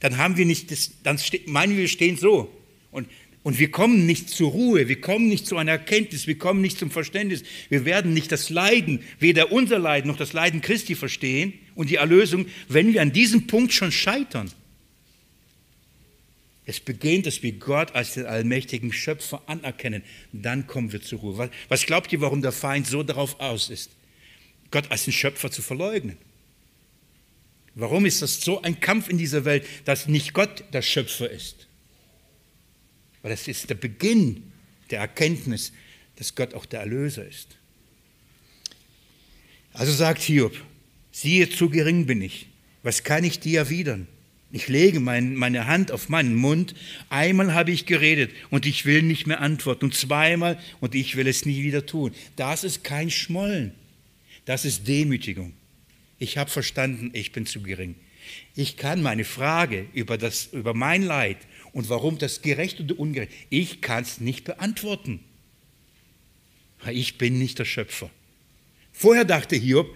dann 0.00 0.18
haben 0.18 0.36
wir 0.36 0.44
nicht, 0.44 0.70
das, 0.70 0.92
dann 1.02 1.18
meinen 1.46 1.72
wir, 1.72 1.78
wir 1.78 1.88
stehen 1.88 2.16
so. 2.16 2.52
Und, 2.90 3.08
und 3.42 3.58
wir 3.58 3.70
kommen 3.70 4.06
nicht 4.06 4.28
zur 4.28 4.50
Ruhe, 4.50 4.88
wir 4.88 5.00
kommen 5.00 5.28
nicht 5.28 5.46
zu 5.46 5.56
einer 5.56 5.72
Erkenntnis, 5.72 6.26
wir 6.26 6.36
kommen 6.36 6.60
nicht 6.60 6.78
zum 6.78 6.90
Verständnis. 6.90 7.44
Wir 7.68 7.84
werden 7.84 8.12
nicht 8.12 8.30
das 8.30 8.50
Leiden, 8.50 9.00
weder 9.20 9.52
unser 9.52 9.78
Leiden 9.78 10.08
noch 10.08 10.18
das 10.18 10.32
Leiden 10.32 10.60
Christi 10.60 10.94
verstehen 10.94 11.54
und 11.74 11.88
die 11.88 11.96
Erlösung, 11.96 12.46
wenn 12.68 12.92
wir 12.92 13.00
an 13.00 13.12
diesem 13.12 13.46
Punkt 13.46 13.72
schon 13.72 13.92
scheitern. 13.92 14.50
Es 16.68 16.80
beginnt, 16.80 17.26
dass 17.26 17.44
wir 17.44 17.52
Gott 17.52 17.94
als 17.94 18.14
den 18.14 18.26
allmächtigen 18.26 18.92
Schöpfer 18.92 19.40
anerkennen. 19.46 20.02
Dann 20.32 20.66
kommen 20.66 20.92
wir 20.92 21.00
zur 21.00 21.20
Ruhe. 21.20 21.50
Was 21.68 21.86
glaubt 21.86 22.12
ihr, 22.12 22.20
warum 22.20 22.42
der 22.42 22.50
Feind 22.50 22.88
so 22.88 23.04
darauf 23.04 23.38
aus 23.38 23.70
ist, 23.70 23.92
Gott 24.72 24.90
als 24.90 25.04
den 25.04 25.12
Schöpfer 25.12 25.50
zu 25.50 25.62
verleugnen? 25.62 26.18
Warum 27.76 28.04
ist 28.04 28.20
das 28.20 28.40
so 28.40 28.62
ein 28.62 28.80
Kampf 28.80 29.08
in 29.08 29.16
dieser 29.16 29.44
Welt, 29.44 29.64
dass 29.84 30.08
nicht 30.08 30.32
Gott 30.32 30.64
der 30.72 30.82
Schöpfer 30.82 31.30
ist? 31.30 31.68
Weil 33.22 33.32
es 33.32 33.46
ist 33.46 33.70
der 33.70 33.74
Beginn 33.76 34.50
der 34.90 35.00
Erkenntnis, 35.00 35.72
dass 36.16 36.34
Gott 36.34 36.54
auch 36.54 36.66
der 36.66 36.80
Erlöser 36.80 37.26
ist. 37.26 37.56
Also 39.72 39.92
sagt 39.92 40.22
Hiob, 40.22 40.56
siehe, 41.12 41.48
zu 41.48 41.68
gering 41.68 42.06
bin 42.06 42.22
ich. 42.22 42.48
Was 42.82 43.04
kann 43.04 43.22
ich 43.24 43.38
dir 43.38 43.60
erwidern? 43.60 44.08
Ich 44.52 44.68
lege 44.68 45.00
mein, 45.00 45.34
meine 45.34 45.66
Hand 45.66 45.90
auf 45.90 46.08
meinen 46.08 46.34
Mund. 46.34 46.74
Einmal 47.08 47.52
habe 47.52 47.72
ich 47.72 47.84
geredet 47.84 48.30
und 48.50 48.64
ich 48.64 48.84
will 48.84 49.02
nicht 49.02 49.26
mehr 49.26 49.40
antworten. 49.40 49.86
Und 49.86 49.94
zweimal 49.94 50.58
und 50.80 50.94
ich 50.94 51.16
will 51.16 51.26
es 51.26 51.44
nie 51.44 51.62
wieder 51.62 51.84
tun. 51.84 52.12
Das 52.36 52.64
ist 52.64 52.84
kein 52.84 53.10
Schmollen. 53.10 53.72
Das 54.44 54.64
ist 54.64 54.86
Demütigung. 54.86 55.52
Ich 56.18 56.38
habe 56.38 56.50
verstanden, 56.50 57.10
ich 57.12 57.32
bin 57.32 57.46
zu 57.46 57.60
gering. 57.62 57.96
Ich 58.54 58.76
kann 58.76 59.02
meine 59.02 59.24
Frage 59.24 59.86
über, 59.92 60.16
das, 60.16 60.46
über 60.52 60.74
mein 60.74 61.02
Leid 61.02 61.38
und 61.72 61.88
warum 61.88 62.18
das 62.18 62.42
gerecht 62.42 62.80
oder 62.80 62.98
ungerecht, 62.98 63.32
ich 63.50 63.80
kann 63.80 64.02
es 64.02 64.20
nicht 64.20 64.44
beantworten. 64.44 65.20
Ich 66.90 67.18
bin 67.18 67.38
nicht 67.38 67.58
der 67.58 67.64
Schöpfer. 67.64 68.10
Vorher 68.92 69.24
dachte 69.24 69.56
Hiob, 69.56 69.94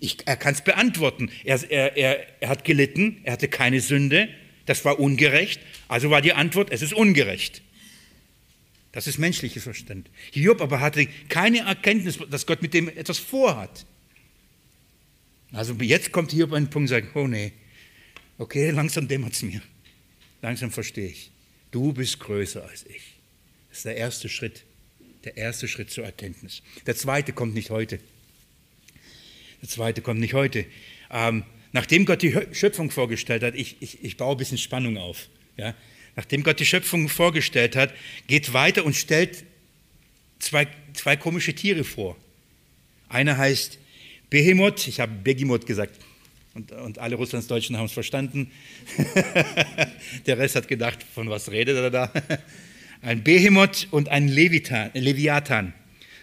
ich, 0.00 0.26
er 0.26 0.36
kann 0.36 0.54
es 0.54 0.62
beantworten. 0.62 1.30
Er, 1.44 1.62
er, 1.70 1.96
er, 1.96 2.26
er 2.42 2.48
hat 2.48 2.64
gelitten, 2.64 3.20
er 3.24 3.34
hatte 3.34 3.48
keine 3.48 3.80
Sünde, 3.80 4.28
das 4.66 4.84
war 4.84 4.98
ungerecht. 4.98 5.60
Also 5.88 6.10
war 6.10 6.22
die 6.22 6.32
Antwort, 6.32 6.70
es 6.70 6.82
ist 6.82 6.92
ungerecht. 6.92 7.62
Das 8.92 9.06
ist 9.06 9.18
menschliches 9.18 9.62
Verstand. 9.62 10.10
Hiob 10.32 10.60
aber 10.60 10.80
hatte 10.80 11.06
keine 11.28 11.60
Erkenntnis, 11.60 12.18
dass 12.30 12.46
Gott 12.46 12.62
mit 12.62 12.74
dem 12.74 12.88
etwas 12.88 13.18
vorhat. 13.18 13.86
Also 15.52 15.74
jetzt 15.74 16.12
kommt 16.12 16.32
Hiob 16.32 16.52
an 16.52 16.64
den 16.64 16.70
Punkt 16.70 16.90
und 16.90 16.96
sagt, 16.96 17.14
oh 17.14 17.26
nee, 17.26 17.52
okay, 18.38 18.70
langsam 18.70 19.06
dämmert 19.06 19.34
es 19.34 19.42
mir. 19.42 19.60
Langsam 20.42 20.70
verstehe 20.70 21.08
ich. 21.08 21.30
Du 21.70 21.92
bist 21.92 22.18
größer 22.18 22.66
als 22.68 22.84
ich. 22.86 23.14
Das 23.68 23.78
ist 23.78 23.84
der 23.84 23.96
erste 23.96 24.28
Schritt. 24.28 24.64
Der 25.24 25.36
erste 25.36 25.68
Schritt 25.68 25.90
zur 25.90 26.04
Erkenntnis. 26.04 26.62
Der 26.86 26.96
zweite 26.96 27.32
kommt 27.32 27.54
nicht 27.54 27.70
heute. 27.70 28.00
Der 29.62 29.68
zweite 29.68 30.02
kommt 30.02 30.20
nicht 30.20 30.34
heute. 30.34 30.64
Ähm, 31.10 31.44
nachdem 31.72 32.04
Gott 32.06 32.22
die 32.22 32.34
Schöpfung 32.52 32.90
vorgestellt 32.90 33.42
hat, 33.42 33.54
ich, 33.54 33.76
ich, 33.80 34.02
ich 34.02 34.16
baue 34.16 34.34
ein 34.34 34.38
bisschen 34.38 34.58
Spannung 34.58 34.96
auf. 34.96 35.28
Ja? 35.56 35.74
Nachdem 36.16 36.42
Gott 36.42 36.60
die 36.60 36.66
Schöpfung 36.66 37.08
vorgestellt 37.08 37.76
hat, 37.76 37.94
geht 38.26 38.52
weiter 38.52 38.84
und 38.84 38.96
stellt 38.96 39.44
zwei, 40.38 40.66
zwei 40.94 41.16
komische 41.16 41.54
Tiere 41.54 41.84
vor. 41.84 42.16
Einer 43.08 43.36
heißt 43.36 43.78
Behemoth, 44.30 44.86
ich 44.86 45.00
habe 45.00 45.12
Behemoth 45.12 45.66
gesagt, 45.66 45.98
und, 46.54 46.72
und, 46.72 46.98
alle 46.98 47.14
Russlandsdeutschen 47.14 47.76
haben 47.76 47.86
es 47.86 47.92
verstanden. 47.92 48.50
Der 50.26 50.36
Rest 50.36 50.56
hat 50.56 50.66
gedacht, 50.66 50.98
von 51.14 51.30
was 51.30 51.50
redet 51.52 51.76
er 51.76 51.90
da? 51.90 52.12
Ein 53.02 53.22
Behemoth 53.22 53.86
und 53.92 54.08
ein 54.08 54.28
Levitan, 54.28 54.90
Leviathan. 54.92 55.72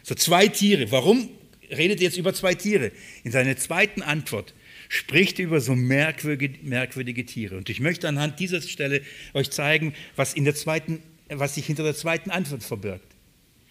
So 0.03 0.13
zwei 0.15 0.47
Tiere. 0.47 0.91
Warum 0.91 1.29
redet 1.69 1.99
er 1.99 2.05
jetzt 2.05 2.17
über 2.17 2.33
zwei 2.33 2.53
Tiere? 2.55 2.91
In 3.23 3.31
seiner 3.31 3.57
zweiten 3.57 4.01
Antwort 4.01 4.53
spricht 4.89 5.39
über 5.39 5.59
so 5.59 5.75
merkwürdige, 5.75 6.59
merkwürdige 6.63 7.25
Tiere. 7.25 7.57
Und 7.57 7.69
ich 7.69 7.79
möchte 7.79 8.07
anhand 8.07 8.39
dieser 8.39 8.61
Stelle 8.61 9.01
euch 9.33 9.49
zeigen, 9.51 9.93
was, 10.15 10.33
in 10.33 10.45
der 10.45 10.55
zweiten, 10.55 11.01
was 11.29 11.55
sich 11.55 11.65
hinter 11.65 11.83
der 11.83 11.95
zweiten 11.95 12.29
Antwort 12.29 12.63
verbirgt. 12.63 13.15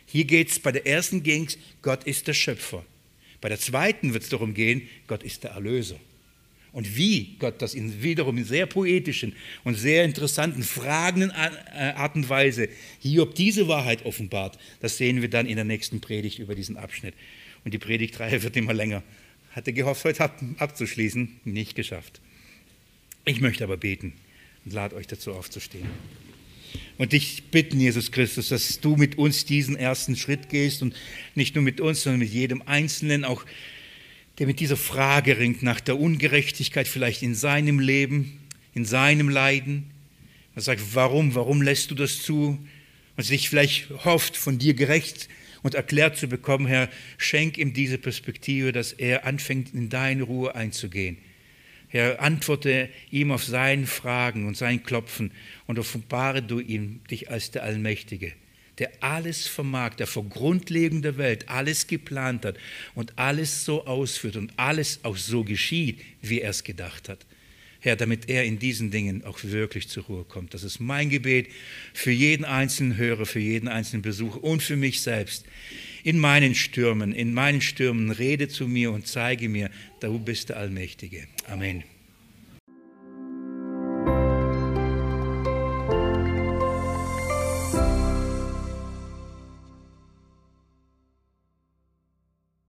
Hier 0.06 0.24
geht 0.24 0.50
es, 0.50 0.58
bei 0.58 0.72
der 0.72 0.86
ersten 0.86 1.22
ging 1.22 1.46
es, 1.46 1.58
Gott 1.82 2.04
ist 2.04 2.28
der 2.28 2.34
Schöpfer. 2.34 2.84
Bei 3.40 3.48
der 3.48 3.58
zweiten 3.58 4.12
wird 4.12 4.24
es 4.24 4.28
darum 4.28 4.54
gehen, 4.54 4.88
Gott 5.06 5.22
ist 5.22 5.44
der 5.44 5.52
Erlöser. 5.52 5.98
Und 6.72 6.96
wie 6.96 7.36
Gott 7.38 7.62
das 7.62 7.72
in 7.72 8.02
wiederum 8.02 8.36
in 8.36 8.44
sehr 8.44 8.66
poetischen 8.66 9.34
und 9.64 9.76
sehr 9.76 10.04
interessanten, 10.04 10.62
fragenden 10.62 11.30
Art 11.30 12.14
und 12.16 12.28
Weise 12.28 12.68
Hiob 13.00 13.34
diese 13.34 13.66
Wahrheit 13.66 14.04
offenbart, 14.04 14.58
das 14.80 14.98
sehen 14.98 15.22
wir 15.22 15.30
dann 15.30 15.46
in 15.46 15.56
der 15.56 15.64
nächsten 15.64 16.02
Predigt 16.02 16.38
über 16.38 16.54
diesen 16.54 16.76
Abschnitt. 16.76 17.14
Und 17.66 17.74
die 17.74 17.78
Predigtreihe 17.78 18.44
wird 18.44 18.56
immer 18.56 18.72
länger. 18.72 19.02
Hatte 19.50 19.72
gehofft, 19.72 20.04
heute 20.04 20.30
abzuschließen, 20.58 21.40
nicht 21.44 21.74
geschafft. 21.74 22.20
Ich 23.24 23.40
möchte 23.40 23.64
aber 23.64 23.76
beten 23.76 24.12
und 24.64 24.72
lade 24.72 24.94
euch 24.94 25.08
dazu 25.08 25.32
aufzustehen. 25.32 25.88
Und 26.96 27.10
dich 27.10 27.42
bitten, 27.50 27.80
Jesus 27.80 28.12
Christus, 28.12 28.50
dass 28.50 28.78
du 28.78 28.94
mit 28.94 29.18
uns 29.18 29.46
diesen 29.46 29.74
ersten 29.74 30.14
Schritt 30.14 30.48
gehst 30.48 30.80
und 30.80 30.94
nicht 31.34 31.56
nur 31.56 31.64
mit 31.64 31.80
uns, 31.80 32.04
sondern 32.04 32.20
mit 32.20 32.30
jedem 32.30 32.62
Einzelnen, 32.66 33.24
auch 33.24 33.44
der 34.38 34.46
mit 34.46 34.60
dieser 34.60 34.76
Frage 34.76 35.36
ringt 35.38 35.64
nach 35.64 35.80
der 35.80 35.98
Ungerechtigkeit 35.98 36.86
vielleicht 36.86 37.22
in 37.22 37.34
seinem 37.34 37.80
Leben, 37.80 38.38
in 38.74 38.84
seinem 38.84 39.28
Leiden. 39.28 39.90
Er 40.54 40.62
sagt, 40.62 40.94
warum, 40.94 41.34
warum 41.34 41.62
lässt 41.62 41.90
du 41.90 41.96
das 41.96 42.22
zu? 42.22 42.64
Und 43.16 43.24
sich 43.24 43.48
vielleicht 43.48 43.90
hofft, 44.04 44.36
von 44.36 44.56
dir 44.56 44.74
gerecht 44.74 45.28
und 45.66 45.74
erklärt 45.74 46.16
zu 46.16 46.28
bekommen, 46.28 46.68
Herr, 46.68 46.88
schenk 47.18 47.58
ihm 47.58 47.72
diese 47.72 47.98
Perspektive, 47.98 48.70
dass 48.70 48.92
er 48.92 49.26
anfängt, 49.26 49.74
in 49.74 49.88
deine 49.88 50.22
Ruhe 50.22 50.54
einzugehen. 50.54 51.18
Herr, 51.88 52.22
antworte 52.22 52.88
ihm 53.10 53.32
auf 53.32 53.42
seine 53.42 53.88
Fragen 53.88 54.46
und 54.46 54.56
sein 54.56 54.84
Klopfen 54.84 55.32
und 55.66 55.80
offenbare 55.80 56.40
du 56.40 56.60
ihm 56.60 57.00
dich 57.10 57.32
als 57.32 57.50
der 57.50 57.64
Allmächtige, 57.64 58.32
der 58.78 58.92
alles 59.00 59.48
vermag, 59.48 59.96
der 59.96 60.06
vor 60.06 60.28
Grundlegung 60.28 61.02
der 61.02 61.18
Welt 61.18 61.48
alles 61.48 61.88
geplant 61.88 62.44
hat 62.44 62.58
und 62.94 63.18
alles 63.18 63.64
so 63.64 63.88
ausführt 63.88 64.36
und 64.36 64.52
alles 64.56 65.00
auch 65.02 65.16
so 65.16 65.42
geschieht, 65.42 66.00
wie 66.22 66.42
er 66.42 66.50
es 66.50 66.62
gedacht 66.62 67.08
hat. 67.08 67.26
Herr, 67.86 67.96
damit 67.96 68.28
er 68.28 68.44
in 68.44 68.58
diesen 68.58 68.90
Dingen 68.90 69.24
auch 69.24 69.38
wirklich 69.42 69.88
zur 69.88 70.04
Ruhe 70.04 70.24
kommt. 70.24 70.52
Das 70.52 70.64
ist 70.64 70.80
mein 70.80 71.08
Gebet 71.08 71.48
für 71.94 72.10
jeden 72.10 72.44
einzelnen 72.44 72.96
Hörer, 72.96 73.24
für 73.24 73.40
jeden 73.40 73.68
einzelnen 73.68 74.02
Besucher 74.02 74.42
und 74.44 74.62
für 74.62 74.76
mich 74.76 75.00
selbst. 75.00 75.46
In 76.02 76.18
meinen 76.18 76.54
Stürmen, 76.54 77.12
in 77.12 77.32
meinen 77.32 77.60
Stürmen 77.60 78.10
rede 78.10 78.48
zu 78.48 78.68
mir 78.68 78.92
und 78.92 79.06
zeige 79.06 79.48
mir, 79.48 79.70
du 80.00 80.18
bist 80.18 80.50
der 80.50 80.58
Allmächtige. 80.58 81.26
Amen. 81.48 81.95